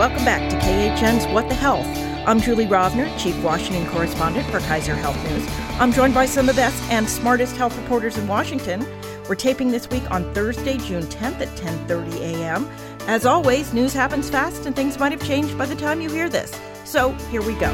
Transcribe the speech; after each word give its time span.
welcome 0.00 0.24
back 0.24 0.48
to 0.48 0.56
KHN's 0.60 1.30
What 1.30 1.46
the 1.50 1.54
Health. 1.54 1.86
I'm 2.26 2.40
Julie 2.40 2.64
Rovner, 2.64 3.06
Chief 3.18 3.38
Washington 3.44 3.86
Correspondent 3.88 4.48
for 4.50 4.60
Kaiser 4.60 4.94
Health 4.94 5.22
News. 5.28 5.46
I'm 5.78 5.92
joined 5.92 6.14
by 6.14 6.24
some 6.24 6.48
of 6.48 6.56
the 6.56 6.62
best 6.62 6.82
and 6.90 7.06
smartest 7.06 7.54
health 7.58 7.76
reporters 7.76 8.16
in 8.16 8.26
Washington. 8.26 8.82
We're 9.28 9.34
taping 9.34 9.70
this 9.70 9.90
week 9.90 10.10
on 10.10 10.32
Thursday, 10.32 10.78
June 10.78 11.02
10th 11.02 11.42
at 11.42 11.54
10:30 11.58 12.18
a.m. 12.18 12.66
As 13.08 13.26
always, 13.26 13.74
news 13.74 13.92
happens 13.92 14.30
fast 14.30 14.64
and 14.64 14.74
things 14.74 14.98
might 14.98 15.12
have 15.12 15.22
changed 15.22 15.58
by 15.58 15.66
the 15.66 15.76
time 15.76 16.00
you 16.00 16.08
hear 16.08 16.30
this. 16.30 16.50
So, 16.86 17.12
here 17.30 17.42
we 17.42 17.52
go. 17.56 17.70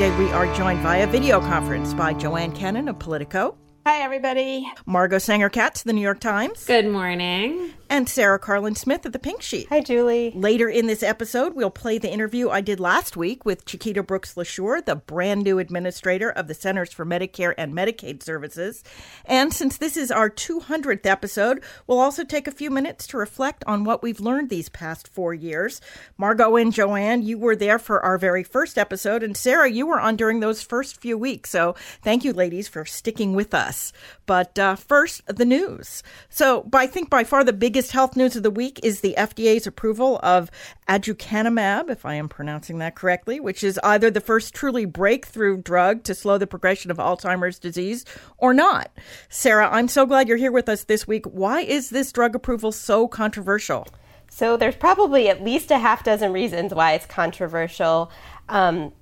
Today 0.00 0.16
we 0.16 0.30
are 0.32 0.46
joined 0.54 0.80
via 0.80 1.06
video 1.06 1.40
conference 1.40 1.92
by 1.92 2.14
Joanne 2.14 2.54
Kenen 2.54 2.88
of 2.88 2.98
Politico. 2.98 3.54
Hi, 3.84 4.00
everybody. 4.00 4.66
Margot 4.86 5.18
Sanger 5.18 5.50
Katz, 5.50 5.82
The 5.82 5.92
New 5.92 6.00
York 6.00 6.20
Times. 6.20 6.64
Good 6.64 6.86
morning. 6.86 7.74
And 7.92 8.08
Sarah 8.08 8.38
Karlin 8.38 8.76
Smith 8.76 9.04
of 9.04 9.10
The 9.10 9.18
Pink 9.18 9.42
Sheet. 9.42 9.66
Hi, 9.68 9.80
Julie. 9.80 10.30
Later 10.30 10.68
in 10.68 10.86
this 10.86 11.02
episode, 11.02 11.56
we'll 11.56 11.70
play 11.70 11.98
the 11.98 12.08
interview 12.08 12.48
I 12.48 12.60
did 12.60 12.78
last 12.78 13.16
week 13.16 13.44
with 13.44 13.64
Chiquita 13.64 14.04
Brooks 14.04 14.34
LaSure, 14.34 14.86
the 14.86 14.94
brand 14.94 15.42
new 15.42 15.58
administrator 15.58 16.30
of 16.30 16.46
the 16.46 16.54
Centers 16.54 16.92
for 16.92 17.04
Medicare 17.04 17.52
and 17.58 17.74
Medicaid 17.74 18.22
Services. 18.22 18.84
And 19.24 19.52
since 19.52 19.76
this 19.76 19.96
is 19.96 20.12
our 20.12 20.30
200th 20.30 21.04
episode, 21.04 21.64
we'll 21.88 21.98
also 21.98 22.22
take 22.22 22.46
a 22.46 22.52
few 22.52 22.70
minutes 22.70 23.08
to 23.08 23.16
reflect 23.16 23.64
on 23.66 23.82
what 23.82 24.04
we've 24.04 24.20
learned 24.20 24.50
these 24.50 24.68
past 24.68 25.08
four 25.08 25.34
years. 25.34 25.80
Margot 26.16 26.54
and 26.54 26.72
Joanne, 26.72 27.22
you 27.22 27.38
were 27.38 27.56
there 27.56 27.80
for 27.80 28.00
our 28.04 28.18
very 28.18 28.44
first 28.44 28.78
episode, 28.78 29.24
and 29.24 29.36
Sarah, 29.36 29.68
you 29.68 29.84
were 29.84 29.98
on 29.98 30.14
during 30.14 30.38
those 30.38 30.62
first 30.62 31.00
few 31.00 31.18
weeks. 31.18 31.50
So 31.50 31.74
thank 32.02 32.22
you, 32.22 32.32
ladies, 32.32 32.68
for 32.68 32.84
sticking 32.84 33.34
with 33.34 33.52
us. 33.52 33.92
But 34.26 34.56
uh, 34.60 34.76
first, 34.76 35.26
the 35.26 35.44
news. 35.44 36.04
So 36.28 36.70
I 36.72 36.86
think 36.86 37.10
by 37.10 37.24
far 37.24 37.42
the 37.42 37.52
biggest 37.52 37.79
health 37.88 38.16
news 38.16 38.36
of 38.36 38.42
the 38.42 38.50
week 38.50 38.80
is 38.82 39.00
the 39.00 39.14
FDA's 39.16 39.66
approval 39.66 40.20
of 40.22 40.50
aducanumab, 40.86 41.88
if 41.88 42.04
I 42.04 42.14
am 42.14 42.28
pronouncing 42.28 42.78
that 42.80 42.94
correctly, 42.94 43.40
which 43.40 43.64
is 43.64 43.80
either 43.82 44.10
the 44.10 44.20
first 44.20 44.52
truly 44.52 44.84
breakthrough 44.84 45.62
drug 45.62 46.02
to 46.04 46.14
slow 46.14 46.36
the 46.36 46.46
progression 46.46 46.90
of 46.90 46.98
Alzheimer's 46.98 47.58
disease 47.58 48.04
or 48.36 48.52
not. 48.52 48.90
Sarah, 49.30 49.70
I'm 49.72 49.88
so 49.88 50.04
glad 50.04 50.28
you're 50.28 50.36
here 50.36 50.52
with 50.52 50.68
us 50.68 50.84
this 50.84 51.08
week. 51.08 51.24
Why 51.24 51.62
is 51.62 51.88
this 51.88 52.12
drug 52.12 52.34
approval 52.34 52.72
so 52.72 53.08
controversial? 53.08 53.86
So 54.28 54.58
there's 54.58 54.76
probably 54.76 55.30
at 55.30 55.42
least 55.42 55.70
a 55.70 55.78
half 55.78 56.04
dozen 56.04 56.34
reasons 56.34 56.74
why 56.74 56.92
it's 56.92 57.06
controversial. 57.06 58.12
Um, 58.50 58.92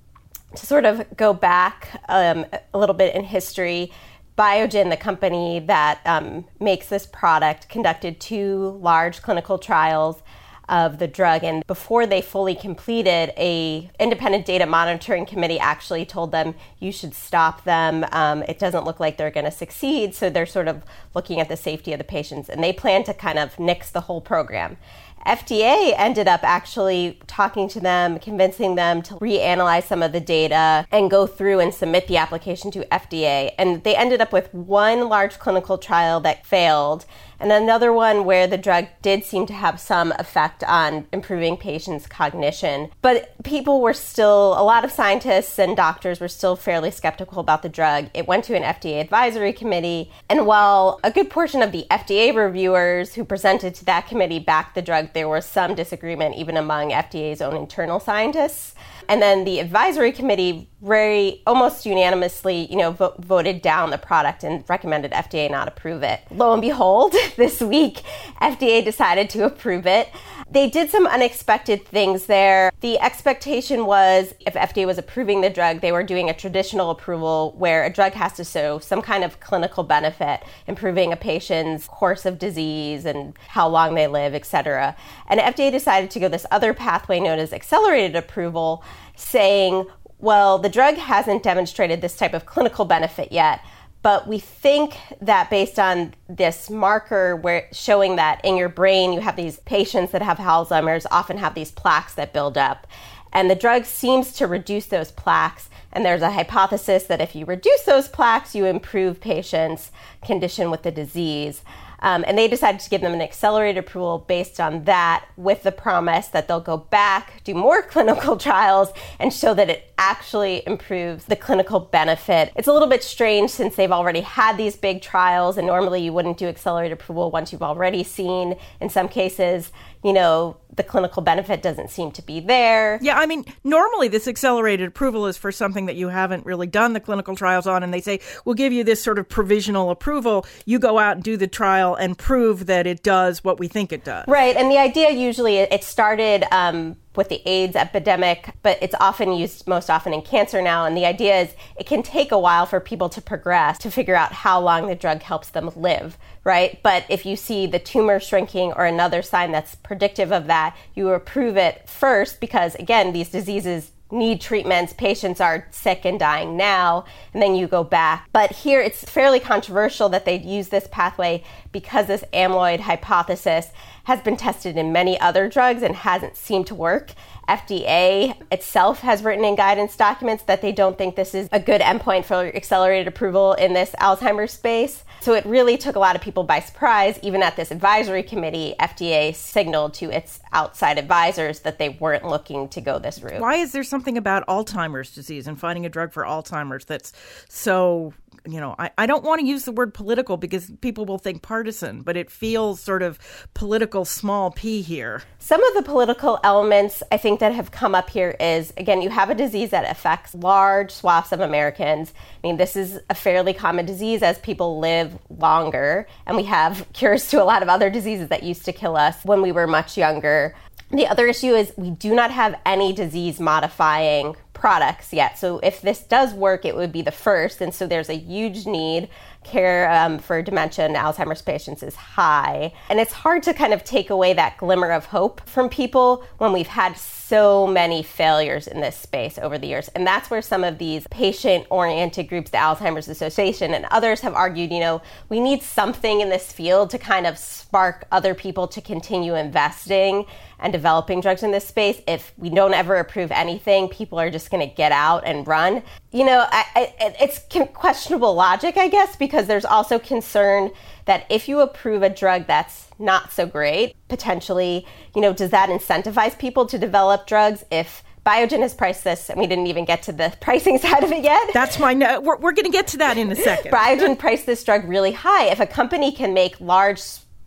to 0.55 0.65
sort 0.65 0.85
of 0.85 1.05
go 1.15 1.33
back 1.33 2.01
um, 2.09 2.45
a 2.73 2.77
little 2.77 2.95
bit 2.95 3.13
in 3.15 3.23
history, 3.23 3.91
Biogen, 4.39 4.89
the 4.89 4.95
company 4.95 5.59
that 5.59 5.99
um, 6.05 6.45
makes 6.61 6.87
this 6.87 7.05
product, 7.05 7.67
conducted 7.67 8.21
two 8.21 8.79
large 8.81 9.21
clinical 9.21 9.57
trials 9.57 10.23
of 10.69 10.97
the 10.97 11.07
drug. 11.07 11.43
And 11.43 11.65
before 11.67 12.05
they 12.05 12.21
fully 12.21 12.55
completed 12.55 13.33
a 13.35 13.89
independent 13.99 14.45
data 14.45 14.65
monitoring 14.65 15.25
committee 15.25 15.59
actually 15.59 16.05
told 16.05 16.31
them 16.31 16.55
you 16.79 16.93
should 16.93 17.13
stop 17.13 17.65
them. 17.65 18.05
Um, 18.13 18.43
it 18.43 18.59
doesn't 18.59 18.85
look 18.85 19.01
like 19.01 19.17
they're 19.17 19.29
going 19.29 19.45
to 19.45 19.51
succeed. 19.51 20.15
So 20.15 20.29
they're 20.29 20.45
sort 20.45 20.69
of 20.69 20.83
looking 21.13 21.41
at 21.41 21.49
the 21.49 21.57
safety 21.57 21.91
of 21.91 21.97
the 21.97 22.05
patients 22.05 22.47
and 22.47 22.63
they 22.63 22.71
plan 22.71 23.03
to 23.05 23.13
kind 23.13 23.39
of 23.39 23.59
nix 23.59 23.91
the 23.91 24.01
whole 24.01 24.21
program 24.21 24.77
FDA 25.25 25.93
ended 25.97 26.27
up 26.27 26.41
actually 26.43 27.19
talking 27.27 27.67
to 27.69 27.79
them, 27.79 28.19
convincing 28.19 28.75
them 28.75 29.01
to 29.03 29.15
reanalyze 29.15 29.83
some 29.83 30.01
of 30.01 30.11
the 30.11 30.19
data 30.19 30.85
and 30.91 31.09
go 31.09 31.27
through 31.27 31.59
and 31.59 31.73
submit 31.73 32.07
the 32.07 32.17
application 32.17 32.71
to 32.71 32.85
FDA. 32.85 33.51
And 33.57 33.83
they 33.83 33.95
ended 33.95 34.21
up 34.21 34.31
with 34.31 34.53
one 34.53 35.09
large 35.09 35.39
clinical 35.39 35.77
trial 35.77 36.19
that 36.21 36.45
failed 36.45 37.05
and 37.39 37.51
another 37.51 37.93
one 37.93 38.25
where 38.25 38.47
the 38.47 38.57
drug 38.57 38.87
did 39.01 39.23
seem 39.23 39.45
to 39.47 39.53
have 39.53 39.79
some 39.79 40.11
effect 40.19 40.63
on 40.63 41.07
improving 41.11 41.57
patients' 41.57 42.07
cognition. 42.07 42.89
But 43.01 43.31
people 43.43 43.81
were 43.81 43.93
still, 43.93 44.53
a 44.59 44.63
lot 44.63 44.83
of 44.83 44.91
scientists 44.91 45.57
and 45.57 45.75
doctors 45.75 46.19
were 46.19 46.27
still 46.27 46.55
fairly 46.55 46.91
skeptical 46.91 47.39
about 47.39 47.61
the 47.61 47.69
drug. 47.69 48.09
It 48.13 48.27
went 48.27 48.43
to 48.45 48.55
an 48.55 48.63
FDA 48.63 48.99
advisory 49.01 49.53
committee, 49.53 50.11
and 50.29 50.45
while 50.45 50.99
a 51.03 51.11
good 51.11 51.29
portion 51.29 51.61
of 51.61 51.71
the 51.71 51.85
FDA 51.89 52.35
reviewers 52.35 53.13
who 53.13 53.23
presented 53.23 53.75
to 53.75 53.85
that 53.85 54.07
committee 54.07 54.39
backed 54.39 54.75
the 54.75 54.81
drug, 54.81 55.13
there 55.13 55.29
was 55.29 55.45
some 55.45 55.75
disagreement 55.75 56.35
even 56.35 56.57
among 56.57 56.91
FDA's 56.91 57.41
own 57.41 57.55
internal 57.55 57.99
scientists. 57.99 58.75
And 59.09 59.23
then 59.23 59.43
the 59.43 59.59
advisory 59.59 60.11
committee 60.11 60.69
very 60.83 61.41
almost 61.47 61.83
unanimously, 61.83 62.67
you 62.69 62.77
know, 62.77 62.91
vo- 62.91 63.15
voted 63.17 63.63
down 63.63 63.89
the 63.89 63.97
product 63.97 64.43
and 64.43 64.63
recommended 64.69 65.11
FDA 65.11 65.49
not 65.49 65.67
approve 65.67 66.03
it. 66.03 66.21
Lo 66.29 66.53
and 66.53 66.61
behold, 66.61 67.15
this 67.35 67.59
week 67.59 68.03
FDA 68.39 68.85
decided 68.85 69.29
to 69.31 69.45
approve 69.45 69.87
it. 69.87 70.09
They 70.51 70.67
did 70.67 70.89
some 70.89 71.05
unexpected 71.05 71.85
things 71.85 72.25
there. 72.25 72.71
The 72.79 72.99
expectation 72.99 73.85
was 73.85 74.33
if 74.39 74.55
FDA 74.55 74.87
was 74.87 74.97
approving 74.97 75.41
the 75.41 75.49
drug, 75.49 75.81
they 75.81 75.91
were 75.91 76.01
doing 76.01 76.27
a 76.27 76.33
traditional 76.33 76.89
approval 76.89 77.53
where 77.55 77.83
a 77.83 77.93
drug 77.93 78.13
has 78.13 78.33
to 78.33 78.43
show 78.43 78.79
some 78.79 79.03
kind 79.03 79.23
of 79.23 79.39
clinical 79.39 79.83
benefit, 79.83 80.41
improving 80.65 81.13
a 81.13 81.15
patient's 81.15 81.87
course 81.87 82.25
of 82.25 82.39
disease 82.39 83.05
and 83.05 83.37
how 83.47 83.67
long 83.67 83.93
they 83.93 84.07
live, 84.07 84.33
etc. 84.33 84.95
And 85.27 85.39
FDA 85.39 85.71
decided 85.71 86.09
to 86.11 86.19
go 86.19 86.27
this 86.27 86.47
other 86.49 86.73
pathway 86.73 87.19
known 87.19 87.37
as 87.37 87.53
accelerated 87.53 88.15
approval, 88.15 88.83
saying, 89.15 89.85
well, 90.17 90.57
the 90.57 90.69
drug 90.69 90.95
hasn't 90.95 91.43
demonstrated 91.43 92.01
this 92.01 92.17
type 92.17 92.33
of 92.33 92.47
clinical 92.47 92.85
benefit 92.85 93.31
yet, 93.31 93.61
but 94.01 94.27
we 94.27 94.39
think 94.39 94.97
that 95.21 95.49
based 95.49 95.77
on 95.77 96.13
this 96.27 96.69
marker 96.69 97.35
where 97.35 97.67
showing 97.73 98.15
that 98.15 98.43
in 98.45 98.55
your 98.55 98.69
brain 98.69 99.11
you 99.11 99.19
have 99.19 99.35
these 99.35 99.59
patients 99.61 100.11
that 100.11 100.21
have 100.21 100.37
Alzheimer's 100.37 101.05
often 101.11 101.37
have 101.37 101.53
these 101.53 101.71
plaques 101.71 102.13
that 102.15 102.33
build 102.33 102.57
up. 102.57 102.87
And 103.33 103.49
the 103.49 103.55
drug 103.55 103.85
seems 103.85 104.33
to 104.33 104.47
reduce 104.47 104.87
those 104.87 105.11
plaques. 105.11 105.69
And 105.91 106.03
there's 106.03 106.23
a 106.23 106.31
hypothesis 106.31 107.03
that 107.03 107.21
if 107.21 107.35
you 107.35 107.45
reduce 107.45 107.83
those 107.83 108.07
plaques 108.07 108.55
you 108.55 108.65
improve 108.65 109.19
patients 109.19 109.91
condition 110.23 110.71
with 110.71 110.83
the 110.83 110.91
disease 110.91 111.63
um, 112.01 112.23
and 112.27 112.37
they 112.37 112.47
decided 112.47 112.81
to 112.81 112.89
give 112.89 113.01
them 113.01 113.13
an 113.13 113.21
accelerated 113.21 113.77
approval 113.77 114.25
based 114.27 114.59
on 114.59 114.85
that, 114.85 115.25
with 115.37 115.63
the 115.63 115.71
promise 115.71 116.27
that 116.27 116.47
they'll 116.47 116.59
go 116.59 116.77
back, 116.77 117.43
do 117.43 117.53
more 117.53 117.81
clinical 117.93 118.37
trials, 118.37 118.91
and 119.19 119.33
show 119.33 119.53
that 119.53 119.69
it 119.69 119.93
actually 119.97 120.63
improves 120.65 121.25
the 121.25 121.35
clinical 121.35 121.79
benefit. 121.79 122.51
It's 122.55 122.67
a 122.67 122.73
little 122.73 122.87
bit 122.87 123.03
strange 123.03 123.49
since 123.51 123.75
they've 123.75 123.91
already 123.91 124.21
had 124.21 124.57
these 124.57 124.75
big 124.75 125.01
trials, 125.01 125.57
and 125.57 125.67
normally 125.67 126.01
you 126.01 126.13
wouldn't 126.13 126.37
do 126.37 126.47
accelerated 126.47 126.93
approval 126.93 127.31
once 127.31 127.51
you've 127.51 127.63
already 127.63 128.03
seen, 128.03 128.55
in 128.79 128.89
some 128.89 129.07
cases, 129.07 129.71
you 130.03 130.13
know, 130.13 130.57
the 130.75 130.83
clinical 130.83 131.21
benefit 131.21 131.61
doesn't 131.61 131.89
seem 131.89 132.09
to 132.11 132.21
be 132.21 132.39
there. 132.39 132.99
Yeah, 133.01 133.19
I 133.19 133.25
mean, 133.25 133.43
normally 133.65 134.07
this 134.07 134.29
accelerated 134.29 134.87
approval 134.87 135.27
is 135.27 135.37
for 135.37 135.51
something 135.51 135.87
that 135.87 135.97
you 135.97 136.07
haven't 136.07 136.45
really 136.45 136.67
done 136.67 136.93
the 136.93 137.01
clinical 137.01 137.35
trials 137.35 137.67
on, 137.67 137.83
and 137.83 137.93
they 137.93 137.99
say, 137.99 138.21
we'll 138.45 138.55
give 138.55 138.71
you 138.71 138.85
this 138.85 139.03
sort 139.03 139.19
of 139.19 139.27
provisional 139.27 139.89
approval. 139.89 140.45
You 140.65 140.79
go 140.79 140.97
out 140.97 141.17
and 141.17 141.23
do 141.23 141.35
the 141.35 141.47
trial 141.47 141.95
and 141.95 142.17
prove 142.17 142.67
that 142.67 142.87
it 142.87 143.03
does 143.03 143.43
what 143.43 143.59
we 143.59 143.67
think 143.67 143.91
it 143.91 144.05
does. 144.05 144.25
Right, 144.27 144.55
and 144.55 144.71
the 144.71 144.77
idea 144.77 145.11
usually 145.11 145.57
it 145.57 145.83
started. 145.83 146.45
Um, 146.51 146.95
with 147.19 147.27
the 147.27 147.41
AIDS 147.45 147.75
epidemic, 147.75 148.51
but 148.63 148.77
it's 148.81 148.95
often 148.97 149.33
used 149.33 149.67
most 149.67 149.89
often 149.89 150.13
in 150.13 150.21
cancer 150.21 150.61
now. 150.61 150.85
And 150.85 150.95
the 150.95 151.05
idea 151.05 151.41
is 151.41 151.53
it 151.77 151.85
can 151.85 152.01
take 152.01 152.31
a 152.31 152.39
while 152.39 152.65
for 152.65 152.79
people 152.79 153.09
to 153.09 153.21
progress 153.21 153.77
to 153.79 153.91
figure 153.91 154.15
out 154.15 154.31
how 154.31 154.61
long 154.61 154.87
the 154.87 154.95
drug 154.95 155.21
helps 155.21 155.49
them 155.49 155.69
live, 155.75 156.17
right? 156.45 156.79
But 156.81 157.03
if 157.09 157.25
you 157.25 157.35
see 157.35 157.67
the 157.67 157.77
tumor 157.77 158.21
shrinking 158.21 158.71
or 158.71 158.85
another 158.85 159.21
sign 159.21 159.51
that's 159.51 159.75
predictive 159.75 160.31
of 160.31 160.47
that, 160.47 160.77
you 160.95 161.09
approve 161.09 161.57
it 161.57 161.89
first 161.89 162.39
because, 162.39 162.75
again, 162.75 163.11
these 163.11 163.27
diseases 163.27 163.91
need 164.11 164.41
treatments, 164.41 164.93
patients 164.93 165.39
are 165.39 165.67
sick 165.71 166.05
and 166.05 166.19
dying 166.19 166.57
now, 166.57 167.03
and 167.33 167.43
then 167.43 167.53
you 167.53 167.67
go 167.67 167.83
back. 167.83 168.27
But 168.31 168.51
here 168.51 168.81
it's 168.81 169.03
fairly 169.03 169.39
controversial 169.39 170.09
that 170.09 170.25
they 170.25 170.39
use 170.39 170.69
this 170.69 170.87
pathway 170.89 171.43
because 171.71 172.07
this 172.07 172.23
amyloid 172.33 172.79
hypothesis 172.79 173.67
has 174.09 174.21
been 174.21 174.35
tested 174.35 174.75
in 174.75 174.91
many 174.91 175.19
other 175.19 175.47
drugs 175.47 175.83
and 175.83 175.95
hasn't 175.95 176.35
seemed 176.35 176.65
to 176.65 176.73
work. 176.73 177.11
FDA 177.47 178.35
itself 178.51 179.01
has 179.01 179.21
written 179.21 179.45
in 179.45 179.55
guidance 179.55 179.95
documents 179.95 180.43
that 180.45 180.63
they 180.63 180.71
don't 180.71 180.97
think 180.97 181.15
this 181.15 181.35
is 181.35 181.47
a 181.51 181.59
good 181.59 181.79
endpoint 181.79 182.25
for 182.25 182.47
accelerated 182.55 183.07
approval 183.07 183.53
in 183.53 183.73
this 183.73 183.91
Alzheimer's 184.01 184.51
space. 184.51 185.03
So 185.21 185.35
it 185.35 185.45
really 185.45 185.77
took 185.77 185.95
a 185.95 185.99
lot 185.99 186.15
of 186.15 186.23
people 186.23 186.43
by 186.43 186.59
surprise. 186.59 187.19
Even 187.21 187.43
at 187.43 187.55
this 187.55 187.69
advisory 187.69 188.23
committee, 188.23 188.73
FDA 188.79 189.35
signaled 189.35 189.93
to 189.95 190.09
its 190.09 190.39
outside 190.53 190.97
advisors 190.97 191.59
that 191.59 191.77
they 191.77 191.89
weren't 191.89 192.25
looking 192.25 192.67
to 192.69 192.81
go 192.81 192.97
this 192.97 193.21
route. 193.21 193.39
Why 193.39 193.57
is 193.57 193.73
there 193.73 193.83
something 193.83 194.17
about 194.17 194.47
Alzheimer's 194.47 195.13
disease 195.13 195.45
and 195.45 195.59
finding 195.59 195.85
a 195.85 195.89
drug 195.89 196.13
for 196.13 196.23
Alzheimer's 196.23 196.85
that's 196.85 197.13
so 197.47 198.13
you 198.47 198.59
know, 198.59 198.75
I, 198.77 198.91
I 198.97 199.05
don't 199.05 199.23
want 199.23 199.41
to 199.41 199.47
use 199.47 199.65
the 199.65 199.71
word 199.71 199.93
political 199.93 200.37
because 200.37 200.71
people 200.81 201.05
will 201.05 201.17
think 201.17 201.41
partisan, 201.41 202.01
but 202.01 202.17
it 202.17 202.29
feels 202.29 202.79
sort 202.79 203.01
of 203.01 203.19
political 203.53 204.05
small 204.05 204.51
p 204.51 204.81
here? 204.81 205.21
Some 205.39 205.63
of 205.63 205.73
the 205.75 205.83
political 205.83 206.39
elements 206.43 207.03
I 207.11 207.17
think 207.17 207.39
that 207.39 207.53
have 207.53 207.71
come 207.71 207.95
up 207.95 208.09
here 208.09 208.35
is 208.39 208.73
again, 208.77 209.01
you 209.01 209.09
have 209.09 209.29
a 209.29 209.35
disease 209.35 209.71
that 209.71 209.89
affects 209.89 210.33
large 210.35 210.91
swaths 210.91 211.31
of 211.31 211.39
Americans. 211.39 212.13
I 212.43 212.47
mean, 212.47 212.57
this 212.57 212.75
is 212.75 212.99
a 213.09 213.15
fairly 213.15 213.53
common 213.53 213.85
disease 213.85 214.21
as 214.21 214.37
people 214.39 214.79
live 214.79 215.17
longer, 215.29 216.07
and 216.25 216.37
we 216.37 216.43
have 216.43 216.87
cures 216.93 217.29
to 217.29 217.41
a 217.41 217.45
lot 217.45 217.63
of 217.63 217.69
other 217.69 217.89
diseases 217.89 218.29
that 218.29 218.43
used 218.43 218.65
to 218.65 218.73
kill 218.73 218.95
us 218.95 219.23
when 219.23 219.41
we 219.41 219.51
were 219.51 219.67
much 219.67 219.97
younger. 219.97 220.55
The 220.91 221.07
other 221.07 221.27
issue 221.27 221.53
is 221.53 221.71
we 221.77 221.91
do 221.91 222.15
not 222.15 222.31
have 222.31 222.55
any 222.65 222.93
disease 222.93 223.39
modifying 223.39 224.35
products 224.59 225.13
yet. 225.13 225.39
So 225.39 225.59
if 225.59 225.81
this 225.81 226.01
does 226.01 226.33
work, 226.33 226.65
it 226.65 226.75
would 226.75 226.91
be 226.91 227.01
the 227.01 227.11
first. 227.11 227.61
And 227.61 227.73
so 227.73 227.87
there's 227.87 228.09
a 228.09 228.17
huge 228.17 228.65
need. 228.65 229.09
Care 229.45 229.89
um, 229.89 230.19
for 230.19 230.41
dementia 230.41 230.85
and 230.85 230.97
Alzheimer's 230.97 231.41
patients 231.41 231.81
is 231.81 231.95
high. 231.95 232.73
And 232.89 232.99
it's 232.99 233.13
hard 233.13 233.41
to 233.43 233.53
kind 233.53 233.73
of 233.73 233.85
take 233.85 234.09
away 234.09 234.33
that 234.33 234.57
glimmer 234.57 234.91
of 234.91 235.05
hope 235.05 235.41
from 235.47 235.69
people 235.69 236.25
when 236.39 236.51
we've 236.51 236.67
had 236.67 236.97
so 236.97 237.65
many 237.65 238.03
failures 238.03 238.67
in 238.67 238.81
this 238.81 238.97
space 238.97 239.37
over 239.37 239.57
the 239.57 239.67
years. 239.67 239.87
And 239.89 240.05
that's 240.05 240.29
where 240.29 240.41
some 240.41 240.65
of 240.65 240.77
these 240.77 241.07
patient 241.07 241.67
oriented 241.69 242.27
groups, 242.27 242.51
the 242.51 242.57
Alzheimer's 242.57 243.07
Association 243.07 243.73
and 243.73 243.85
others 243.91 244.19
have 244.21 244.33
argued, 244.33 244.73
you 244.73 244.81
know, 244.81 245.01
we 245.29 245.39
need 245.39 245.63
something 245.63 246.19
in 246.19 246.29
this 246.29 246.51
field 246.51 246.89
to 246.89 246.97
kind 246.97 247.25
of 247.25 247.37
spark 247.37 248.07
other 248.11 248.35
people 248.35 248.67
to 248.67 248.81
continue 248.81 249.35
investing 249.35 250.25
and 250.59 250.73
developing 250.73 251.21
drugs 251.21 251.43
in 251.43 251.51
this 251.51 251.67
space. 251.67 252.01
If 252.07 252.33
we 252.37 252.49
don't 252.49 252.73
ever 252.73 252.95
approve 252.97 253.31
anything, 253.31 253.87
people 253.87 254.19
are 254.19 254.29
just 254.29 254.51
going 254.51 254.67
to 254.67 254.73
get 254.73 254.91
out 254.91 255.23
and 255.25 255.47
run. 255.47 255.83
You 256.11 256.25
know, 256.25 256.45
I, 256.49 256.65
I, 256.75 257.15
it's 257.19 257.39
questionable 257.73 258.33
logic, 258.33 258.77
I 258.77 258.87
guess, 258.87 259.15
because 259.15 259.47
there's 259.47 259.65
also 259.65 259.99
concern 259.99 260.71
that 261.05 261.25
if 261.29 261.47
you 261.47 261.61
approve 261.61 262.03
a 262.03 262.09
drug 262.09 262.47
that's 262.47 262.87
not 262.99 263.31
so 263.31 263.45
great, 263.45 263.95
potentially, 264.09 264.85
you 265.15 265.21
know, 265.21 265.33
does 265.33 265.51
that 265.51 265.69
incentivize 265.69 266.37
people 266.37 266.65
to 266.67 266.77
develop 266.77 267.25
drugs 267.25 267.63
if 267.71 268.03
Biogen 268.25 268.59
has 268.59 268.73
priced 268.73 269.05
this, 269.05 269.29
and 269.29 269.39
we 269.39 269.47
didn't 269.47 269.67
even 269.67 269.85
get 269.85 270.03
to 270.03 270.11
the 270.11 270.31
pricing 270.41 270.77
side 270.77 271.03
of 271.03 271.11
it 271.11 271.23
yet. 271.23 271.49
That's 271.53 271.79
my. 271.79 271.93
No- 271.93 272.19
we're 272.19 272.37
we're 272.37 272.51
going 272.51 272.65
to 272.65 272.71
get 272.71 272.87
to 272.89 272.97
that 272.97 273.17
in 273.17 273.31
a 273.31 273.35
second. 273.35 273.71
Biogen 273.71 274.19
priced 274.19 274.45
this 274.45 274.63
drug 274.63 274.87
really 274.87 275.13
high. 275.13 275.45
If 275.45 275.59
a 275.59 275.65
company 275.65 276.11
can 276.11 276.33
make 276.33 276.59
large 276.59 277.01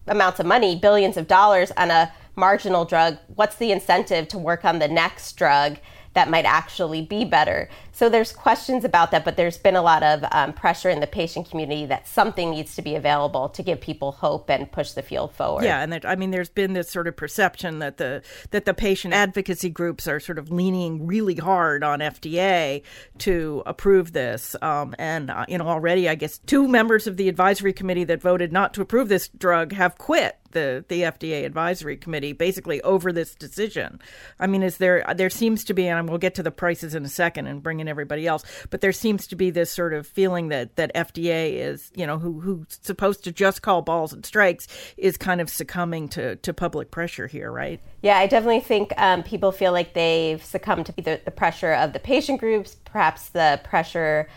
amounts 0.08 0.40
of 0.40 0.46
money, 0.46 0.76
billions 0.76 1.16
of 1.16 1.28
dollars 1.28 1.70
on 1.76 1.90
a 1.90 2.12
marginal 2.36 2.84
drug, 2.84 3.18
what's 3.34 3.56
the 3.56 3.72
incentive 3.72 4.28
to 4.28 4.38
work 4.38 4.64
on 4.64 4.78
the 4.78 4.88
next 4.88 5.36
drug 5.36 5.78
that 6.14 6.28
might 6.28 6.44
actually 6.44 7.02
be 7.02 7.24
better? 7.24 7.68
So 7.94 8.08
there's 8.08 8.32
questions 8.32 8.84
about 8.84 9.10
that, 9.10 9.24
but 9.24 9.36
there's 9.36 9.58
been 9.58 9.76
a 9.76 9.82
lot 9.82 10.02
of 10.02 10.24
um, 10.32 10.52
pressure 10.54 10.88
in 10.88 11.00
the 11.00 11.06
patient 11.06 11.48
community 11.48 11.86
that 11.86 12.08
something 12.08 12.50
needs 12.50 12.74
to 12.76 12.82
be 12.82 12.94
available 12.94 13.50
to 13.50 13.62
give 13.62 13.80
people 13.80 14.12
hope 14.12 14.50
and 14.50 14.70
push 14.70 14.92
the 14.92 15.02
field 15.02 15.34
forward. 15.34 15.64
Yeah, 15.64 15.82
and 15.82 15.92
that, 15.92 16.06
I 16.06 16.16
mean, 16.16 16.30
there's 16.30 16.48
been 16.48 16.72
this 16.72 16.90
sort 16.90 17.06
of 17.06 17.16
perception 17.16 17.78
that 17.80 17.98
the 17.98 18.22
that 18.50 18.64
the 18.64 18.74
patient 18.74 19.14
advocacy 19.14 19.70
groups 19.70 20.08
are 20.08 20.20
sort 20.20 20.38
of 20.38 20.50
leaning 20.50 21.06
really 21.06 21.36
hard 21.36 21.84
on 21.84 22.00
FDA 22.00 22.82
to 23.18 23.62
approve 23.66 24.12
this, 24.12 24.56
um, 24.62 24.94
and 24.98 25.30
uh, 25.30 25.44
you 25.48 25.58
know 25.58 25.68
already 25.68 26.08
I 26.08 26.14
guess 26.14 26.38
two 26.38 26.66
members 26.66 27.06
of 27.06 27.18
the 27.18 27.28
advisory 27.28 27.72
committee 27.72 28.04
that 28.04 28.20
voted 28.22 28.52
not 28.52 28.74
to 28.74 28.80
approve 28.80 29.08
this 29.08 29.28
drug 29.28 29.72
have 29.72 29.98
quit 29.98 30.38
the 30.52 30.84
the 30.88 31.02
FDA 31.02 31.44
advisory 31.44 31.96
committee 31.96 32.32
basically 32.32 32.80
over 32.82 33.12
this 33.12 33.34
decision. 33.34 34.00
I 34.38 34.46
mean, 34.46 34.62
is 34.62 34.78
there 34.78 35.04
there 35.14 35.30
seems 35.30 35.64
to 35.64 35.74
be, 35.74 35.86
and 35.88 36.08
we'll 36.08 36.18
get 36.18 36.34
to 36.36 36.42
the 36.42 36.50
prices 36.50 36.94
in 36.94 37.04
a 37.04 37.08
second 37.08 37.46
and 37.46 37.62
bring 37.62 37.80
in 37.80 37.88
everybody 37.88 38.26
else, 38.26 38.44
but 38.70 38.80
there 38.80 38.92
seems 38.92 39.26
to 39.28 39.36
be 39.36 39.50
this 39.50 39.70
sort 39.70 39.94
of 39.94 40.06
feeling 40.06 40.48
that 40.48 40.76
that 40.76 40.94
FDA 40.94 41.54
is, 41.54 41.90
you 41.94 42.06
know, 42.06 42.18
who 42.18 42.40
who's 42.40 42.78
supposed 42.82 43.24
to 43.24 43.32
just 43.32 43.62
call 43.62 43.82
balls 43.82 44.12
and 44.12 44.24
strikes, 44.24 44.68
is 44.96 45.16
kind 45.16 45.40
of 45.40 45.50
succumbing 45.50 46.08
to 46.10 46.36
to 46.36 46.54
public 46.54 46.90
pressure 46.90 47.26
here, 47.26 47.50
right? 47.50 47.80
Yeah, 48.02 48.18
I 48.18 48.26
definitely 48.26 48.60
think 48.60 48.92
um, 48.96 49.22
people 49.22 49.52
feel 49.52 49.72
like 49.72 49.94
they've 49.94 50.42
succumbed 50.42 50.86
to 50.86 50.94
either 50.96 51.20
the 51.24 51.30
pressure 51.30 51.72
of 51.72 51.92
the 51.92 52.00
patient 52.00 52.40
groups, 52.40 52.76
perhaps 52.84 53.30
the 53.30 53.60
pressure 53.64 54.28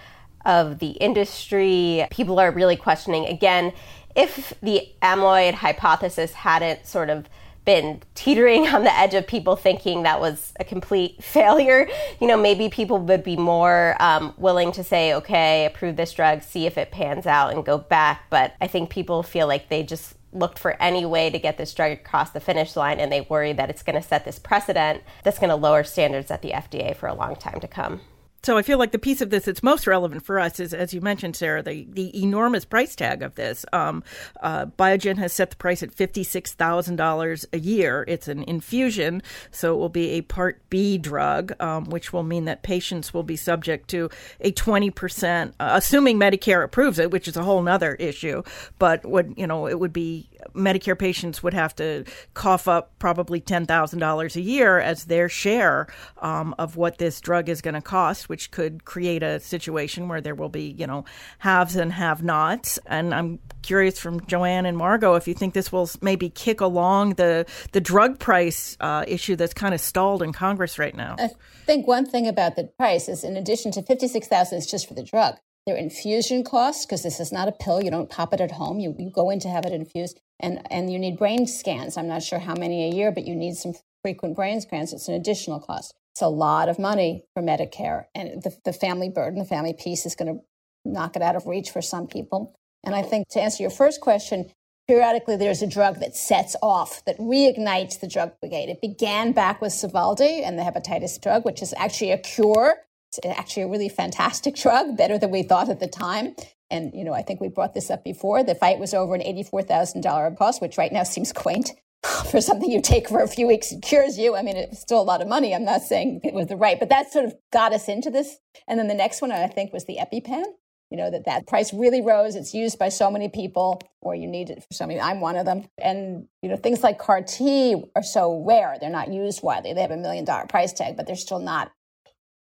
of 0.46 0.80
the 0.80 0.92
industry. 0.92 2.06
People 2.12 2.40
are 2.40 2.52
really 2.52 2.78
questioning 2.78 3.26
again 3.26 3.74
if 4.16 4.54
the 4.62 4.90
amyloid 5.02 5.56
hypothesis 5.56 6.34
hadn't 6.34 6.86
sort 6.86 7.10
of 7.10 7.28
been 7.66 8.02
teetering 8.14 8.68
on 8.68 8.84
the 8.84 8.94
edge 8.96 9.14
of 9.16 9.28
people 9.28 9.56
thinking 9.56 10.04
that 10.04 10.20
was 10.20 10.54
a 10.60 10.64
complete 10.64 11.22
failure, 11.24 11.90
you 12.22 12.28
know, 12.28 12.38
maybe 12.38 12.70
people 12.70 13.00
would 13.00 13.24
be 13.24 13.36
more 13.36 13.96
um, 14.00 14.34
willing 14.38 14.72
to 14.72 14.84
say, 14.84 15.14
okay, 15.14 15.66
approve 15.66 15.96
this 15.96 16.14
drug, 16.14 16.42
see 16.42 16.66
if 16.66 16.78
it 16.78 16.92
pans 16.92 17.26
out, 17.26 17.54
and 17.54 17.66
go 17.66 17.78
back. 17.78 18.26
But 18.30 18.54
I 18.62 18.68
think 18.68 18.90
people 18.90 19.24
feel 19.24 19.48
like 19.48 19.70
they 19.70 19.84
just 19.84 20.14
looked 20.32 20.60
for 20.60 20.80
any 20.82 21.06
way 21.06 21.30
to 21.30 21.40
get 21.40 21.58
this 21.58 21.74
drug 21.74 21.94
across 21.94 22.32
the 22.32 22.40
finish 22.40 22.76
line 22.76 23.00
and 23.00 23.12
they 23.12 23.22
worry 23.22 23.54
that 23.54 23.70
it's 23.70 23.82
going 23.82 23.96
to 23.96 24.06
set 24.06 24.26
this 24.26 24.38
precedent 24.38 25.02
that's 25.24 25.40
going 25.40 25.50
to 25.50 25.56
lower 25.56 25.84
standards 25.84 26.30
at 26.30 26.42
the 26.42 26.52
FDA 26.52 26.96
for 26.96 27.08
a 27.08 27.14
long 27.14 27.36
time 27.36 27.60
to 27.62 27.68
come. 27.68 28.02
So 28.46 28.60
I 28.60 28.62
feel 28.62 28.78
like 28.78 28.92
the 28.92 29.00
piece 29.00 29.22
of 29.22 29.32
this 29.32 29.46
that's 29.46 29.64
most 29.64 29.88
relevant 29.88 30.24
for 30.24 30.40
us 30.40 30.60
is, 30.60 30.72
as 30.72 30.94
you 30.94 31.02
mentioned, 31.02 31.36
Sarah, 31.36 31.64
the, 31.64 31.88
the 31.90 32.16
enormous 32.22 32.64
price 32.64 32.96
tag 32.96 33.24
of 33.24 33.34
this. 33.34 33.66
Um, 33.74 34.04
uh, 34.40 34.68
Biogen 34.68 35.18
has 35.18 35.34
set 35.34 35.50
the 35.50 35.56
price 35.56 35.82
at 35.82 35.90
$56,000 35.90 37.46
a 37.52 37.60
year. 37.60 38.06
It's 38.08 38.28
an 38.28 38.44
infusion, 38.44 39.24
so 39.50 39.74
it 39.74 39.78
will 39.78 39.90
be 39.90 40.12
a 40.12 40.22
Part 40.22 40.62
B 40.70 41.00
drug, 41.00 41.60
um, 41.60 41.86
which 41.86 42.14
will 42.14 42.22
mean 42.22 42.46
that 42.46 42.62
patients 42.62 43.16
will 43.16 43.24
be 43.24 43.36
subject 43.36 43.88
to 43.90 44.12
a 44.40 44.52
20%, 44.52 45.54
uh, 45.60 45.70
assuming 45.74 46.20
Medicare 46.20 46.64
approves 46.64 47.00
it, 47.00 47.10
which 47.10 47.28
is 47.28 47.36
a 47.36 47.42
whole 47.42 47.68
other 47.68 47.96
issue, 47.96 48.44
but 48.78 49.04
would, 49.06 49.34
you 49.38 49.48
know, 49.48 49.66
it 49.66 49.80
would 49.80 49.92
be 49.92 50.30
Medicare 50.54 50.98
patients 50.98 51.42
would 51.44 51.54
have 51.54 51.76
to 51.76 52.04
cough 52.34 52.68
up 52.68 52.98
probably 53.00 53.42
$10,000 53.42 54.36
a 54.36 54.42
year 54.42 54.80
as 54.80 55.06
their 55.06 55.30
share 55.30 55.88
um, 56.22 56.56
of 56.58 56.78
what 56.78 56.98
this 56.98 57.22
drug 57.22 57.50
is 57.50 57.62
going 57.62 57.74
to 57.74 57.82
cost, 57.82 58.30
which 58.30 58.52
could 58.52 58.86
create 58.86 59.24
a 59.24 59.40
situation 59.40 60.08
where 60.08 60.22
there 60.22 60.36
will 60.36 60.50
be, 60.50 60.76
you 60.78 60.88
know, 60.88 61.06
haves 61.40 61.76
and 61.76 61.94
have 61.94 62.24
nots. 62.24 62.80
And 62.86 63.14
I'm 63.14 63.40
curious 63.62 64.00
from 64.00 64.26
Joanne 64.28 64.66
and 64.66 64.78
Margot 64.78 65.16
if 65.16 65.28
you 65.28 65.34
think 65.34 65.54
this 65.54 65.72
will 65.72 65.90
maybe 66.02 66.30
kick 66.30 66.62
along 66.62 67.16
the, 67.16 67.46
the 67.72 67.82
drug 67.82 68.20
price 68.20 68.78
uh, 68.80 69.06
issue 69.08 69.36
that's 69.36 69.54
kind 69.54 69.74
of 69.74 69.82
stalled 69.82 70.22
in 70.22 70.34
Congress 70.34 70.78
right 70.78 70.96
now. 70.96 71.16
I 71.20 71.30
think 71.66 71.88
one 71.88 72.06
thing 72.06 72.28
about 72.28 72.56
the 72.56 72.66
price 72.78 73.08
is 73.08 73.24
in 73.24 73.38
addition 73.38 73.72
to 73.74 73.82
56000 73.82 74.58
is 74.58 74.66
just 74.70 74.88
for 74.88 74.94
the 74.94 75.04
drug. 75.04 75.36
There 75.66 75.76
are 75.76 75.80
infusion 75.80 76.44
costs 76.44 76.86
because 76.86 77.02
this 77.02 77.20
is 77.20 77.32
not 77.32 77.48
a 77.48 77.52
pill. 77.52 77.82
You 77.82 77.90
don't 77.90 78.10
pop 78.10 78.34
it 78.34 78.42
at 78.42 78.52
home. 78.52 78.80
You, 78.80 78.96
you 79.00 79.10
go 79.10 79.32
in 79.32 79.40
to 79.40 79.50
have 79.50 79.66
it 79.66 79.74
infused 79.74 80.22
and 80.40 80.62
and 80.72 80.92
you 80.92 81.00
need 81.00 81.18
brain 81.18 81.48
scans. 81.48 81.98
I'm 81.98 82.08
not 82.08 82.24
sure 82.24 82.40
how 82.40 82.56
many 82.56 82.90
a 82.90 82.96
year, 82.96 83.12
but 83.12 83.26
you 83.26 83.36
need 83.36 83.56
some 83.56 83.74
frequent 84.04 84.36
brain 84.36 84.62
scans. 84.62 84.94
It's 84.94 85.08
an 85.08 85.16
additional 85.16 85.60
cost. 85.60 85.94
It's 86.13 86.22
a 86.22 86.27
lot 86.27 86.70
of 86.70 86.80
money 86.80 87.25
for 87.34 87.44
Medicare, 87.44 88.06
and 88.15 88.42
the, 88.42 88.56
the 88.63 88.74
family 88.74 89.10
burden, 89.10 89.39
the 89.39 89.46
family 89.46 89.74
piece, 89.74 90.06
is 90.06 90.15
going 90.15 90.34
to 90.34 90.42
knock 90.86 91.15
it 91.15 91.22
out 91.22 91.36
of 91.36 91.46
reach 91.46 91.72
for 91.72 91.82
some 91.82 92.08
people. 92.08 92.56
And 92.86 92.96
I 92.96 93.01
think 93.01 93.27
to 93.30 93.42
answer 93.42 93.63
your 93.63 93.72
first 93.72 94.00
question, 94.00 94.51
periodically 94.88 95.36
there's 95.36 95.62
a 95.62 95.68
drug 95.68 96.00
that 96.00 96.15
sets 96.15 96.56
off, 96.62 97.04
that 97.06 97.18
reignites 97.18 98.00
the 98.00 98.08
drug 98.08 98.39
brigade. 98.39 98.70
It 98.70 98.82
began 98.82 99.32
back 99.32 99.62
with 99.62 99.72
Sovaldi 99.74 100.44
and 100.44 100.58
the 100.58 100.63
hepatitis 100.63 101.20
drug, 101.22 101.44
which 101.44 101.62
is 101.62 101.74
actually 101.77 102.12
a 102.12 102.18
cure. 102.18 102.75
It's 103.10 103.20
actually 103.38 103.63
a 103.63 103.68
really 103.68 103.89
fantastic 103.89 104.56
drug, 104.63 104.96
better 104.96 105.18
than 105.18 105.32
we 105.32 105.44
thought 105.44 105.70
at 105.70 105.80
the 105.80 105.88
time. 105.88 106.36
And, 106.72 106.91
you 106.93 107.03
know, 107.03 107.13
I 107.13 107.22
think 107.22 107.41
we 107.41 107.48
brought 107.48 107.74
this 107.74 107.91
up 107.91 108.03
before. 108.03 108.43
The 108.43 108.55
fight 108.55 108.79
was 108.79 108.93
over 108.93 109.13
an 109.15 109.22
$84,000 109.22 110.38
cost, 110.38 110.62
which 110.62 110.77
right 110.77 110.91
now 110.91 111.03
seems 111.03 111.31
quaint 111.31 111.72
for 112.31 112.41
something 112.41 112.72
you 112.72 112.81
take 112.81 113.10
for 113.10 113.22
a 113.22 113.27
few 113.27 113.48
weeks 113.48 113.72
and 113.72 113.81
cures 113.81 114.17
you. 114.17 114.36
I 114.36 114.41
mean, 114.41 114.57
it's 114.57 114.81
still 114.81 115.01
a 115.01 115.03
lot 115.03 115.22
of 115.22 115.27
money. 115.27 115.53
I'm 115.53 115.65
not 115.65 115.81
saying 115.81 116.22
it 116.24 116.34
was 116.34 116.48
the 116.48 116.57
right, 116.57 116.79
but 116.79 116.89
that 116.89 117.12
sort 117.12 117.25
of 117.25 117.36
got 117.53 117.74
us 117.74 117.88
into 117.88 118.10
this. 118.10 118.38
And 118.67 118.79
then 118.79 118.88
the 118.88 118.95
next 118.95 119.22
one, 119.22 119.31
I 119.31 119.48
think, 119.48 119.74
was 119.74 119.86
the 119.86 120.00
EpiPen. 120.00 120.43
You 120.91 120.98
know, 120.98 121.10
that 121.10 121.25
that 121.25 121.48
price 121.48 121.74
really 121.74 122.01
rose. 122.01 122.36
It's 122.36 122.53
used 122.53 122.77
by 122.77 122.89
so 122.89 123.10
many 123.10 123.27
people, 123.27 123.81
or 124.01 124.13
you 124.13 124.27
need 124.27 124.51
it 124.51 124.60
for 124.60 124.74
so 124.74 124.86
many. 124.86 125.00
I'm 125.00 125.19
one 125.19 125.36
of 125.36 125.45
them. 125.45 125.67
And, 125.81 126.27
you 126.43 126.50
know, 126.50 126.57
things 126.57 126.84
like 126.84 127.00
CAR 127.00 127.24
T 127.24 127.75
are 127.95 128.03
so 128.03 128.43
rare. 128.45 128.77
They're 128.79 128.91
not 128.91 129.12
used 129.12 129.41
widely. 129.41 129.74
They 129.74 129.81
have 129.81 129.89
a 129.89 129.98
million 129.98 130.25
dollar 130.25 130.45
price 130.45 130.74
tag, 130.74 130.95
but 130.95 131.07
they're 131.07 131.15
still 131.15 131.39
not 131.39 131.72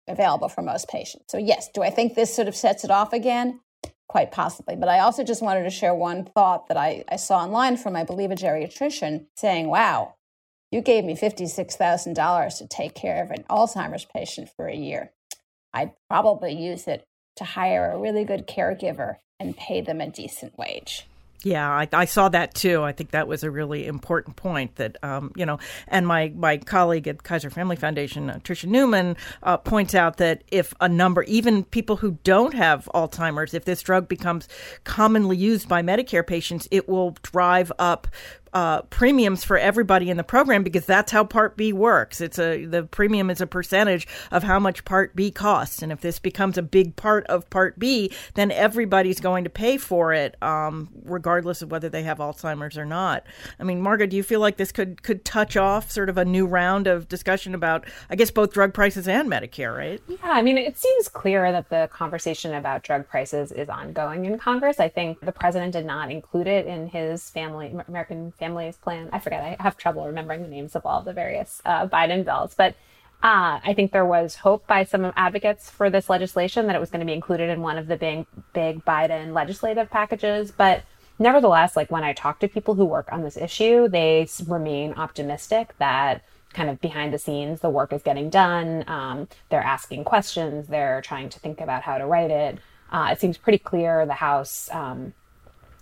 available 0.09 0.49
for 0.49 0.61
most 0.61 0.89
patients. 0.89 1.27
So, 1.29 1.39
yes, 1.39 1.69
do 1.73 1.83
I 1.83 1.91
think 1.91 2.15
this 2.15 2.35
sort 2.35 2.49
of 2.49 2.57
sets 2.57 2.83
it 2.83 2.91
off 2.91 3.13
again? 3.13 3.61
Quite 4.13 4.31
possibly. 4.31 4.77
But 4.77 4.91
I 4.91 4.99
also 4.99 5.25
just 5.25 5.41
wanted 5.41 5.63
to 5.63 5.71
share 5.71 5.95
one 5.95 6.25
thought 6.25 6.69
that 6.69 6.77
I, 6.77 7.03
I 7.09 7.17
saw 7.17 7.39
online 7.39 7.79
from, 7.79 7.97
I 7.97 8.05
believe, 8.05 8.31
a 8.31 8.35
geriatrician 8.35 9.25
saying, 9.39 9.69
wow, 9.69 10.17
you 10.71 10.83
gave 10.83 11.03
me 11.03 11.17
$56,000 11.17 12.59
to 12.59 12.67
take 12.67 12.95
care 12.95 13.23
of 13.23 13.31
an 13.31 13.45
Alzheimer's 13.45 14.05
patient 14.05 14.51
for 14.55 14.67
a 14.67 14.77
year. 14.77 15.13
I'd 15.73 15.93
probably 16.11 16.53
use 16.53 16.87
it 16.87 17.07
to 17.37 17.45
hire 17.45 17.91
a 17.91 17.99
really 17.99 18.25
good 18.25 18.47
caregiver 18.47 19.17
and 19.41 19.57
pay 19.57 19.81
them 19.81 20.03
a 20.03 20.11
decent 20.11 20.59
wage. 20.59 21.07
Yeah, 21.45 21.69
I, 21.69 21.89
I, 21.93 22.05
saw 22.05 22.29
that 22.29 22.55
too. 22.55 22.83
I 22.83 22.93
think 22.93 23.11
that 23.11 23.27
was 23.27 23.43
a 23.43 23.51
really 23.51 23.87
important 23.87 24.37
point. 24.37 24.77
That 24.77 24.97
um, 25.03 25.33
you 25.37 25.45
know, 25.45 25.59
and 25.89 26.07
my 26.07 26.33
my 26.37 26.59
colleague 26.59 27.09
at 27.09 27.25
Kaiser 27.25 27.51
Family 27.51 27.75
Foundation, 27.75 28.31
uh, 28.31 28.39
Tricia 28.39 28.69
Neuman, 28.69 29.17
uh, 29.43 29.57
points 29.57 29.95
out 29.95 30.19
that 30.19 30.45
if 30.53 30.73
a 30.81 30.89
number, 30.89 31.25
even 31.25 31.65
people 31.65 31.97
who 31.97 32.13
don't 32.23 32.55
have 32.55 32.89
Alzheimer's, 32.95 33.55
if 33.55 33.65
this 33.65 33.83
drug 33.83 34.09
becomes 34.09 34.49
commonly 34.85 35.37
used 35.37 35.69
by 35.69 35.83
Medicare 35.83 36.27
patients, 36.27 36.69
it 36.71 36.89
will 36.89 37.17
drive 37.23 37.73
up 37.79 38.07
uh, 38.55 38.83
premiums 38.83 39.45
for 39.45 39.57
everybody 39.57 40.11
in 40.11 40.17
the 40.17 40.25
program 40.25 40.63
because 40.63 40.85
that's 40.85 41.11
how 41.11 41.25
Part 41.25 41.57
B 41.57 41.73
works. 41.73 42.21
It's 42.21 42.39
a 42.39 42.65
the 42.67 42.85
premium 42.85 43.31
is 43.31 43.41
a 43.41 43.47
percentage 43.47 44.07
of 44.31 44.43
how 44.43 44.59
much 44.59 44.85
Part 44.85 45.17
B 45.17 45.31
costs, 45.31 45.83
and 45.83 45.91
if 45.91 46.01
this 46.01 46.19
becomes 46.19 46.59
a 46.59 46.63
big 46.63 46.97
part 46.97 47.27
of 47.27 47.49
Part 47.51 47.79
B, 47.79 48.13
then 48.35 48.51
everybody's 48.51 49.21
going 49.21 49.45
to 49.45 49.51
pay 49.51 49.77
for 49.77 50.13
it, 50.13 50.41
um, 50.43 50.89
regardless 51.05 51.63
of 51.63 51.71
whether 51.71 51.89
they 51.89 52.03
have 52.03 52.19
Alzheimer's 52.19 52.77
or 52.77 52.85
not. 52.85 53.25
I 53.59 53.65
mean, 53.65 53.81
Margaret, 53.81 54.11
do 54.11 54.17
you 54.17 54.23
feel 54.23 54.41
like 54.41 54.57
this 54.57 54.73
could 54.73 55.03
could 55.03 55.25
touch 55.25 55.57
off 55.57 55.91
sort 55.91 56.09
of 56.09 56.19
a 56.19 56.25
new 56.25 56.47
round 56.47 56.87
of 56.87 57.09
discussion 57.09 57.55
about, 57.55 57.87
I 58.11 58.17
guess, 58.17 58.31
both 58.31 58.53
drug 58.53 58.75
prices 58.75 59.09
and 59.09 59.31
Medicare, 59.31 59.77
right? 59.77 60.03
Yeah, 60.09 60.19
I 60.23 60.43
mean, 60.43 60.59
it 60.59 60.77
seems 60.77 61.09
clear 61.09 61.51
that 61.53 61.71
the 61.71 61.89
conversation 61.93 62.55
about 62.55 62.83
drug 62.83 63.09
prices 63.09 63.53
is 63.53 63.69
ongoing 63.69 64.27
in 64.27 64.39
Congress. 64.39 64.79
I 64.79 64.89
think 64.89 65.21
the 65.21 65.33
president 65.33 65.73
did 65.73 65.87
not 65.87 66.11
include 66.11 66.47
it 66.47 66.67
in 66.67 66.89
his 66.89 67.31
family 67.31 67.75
American 67.89 68.33
Families 68.43 68.77
Plan. 68.77 69.09
I 69.13 69.21
forget. 69.21 69.41
I 69.41 69.63
have 69.63 69.77
trouble 69.77 70.05
remembering 70.05 70.43
the 70.43 70.49
names 70.49 70.75
of 70.75 70.85
all 70.85 71.01
the 71.01 71.13
various 71.13 71.63
uh, 71.65 71.87
Biden 71.87 72.25
bills, 72.25 72.57
but 72.57 72.75
uh, 73.23 73.61
I 73.63 73.73
think 73.73 73.93
there 73.93 74.05
was 74.05 74.35
hope 74.35 74.67
by 74.67 74.83
some 74.83 75.13
advocates 75.15 75.71
for 75.71 75.89
this 75.91 76.11
legislation 76.11 76.67
that 76.67 76.75
it 76.75 76.81
was 76.81 76.91
going 76.91 76.99
to 76.99 77.07
be 77.07 77.13
included 77.13 77.51
in 77.51 77.61
one 77.61 77.79
of 77.79 77.87
the 77.87 77.97
big, 77.97 78.27
big 78.53 78.85
Biden 78.85 79.33
legislative 79.33 79.91
packages. 79.91 80.51
But 80.51 80.83
nevertheless, 81.21 81.77
like 81.77 81.89
when 81.93 82.03
I 82.03 82.15
talk 82.15 82.41
to 82.41 82.49
people 82.49 82.75
who 82.75 82.85
work 82.85 83.13
on 83.13 83.23
this 83.23 83.37
issue, 83.37 83.87
they 83.87 84.27
remain 84.49 84.95
optimistic 84.95 85.75
that 85.79 86.25
kind 86.53 86.69
of 86.69 86.81
behind 86.81 87.15
the 87.15 87.19
scenes 87.19 87.61
the 87.61 87.71
work 87.71 87.93
is 87.93 88.03
getting 88.03 88.29
done. 88.29 88.83
Um, 88.89 89.29
they're 89.51 89.63
asking 89.63 90.03
questions. 90.03 90.67
They're 90.67 91.01
trying 91.03 91.29
to 91.29 91.39
think 91.39 91.61
about 91.61 91.83
how 91.83 91.97
to 91.97 92.07
write 92.07 92.33
it. 92.33 92.59
Uh, 92.91 93.11
it 93.13 93.21
seems 93.21 93.39
pretty 93.39 93.59
clear 93.59 94.05
the 94.05 94.15
House 94.15 94.69
um, 94.73 95.15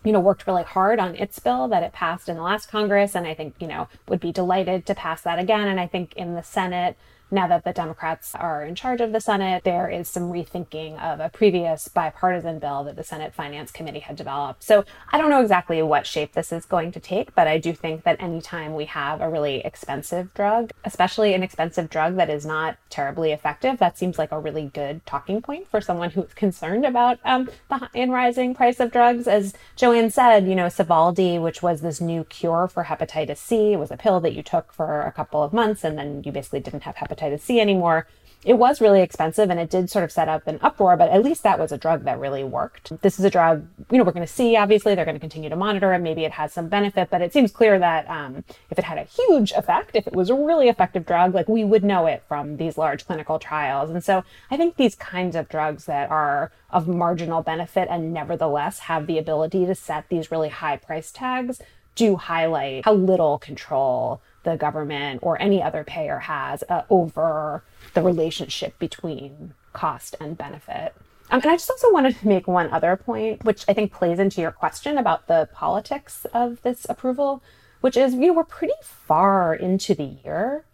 you 0.04 0.12
know, 0.12 0.20
worked 0.20 0.46
really 0.46 0.62
hard 0.62 0.98
on 0.98 1.14
its 1.16 1.38
bill 1.38 1.68
that 1.68 1.82
it 1.82 1.92
passed 1.92 2.28
in 2.28 2.36
the 2.36 2.42
last 2.42 2.70
Congress, 2.70 3.14
and 3.14 3.26
I 3.26 3.34
think, 3.34 3.54
you 3.60 3.66
know, 3.66 3.88
would 4.08 4.20
be 4.20 4.32
delighted 4.32 4.86
to 4.86 4.94
pass 4.94 5.22
that 5.22 5.38
again. 5.38 5.68
And 5.68 5.78
I 5.78 5.86
think 5.86 6.14
in 6.14 6.34
the 6.34 6.42
Senate, 6.42 6.96
now 7.30 7.46
that 7.46 7.64
the 7.64 7.72
Democrats 7.72 8.34
are 8.34 8.64
in 8.64 8.74
charge 8.74 9.00
of 9.00 9.12
the 9.12 9.20
Senate, 9.20 9.64
there 9.64 9.88
is 9.88 10.08
some 10.08 10.30
rethinking 10.30 11.00
of 11.00 11.20
a 11.20 11.28
previous 11.28 11.88
bipartisan 11.88 12.58
bill 12.58 12.84
that 12.84 12.96
the 12.96 13.04
Senate 13.04 13.34
Finance 13.34 13.70
Committee 13.70 14.00
had 14.00 14.16
developed. 14.16 14.62
So 14.62 14.84
I 15.12 15.18
don't 15.18 15.30
know 15.30 15.40
exactly 15.40 15.82
what 15.82 16.06
shape 16.06 16.32
this 16.32 16.52
is 16.52 16.64
going 16.64 16.92
to 16.92 17.00
take, 17.00 17.34
but 17.34 17.46
I 17.46 17.58
do 17.58 17.72
think 17.72 18.04
that 18.04 18.20
anytime 18.20 18.74
we 18.74 18.86
have 18.86 19.20
a 19.20 19.30
really 19.30 19.60
expensive 19.60 20.34
drug, 20.34 20.70
especially 20.84 21.34
an 21.34 21.42
expensive 21.42 21.88
drug 21.88 22.16
that 22.16 22.30
is 22.30 22.44
not 22.44 22.76
terribly 22.88 23.32
effective, 23.32 23.78
that 23.78 23.96
seems 23.96 24.18
like 24.18 24.32
a 24.32 24.40
really 24.40 24.70
good 24.72 25.04
talking 25.06 25.40
point 25.40 25.68
for 25.68 25.80
someone 25.80 26.10
who's 26.10 26.34
concerned 26.34 26.84
about 26.84 27.18
um, 27.24 27.48
the 27.68 27.88
in 27.94 28.10
rising 28.10 28.54
price 28.54 28.80
of 28.80 28.90
drugs. 28.90 29.28
As 29.28 29.54
Joanne 29.76 30.10
said, 30.10 30.48
you 30.48 30.54
know, 30.54 30.66
Sovaldi, 30.66 31.40
which 31.40 31.62
was 31.62 31.80
this 31.80 32.00
new 32.00 32.24
cure 32.24 32.68
for 32.68 32.84
hepatitis 32.84 33.38
C, 33.38 33.76
was 33.76 33.90
a 33.90 33.96
pill 33.96 34.20
that 34.20 34.34
you 34.34 34.42
took 34.42 34.72
for 34.72 35.02
a 35.02 35.12
couple 35.12 35.42
of 35.42 35.52
months 35.52 35.84
and 35.84 35.96
then 35.96 36.22
you 36.24 36.32
basically 36.32 36.60
didn't 36.60 36.82
have 36.82 36.96
hepatitis 36.96 37.19
hepatitis 37.20 37.40
C 37.40 37.60
anymore. 37.60 38.06
It 38.42 38.54
was 38.54 38.80
really 38.80 39.02
expensive 39.02 39.50
and 39.50 39.60
it 39.60 39.68
did 39.68 39.90
sort 39.90 40.02
of 40.02 40.10
set 40.10 40.26
up 40.26 40.46
an 40.46 40.58
uproar, 40.62 40.96
but 40.96 41.10
at 41.10 41.22
least 41.22 41.42
that 41.42 41.58
was 41.58 41.72
a 41.72 41.76
drug 41.76 42.04
that 42.04 42.18
really 42.18 42.42
worked. 42.42 42.98
This 43.02 43.18
is 43.18 43.24
a 43.26 43.30
drug, 43.30 43.66
you 43.90 43.98
know, 43.98 44.04
we're 44.04 44.12
going 44.12 44.26
to 44.26 44.32
see, 44.32 44.56
obviously, 44.56 44.94
they're 44.94 45.04
going 45.04 45.16
to 45.16 45.20
continue 45.20 45.50
to 45.50 45.56
monitor 45.56 45.92
it. 45.92 45.98
Maybe 45.98 46.24
it 46.24 46.32
has 46.32 46.50
some 46.50 46.68
benefit, 46.68 47.10
but 47.10 47.20
it 47.20 47.34
seems 47.34 47.52
clear 47.52 47.78
that 47.78 48.08
um, 48.08 48.42
if 48.70 48.78
it 48.78 48.84
had 48.84 48.96
a 48.96 49.04
huge 49.04 49.52
effect, 49.52 49.94
if 49.94 50.06
it 50.06 50.14
was 50.14 50.30
a 50.30 50.34
really 50.34 50.70
effective 50.70 51.04
drug, 51.04 51.34
like 51.34 51.50
we 51.50 51.64
would 51.64 51.84
know 51.84 52.06
it 52.06 52.22
from 52.26 52.56
these 52.56 52.78
large 52.78 53.06
clinical 53.06 53.38
trials. 53.38 53.90
And 53.90 54.02
so 54.02 54.24
I 54.50 54.56
think 54.56 54.76
these 54.76 54.94
kinds 54.94 55.36
of 55.36 55.50
drugs 55.50 55.84
that 55.84 56.10
are 56.10 56.50
of 56.70 56.88
marginal 56.88 57.42
benefit 57.42 57.88
and 57.90 58.14
nevertheless 58.14 58.78
have 58.80 59.06
the 59.06 59.18
ability 59.18 59.66
to 59.66 59.74
set 59.74 60.08
these 60.08 60.30
really 60.30 60.48
high 60.48 60.78
price 60.78 61.12
tags 61.12 61.60
do 61.94 62.16
highlight 62.16 62.86
how 62.86 62.94
little 62.94 63.38
control 63.38 64.22
the 64.42 64.56
government 64.56 65.20
or 65.22 65.40
any 65.40 65.62
other 65.62 65.84
payer 65.84 66.18
has 66.18 66.64
uh, 66.68 66.82
over 66.90 67.62
the 67.94 68.02
relationship 68.02 68.78
between 68.78 69.54
cost 69.72 70.16
and 70.20 70.36
benefit. 70.36 70.94
Um, 71.30 71.40
and 71.42 71.50
I 71.50 71.54
just 71.54 71.70
also 71.70 71.92
wanted 71.92 72.18
to 72.18 72.28
make 72.28 72.48
one 72.48 72.70
other 72.70 72.96
point, 72.96 73.44
which 73.44 73.64
I 73.68 73.72
think 73.72 73.92
plays 73.92 74.18
into 74.18 74.40
your 74.40 74.50
question 74.50 74.98
about 74.98 75.28
the 75.28 75.48
politics 75.52 76.26
of 76.34 76.60
this 76.62 76.86
approval, 76.88 77.42
which 77.80 77.96
is, 77.96 78.14
you 78.14 78.28
know, 78.28 78.32
we're 78.32 78.44
pretty 78.44 78.74
far 78.82 79.54
into 79.54 79.94
the 79.94 80.04
year. 80.24 80.64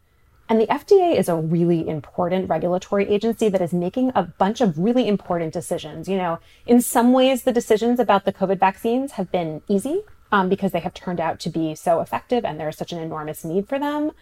And 0.49 0.61
the 0.61 0.67
FDA 0.69 1.17
is 1.17 1.29
a 1.29 1.35
really 1.35 1.87
important 1.89 2.49
regulatory 2.49 3.09
agency 3.09 3.49
that 3.49 3.61
is 3.61 3.73
making 3.73 4.13
a 4.15 4.23
bunch 4.23 4.61
of 4.61 4.79
really 4.79 5.09
important 5.09 5.53
decisions. 5.53 6.09
You 6.09 6.17
know, 6.17 6.39
in 6.67 6.81
some 6.81 7.13
ways, 7.13 7.43
the 7.43 7.53
decisions 7.53 7.99
about 7.99 8.25
the 8.25 8.33
COVID 8.33 8.61
vaccines 8.61 9.13
have 9.13 9.31
been 9.33 9.63
easy 9.69 10.05
um, 10.37 10.51
because 10.51 10.73
they 10.73 10.81
have 10.81 10.93
turned 10.93 11.19
out 11.19 11.41
to 11.41 11.49
be 11.49 11.75
so 11.75 12.01
effective 12.01 12.45
and 12.45 12.61
there's 12.61 12.77
such 12.77 12.93
an 12.93 12.99
enormous 12.99 13.43
need 13.43 13.67
for 13.67 13.79
them. 13.79 14.13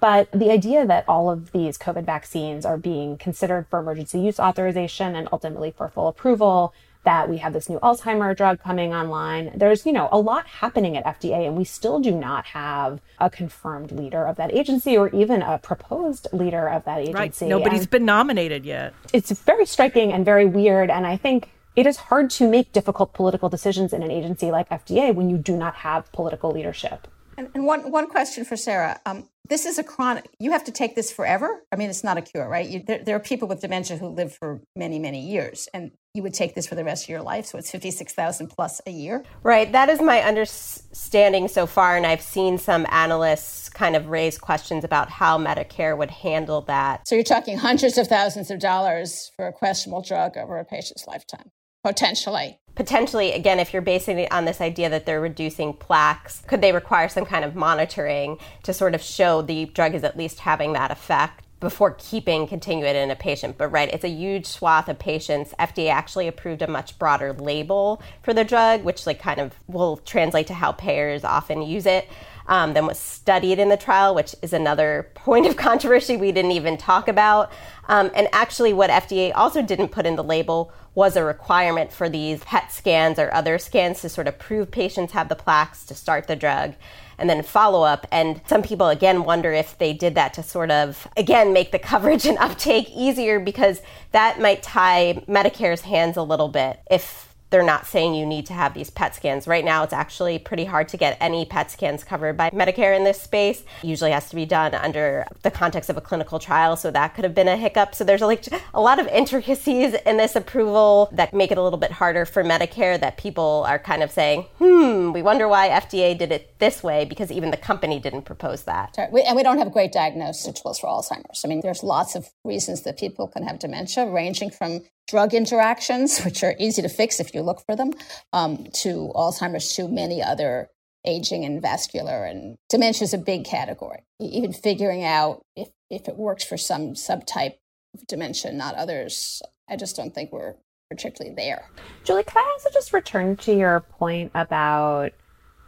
But 0.00 0.30
the 0.32 0.50
idea 0.50 0.84
that 0.86 1.04
all 1.06 1.30
of 1.30 1.52
these 1.52 1.78
COVID 1.78 2.04
vaccines 2.04 2.64
are 2.66 2.78
being 2.78 3.16
considered 3.18 3.66
for 3.68 3.78
emergency 3.78 4.18
use 4.18 4.40
authorization 4.40 5.14
and 5.14 5.28
ultimately 5.30 5.70
for 5.70 5.88
full 5.88 6.08
approval, 6.08 6.74
that 7.04 7.30
we 7.30 7.38
have 7.38 7.52
this 7.52 7.68
new 7.68 7.78
Alzheimer 7.78 8.36
drug 8.36 8.60
coming 8.60 8.92
online. 8.92 9.52
There's, 9.54 9.86
you 9.86 9.92
know, 9.92 10.08
a 10.10 10.18
lot 10.18 10.46
happening 10.46 10.96
at 10.96 11.04
FDA 11.04 11.46
and 11.46 11.56
we 11.56 11.64
still 11.64 12.00
do 12.00 12.10
not 12.10 12.46
have 12.46 13.00
a 13.18 13.30
confirmed 13.30 13.92
leader 13.92 14.26
of 14.26 14.36
that 14.36 14.52
agency 14.52 14.96
or 14.96 15.08
even 15.10 15.40
a 15.40 15.58
proposed 15.58 16.26
leader 16.32 16.68
of 16.68 16.84
that 16.84 17.00
agency. 17.00 17.44
Right. 17.44 17.50
Nobody's 17.50 17.82
and 17.82 17.90
been 17.90 18.04
nominated 18.04 18.66
yet. 18.66 18.92
It's 19.12 19.30
very 19.30 19.66
striking 19.66 20.12
and 20.12 20.24
very 20.24 20.46
weird. 20.46 20.90
And 20.90 21.06
I 21.06 21.16
think 21.16 21.50
it 21.76 21.86
is 21.86 21.96
hard 21.96 22.30
to 22.30 22.48
make 22.48 22.72
difficult 22.72 23.12
political 23.12 23.48
decisions 23.48 23.92
in 23.92 24.02
an 24.02 24.10
agency 24.10 24.50
like 24.50 24.68
FDA 24.68 25.14
when 25.14 25.30
you 25.30 25.38
do 25.38 25.56
not 25.56 25.76
have 25.76 26.10
political 26.12 26.50
leadership. 26.50 27.06
And, 27.38 27.48
and 27.54 27.64
one, 27.64 27.90
one 27.90 28.08
question 28.08 28.44
for 28.44 28.56
Sarah. 28.56 29.00
Um, 29.06 29.28
this 29.48 29.66
is 29.66 29.78
a 29.78 29.84
chronic, 29.84 30.28
you 30.38 30.52
have 30.52 30.62
to 30.64 30.72
take 30.72 30.94
this 30.94 31.10
forever. 31.10 31.64
I 31.72 31.76
mean, 31.76 31.90
it's 31.90 32.04
not 32.04 32.16
a 32.16 32.22
cure, 32.22 32.48
right? 32.48 32.68
You, 32.68 32.84
there, 32.86 33.02
there, 33.02 33.16
are 33.16 33.20
people 33.20 33.48
with 33.48 33.60
dementia 33.60 33.96
who 33.96 34.08
live 34.08 34.32
for 34.32 34.60
many, 34.76 34.98
many 35.00 35.26
years, 35.26 35.68
and 35.74 35.90
you 36.14 36.22
would 36.22 36.34
take 36.34 36.54
this 36.54 36.68
for 36.68 36.76
the 36.76 36.84
rest 36.84 37.04
of 37.04 37.08
your 37.08 37.22
life. 37.22 37.46
So 37.46 37.58
it's 37.58 37.70
56,000 37.70 38.46
plus 38.48 38.80
a 38.86 38.90
year. 38.90 39.24
Right. 39.42 39.72
That 39.72 39.88
is 39.88 40.00
my 40.00 40.20
understanding 40.20 41.48
so 41.48 41.66
far. 41.66 41.96
And 41.96 42.06
I've 42.06 42.22
seen 42.22 42.58
some 42.58 42.86
analysts 42.90 43.68
kind 43.68 43.96
of 43.96 44.06
raise 44.06 44.38
questions 44.38 44.84
about 44.84 45.10
how 45.10 45.36
Medicare 45.38 45.96
would 45.96 46.10
handle 46.10 46.60
that. 46.62 47.08
So 47.08 47.16
you're 47.16 47.24
talking 47.24 47.58
hundreds 47.58 47.98
of 47.98 48.06
thousands 48.06 48.50
of 48.50 48.60
dollars 48.60 49.32
for 49.34 49.48
a 49.48 49.52
questionable 49.52 50.02
drug 50.02 50.36
over 50.36 50.58
a 50.58 50.64
patient's 50.64 51.06
lifetime. 51.06 51.50
Potentially. 51.82 52.58
Potentially, 52.74 53.32
again, 53.32 53.58
if 53.58 53.72
you're 53.72 53.82
basing 53.82 54.18
it 54.18 54.32
on 54.32 54.44
this 54.44 54.60
idea 54.60 54.88
that 54.88 55.04
they're 55.04 55.20
reducing 55.20 55.72
plaques, 55.72 56.42
could 56.46 56.60
they 56.60 56.72
require 56.72 57.08
some 57.08 57.26
kind 57.26 57.44
of 57.44 57.54
monitoring 57.54 58.38
to 58.62 58.72
sort 58.72 58.94
of 58.94 59.02
show 59.02 59.42
the 59.42 59.66
drug 59.66 59.94
is 59.94 60.04
at 60.04 60.16
least 60.16 60.40
having 60.40 60.72
that 60.74 60.90
effect? 60.90 61.44
before 61.60 61.94
keeping 61.98 62.46
continuing 62.46 62.96
in 62.96 63.10
a 63.10 63.16
patient. 63.16 63.56
But 63.58 63.68
right, 63.68 63.92
it's 63.92 64.04
a 64.04 64.08
huge 64.08 64.46
swath 64.46 64.88
of 64.88 64.98
patients. 64.98 65.54
FDA 65.60 65.90
actually 65.90 66.26
approved 66.26 66.62
a 66.62 66.66
much 66.66 66.98
broader 66.98 67.34
label 67.34 68.02
for 68.22 68.32
the 68.32 68.44
drug, 68.44 68.82
which 68.82 69.06
like 69.06 69.20
kind 69.20 69.38
of 69.38 69.54
will 69.68 69.98
translate 69.98 70.46
to 70.48 70.54
how 70.54 70.72
payers 70.72 71.22
often 71.22 71.62
use 71.62 71.86
it. 71.86 72.08
Um, 72.46 72.72
than 72.72 72.86
was 72.86 72.98
studied 72.98 73.60
in 73.60 73.68
the 73.68 73.76
trial, 73.76 74.12
which 74.12 74.34
is 74.42 74.52
another 74.52 75.08
point 75.14 75.46
of 75.46 75.56
controversy 75.56 76.16
we 76.16 76.32
didn't 76.32 76.50
even 76.50 76.76
talk 76.76 77.06
about. 77.06 77.52
Um, 77.86 78.10
and 78.12 78.26
actually, 78.32 78.72
what 78.72 78.90
FDA 78.90 79.30
also 79.32 79.62
didn't 79.62 79.88
put 79.88 80.04
in 80.04 80.16
the 80.16 80.24
label 80.24 80.72
was 80.94 81.16
a 81.16 81.24
requirement 81.24 81.92
for 81.92 82.08
these 82.08 82.40
PET 82.40 82.72
scans 82.72 83.18
or 83.18 83.32
other 83.32 83.58
scans 83.58 84.00
to 84.00 84.08
sort 84.08 84.26
of 84.26 84.38
prove 84.38 84.70
patients 84.70 85.12
have 85.12 85.28
the 85.28 85.36
plaques 85.36 85.84
to 85.86 85.94
start 85.94 86.26
the 86.26 86.36
drug 86.36 86.74
and 87.18 87.28
then 87.28 87.42
follow 87.42 87.82
up. 87.82 88.06
And 88.10 88.40
some 88.46 88.62
people, 88.62 88.88
again, 88.88 89.24
wonder 89.24 89.52
if 89.52 89.78
they 89.78 89.92
did 89.92 90.14
that 90.16 90.34
to 90.34 90.42
sort 90.42 90.70
of, 90.70 91.06
again, 91.16 91.52
make 91.52 91.70
the 91.70 91.78
coverage 91.90 92.26
and 92.26 92.38
uptake 92.38 92.88
easier 92.90 93.38
because 93.38 93.82
that 94.12 94.40
might 94.40 94.62
tie 94.62 95.22
Medicare's 95.28 95.82
hands 95.82 96.16
a 96.16 96.22
little 96.22 96.48
bit 96.48 96.80
if 96.90 97.29
they're 97.50 97.62
not 97.62 97.86
saying 97.86 98.14
you 98.14 98.26
need 98.26 98.46
to 98.46 98.52
have 98.52 98.74
these 98.74 98.90
PET 98.90 99.14
scans. 99.14 99.46
Right 99.46 99.64
now, 99.64 99.82
it's 99.82 99.92
actually 99.92 100.38
pretty 100.38 100.64
hard 100.64 100.88
to 100.88 100.96
get 100.96 101.16
any 101.20 101.44
PET 101.44 101.70
scans 101.70 102.04
covered 102.04 102.36
by 102.36 102.50
Medicare 102.50 102.96
in 102.96 103.04
this 103.04 103.20
space. 103.20 103.62
It 103.82 103.86
usually 103.86 104.12
has 104.12 104.28
to 104.30 104.36
be 104.36 104.46
done 104.46 104.74
under 104.74 105.26
the 105.42 105.50
context 105.50 105.90
of 105.90 105.96
a 105.96 106.00
clinical 106.00 106.38
trial, 106.38 106.76
so 106.76 106.90
that 106.90 107.14
could 107.14 107.24
have 107.24 107.34
been 107.34 107.48
a 107.48 107.56
hiccup. 107.56 107.94
So 107.94 108.04
there's 108.04 108.20
like 108.20 108.46
a 108.72 108.80
lot 108.80 108.98
of 108.98 109.06
intricacies 109.08 109.94
in 110.06 110.16
this 110.16 110.36
approval 110.36 111.08
that 111.12 111.34
make 111.34 111.50
it 111.50 111.58
a 111.58 111.62
little 111.62 111.78
bit 111.78 111.92
harder 111.92 112.24
for 112.24 112.44
Medicare 112.44 112.98
that 113.00 113.16
people 113.16 113.64
are 113.66 113.78
kind 113.78 114.02
of 114.02 114.10
saying, 114.10 114.46
hmm, 114.58 115.12
we 115.12 115.22
wonder 115.22 115.48
why 115.48 115.68
FDA 115.68 116.16
did 116.16 116.32
it 116.32 116.58
this 116.58 116.82
way 116.82 117.04
because 117.04 117.32
even 117.32 117.50
the 117.50 117.56
company 117.56 117.98
didn't 117.98 118.22
propose 118.22 118.64
that. 118.64 118.96
We, 119.12 119.22
and 119.22 119.36
we 119.36 119.42
don't 119.42 119.58
have 119.58 119.72
great 119.72 119.92
diagnosis 119.92 120.60
tools 120.60 120.78
for 120.78 120.86
Alzheimer's. 120.86 121.42
I 121.44 121.48
mean, 121.48 121.60
there's 121.62 121.82
lots 121.82 122.14
of 122.14 122.28
reasons 122.44 122.82
that 122.82 122.98
people 122.98 123.28
can 123.28 123.42
have 123.42 123.58
dementia, 123.58 124.06
ranging 124.06 124.50
from 124.50 124.82
drug 125.10 125.34
interactions, 125.34 126.20
which 126.24 126.42
are 126.42 126.54
easy 126.58 126.82
to 126.82 126.88
fix 126.88 127.20
if 127.20 127.34
you 127.34 127.42
look 127.42 127.64
for 127.66 127.76
them, 127.76 127.92
um, 128.32 128.66
to 128.72 129.12
Alzheimer's, 129.14 129.74
to 129.74 129.88
many 129.88 130.22
other 130.22 130.68
aging 131.06 131.44
and 131.46 131.62
vascular 131.62 132.24
and 132.24 132.58
dementia 132.68 133.04
is 133.04 133.14
a 133.14 133.18
big 133.18 133.44
category. 133.44 134.00
Even 134.20 134.52
figuring 134.52 135.02
out 135.02 135.42
if, 135.56 135.68
if 135.88 136.08
it 136.08 136.16
works 136.16 136.44
for 136.44 136.58
some 136.58 136.92
subtype 136.92 137.54
of 137.94 138.06
dementia, 138.06 138.52
not 138.52 138.74
others, 138.74 139.42
I 139.68 139.76
just 139.76 139.96
don't 139.96 140.14
think 140.14 140.30
we're 140.30 140.56
particularly 140.90 141.34
there. 141.34 141.64
Julie, 142.04 142.24
can 142.24 142.38
I 142.38 142.50
also 142.52 142.68
just 142.70 142.92
return 142.92 143.36
to 143.36 143.54
your 143.54 143.80
point 143.80 144.30
about 144.34 145.12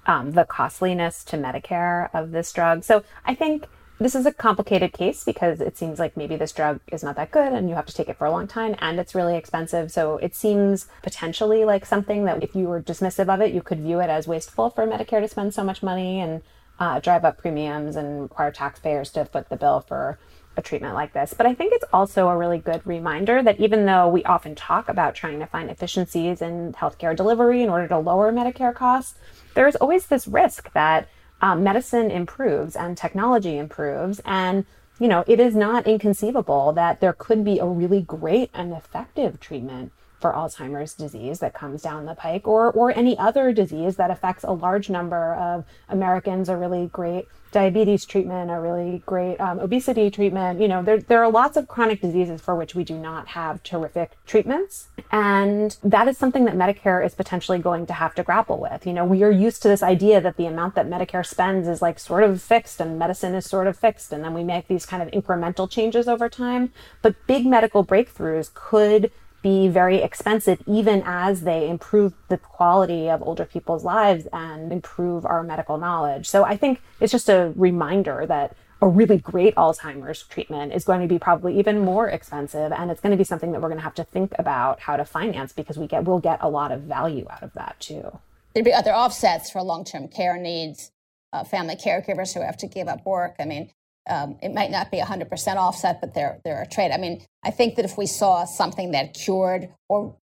um, 0.07 0.33
the 0.33 0.45
costliness 0.45 1.25
to 1.25 1.37
Medicare 1.37 2.09
of 2.13 2.31
this 2.33 2.53
drug. 2.53 2.85
So 2.85 3.05
I 3.25 3.35
think 3.35 3.67
this 4.03 4.15
is 4.15 4.27
a 4.27 4.33
complicated 4.33 4.93
case 4.93 5.25
because 5.25 5.61
it 5.61 5.77
seems 5.77 5.99
like 5.99 6.17
maybe 6.17 6.37
this 6.37 6.53
drug 6.53 6.81
is 6.91 7.03
not 7.03 7.17
that 7.17 7.31
good 7.31 7.53
and 7.53 7.69
you 7.69 7.75
have 7.75 7.87
to 7.87 7.95
take 7.95 8.09
it 8.09 8.17
for 8.17 8.27
a 8.27 8.31
long 8.31 8.47
time 8.47 8.75
and 8.81 8.99
it's 8.99 9.15
really 9.15 9.37
expensive. 9.37 9.91
So 9.91 10.17
it 10.19 10.35
seems 10.35 10.87
potentially 11.03 11.65
like 11.65 11.87
something 11.87 12.25
that 12.25 12.43
if 12.43 12.55
you 12.55 12.67
were 12.67 12.83
dismissive 12.83 13.33
of 13.33 13.41
it, 13.41 13.53
you 13.55 13.63
could 13.63 13.81
view 13.81 14.01
it 14.01 14.11
as 14.11 14.27
wasteful 14.27 14.71
for 14.71 14.87
Medicare 14.87 15.21
to 15.21 15.29
spend 15.29 15.55
so 15.55 15.65
much 15.65 15.83
money 15.83 16.21
and 16.21 16.43
uh, 16.79 17.01
drive 17.01 17.25
up 17.25 17.39
premiums 17.39 17.97
and 17.97 18.23
require 18.23 18.51
taxpayers 18.51 19.11
to 19.11 19.25
foot 19.25 19.49
the 19.49 19.57
bill 19.57 19.81
for 19.81 20.19
a 20.57 20.63
treatment 20.63 20.95
like 20.95 21.13
this. 21.13 21.35
But 21.35 21.47
I 21.47 21.55
think 21.55 21.73
it's 21.73 21.85
also 21.93 22.29
a 22.29 22.37
really 22.37 22.59
good 22.59 22.87
reminder 22.87 23.43
that 23.43 23.61
even 23.61 23.87
though 23.87 24.09
we 24.09 24.25
often 24.25 24.55
talk 24.55 24.89
about 24.89 25.15
trying 25.15 25.39
to 25.39 25.47
find 25.47 25.71
efficiencies 25.71 26.43
in 26.43 26.73
healthcare 26.75 27.17
delivery 27.17 27.63
in 27.63 27.71
order 27.71 27.89
to 27.89 27.99
lower 27.99 28.33
Medicare 28.33 28.75
costs, 28.75 29.19
there's 29.55 29.77
always 29.77 30.07
this 30.07 30.27
risk 30.27 30.73
that 30.73 31.09
um, 31.43 31.63
medicine 31.63 32.11
improves 32.11 32.77
and 32.77 32.97
technology 32.97 33.59
improves. 33.59 34.21
And, 34.25 34.65
you 34.99 35.09
know, 35.09 35.25
it 35.27 35.41
is 35.41 35.55
not 35.55 35.87
inconceivable 35.87 36.73
that 36.73 37.01
there 37.01 37.13
could 37.13 37.45
be 37.45 37.59
a 37.59 37.67
really 37.67 38.01
great 38.01 38.49
and 38.55 38.73
effective 38.73 39.41
treatment 39.41 39.93
for 40.23 40.33
Alzheimer's 40.33 40.95
disease 40.95 41.41
that 41.41 41.53
comes 41.53 41.83
down 41.83 42.07
the 42.07 42.15
pike 42.15 42.47
or, 42.47 42.71
or 42.71 42.97
any 42.97 43.19
other 43.19 43.53
disease 43.53 43.97
that 43.97 44.11
affects 44.11 44.45
a 44.45 44.53
large 44.53 44.89
number 44.89 45.35
of 45.35 45.65
Americans, 45.89 46.49
a 46.49 46.57
really 46.57 46.87
great 46.87 47.27
diabetes 47.51 48.07
treatment, 48.07 48.51
a 48.51 48.59
really 48.59 49.03
great 49.05 49.39
um, 49.39 49.61
obesity 49.61 50.11
treatment. 50.11 50.61
You 50.61 50.69
know, 50.69 50.83
there, 50.83 50.99
there 50.99 51.23
are 51.23 51.31
lots 51.31 51.57
of 51.57 51.69
chronic 51.69 52.01
diseases 52.01 52.41
for 52.41 52.57
which 52.57 52.75
we 52.75 52.83
do 52.83 52.97
not 52.97 53.29
have 53.29 53.63
terrific 53.63 54.13
treatments. 54.27 54.89
And 55.11 55.77
that 55.85 56.09
is 56.09 56.17
something 56.17 56.47
that 56.47 56.55
Medicare 56.55 57.05
is 57.05 57.15
potentially 57.15 57.59
going 57.59 57.85
to 57.87 57.93
have 57.93 58.15
to 58.15 58.23
grapple 58.23 58.59
with. 58.59 58.87
You 58.87 58.95
know, 58.95 59.05
we 59.05 59.23
are 59.23 59.31
used 59.31 59.61
to 59.63 59.69
this 59.69 59.83
idea 59.83 60.21
that 60.23 60.39
the 60.39 60.47
amount 60.47 60.75
that 60.77 60.89
Medicare 60.89 61.27
spends 61.27 61.69
is 61.69 61.83
like 61.83 61.99
sort 61.99 62.23
of 62.23 62.41
fixed 62.41 62.81
and 62.81 62.99
medicine 62.99 63.35
is 63.35 63.45
sort 63.45 63.67
of 63.67 63.79
fixed. 63.79 64.13
And 64.13 64.25
then 64.25 64.33
we 64.33 64.45
make 64.45 64.69
these 64.69 64.87
kind 64.87 65.03
of 65.03 65.11
incremental 65.11 65.71
changes 65.71 66.09
over 66.09 66.31
time. 66.31 66.73
But 67.03 67.15
big 67.27 67.45
medical 67.45 67.85
breakthroughs 67.85 68.53
could 68.55 69.11
be 69.43 69.69
very 69.69 69.99
expensive 70.03 70.63
even 70.67 71.03
as 71.05 71.43
they 71.43 71.69
improve 71.69 72.15
the 72.29 72.39
quality 72.39 73.11
of 73.11 73.23
older 73.23 73.45
people's 73.45 73.85
lives 73.85 74.27
and 74.33 74.73
improve 74.73 75.27
our 75.27 75.43
medical 75.43 75.79
knowledge. 75.79 76.29
So 76.29 76.45
I 76.45 76.57
think 76.57 76.81
it's 77.01 77.13
just 77.13 77.29
a 77.29 77.53
reminder 77.57 78.25
that 78.27 78.57
a 78.81 78.89
really 78.89 79.19
great 79.19 79.55
Alzheimer's 79.55 80.25
treatment 80.25 80.73
is 80.73 80.85
going 80.85 81.01
to 81.01 81.07
be 81.07 81.19
probably 81.19 81.57
even 81.59 81.79
more 81.79 82.09
expensive 82.09 82.73
and 82.73 82.91
it's 82.91 83.01
going 83.01 83.13
to 83.13 83.17
be 83.17 83.25
something 83.25 83.53
that 83.53 83.63
we're 83.63 83.69
going 83.69 83.79
to 83.79 83.85
have 83.85 83.95
to 83.95 84.05
think 84.05 84.33
about 84.39 84.81
how 84.81 84.97
to 84.97 85.05
finance 85.05 85.53
because 85.53 85.79
we 85.79 85.87
get 85.87 86.05
we'll 86.05 86.19
get 86.19 86.39
a 86.41 86.49
lot 86.49 86.73
of 86.73 86.83
value 86.83 87.27
out 87.31 87.43
of 87.43 87.53
that 87.55 87.77
too. 87.79 88.19
There'd 88.55 88.65
be 88.65 88.73
other 88.73 88.93
offsets 88.93 89.51
for 89.51 89.63
long-term 89.63 90.09
care 90.09 90.37
needs, 90.37 90.91
uh, 91.33 91.45
family 91.45 91.77
caregivers 91.77 92.35
who 92.35 92.43
have 92.43 92.57
to 92.59 92.67
give 92.67 92.89
up 92.89 93.07
work. 93.07 93.37
I 93.39 93.45
mean, 93.45 93.71
um, 94.09 94.37
it 94.43 94.53
might 94.53 94.71
not 94.71 94.91
be 94.91 94.99
100% 94.99 95.57
offset, 95.57 96.01
but 96.01 96.15
they're, 96.15 96.41
they're 96.45 96.63
a 96.63 96.67
trade. 96.67 96.91
I 96.93 96.99
mean, 96.99 97.25
I 97.45 97.51
think 97.51 97.77
that 97.77 97.85
if 97.85 97.97
we 97.97 98.07
saw 98.07 98.45
something 98.45 98.93
that 98.93 99.15
cured 99.15 99.69
or 99.89 100.17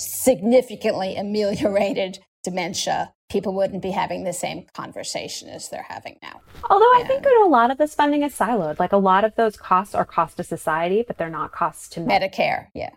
significantly 0.00 1.16
ameliorated 1.18 2.18
dementia, 2.42 3.12
people 3.28 3.54
wouldn't 3.54 3.82
be 3.82 3.90
having 3.90 4.24
the 4.24 4.32
same 4.32 4.66
conversation 4.74 5.48
as 5.48 5.68
they're 5.68 5.86
having 5.88 6.18
now. 6.22 6.40
Although 6.70 6.92
I 6.94 7.04
think 7.06 7.24
a 7.26 7.48
lot 7.48 7.70
of 7.70 7.78
this 7.78 7.94
funding 7.94 8.22
is 8.22 8.34
siloed. 8.34 8.78
Like 8.78 8.92
a 8.92 8.96
lot 8.96 9.24
of 9.24 9.34
those 9.34 9.56
costs 9.56 9.94
are 9.94 10.04
cost 10.04 10.38
to 10.38 10.44
society, 10.44 11.04
but 11.06 11.18
they're 11.18 11.28
not 11.28 11.52
costs 11.52 11.88
to 11.90 12.00
Medicare. 12.00 12.68
Yeah. 12.74 12.90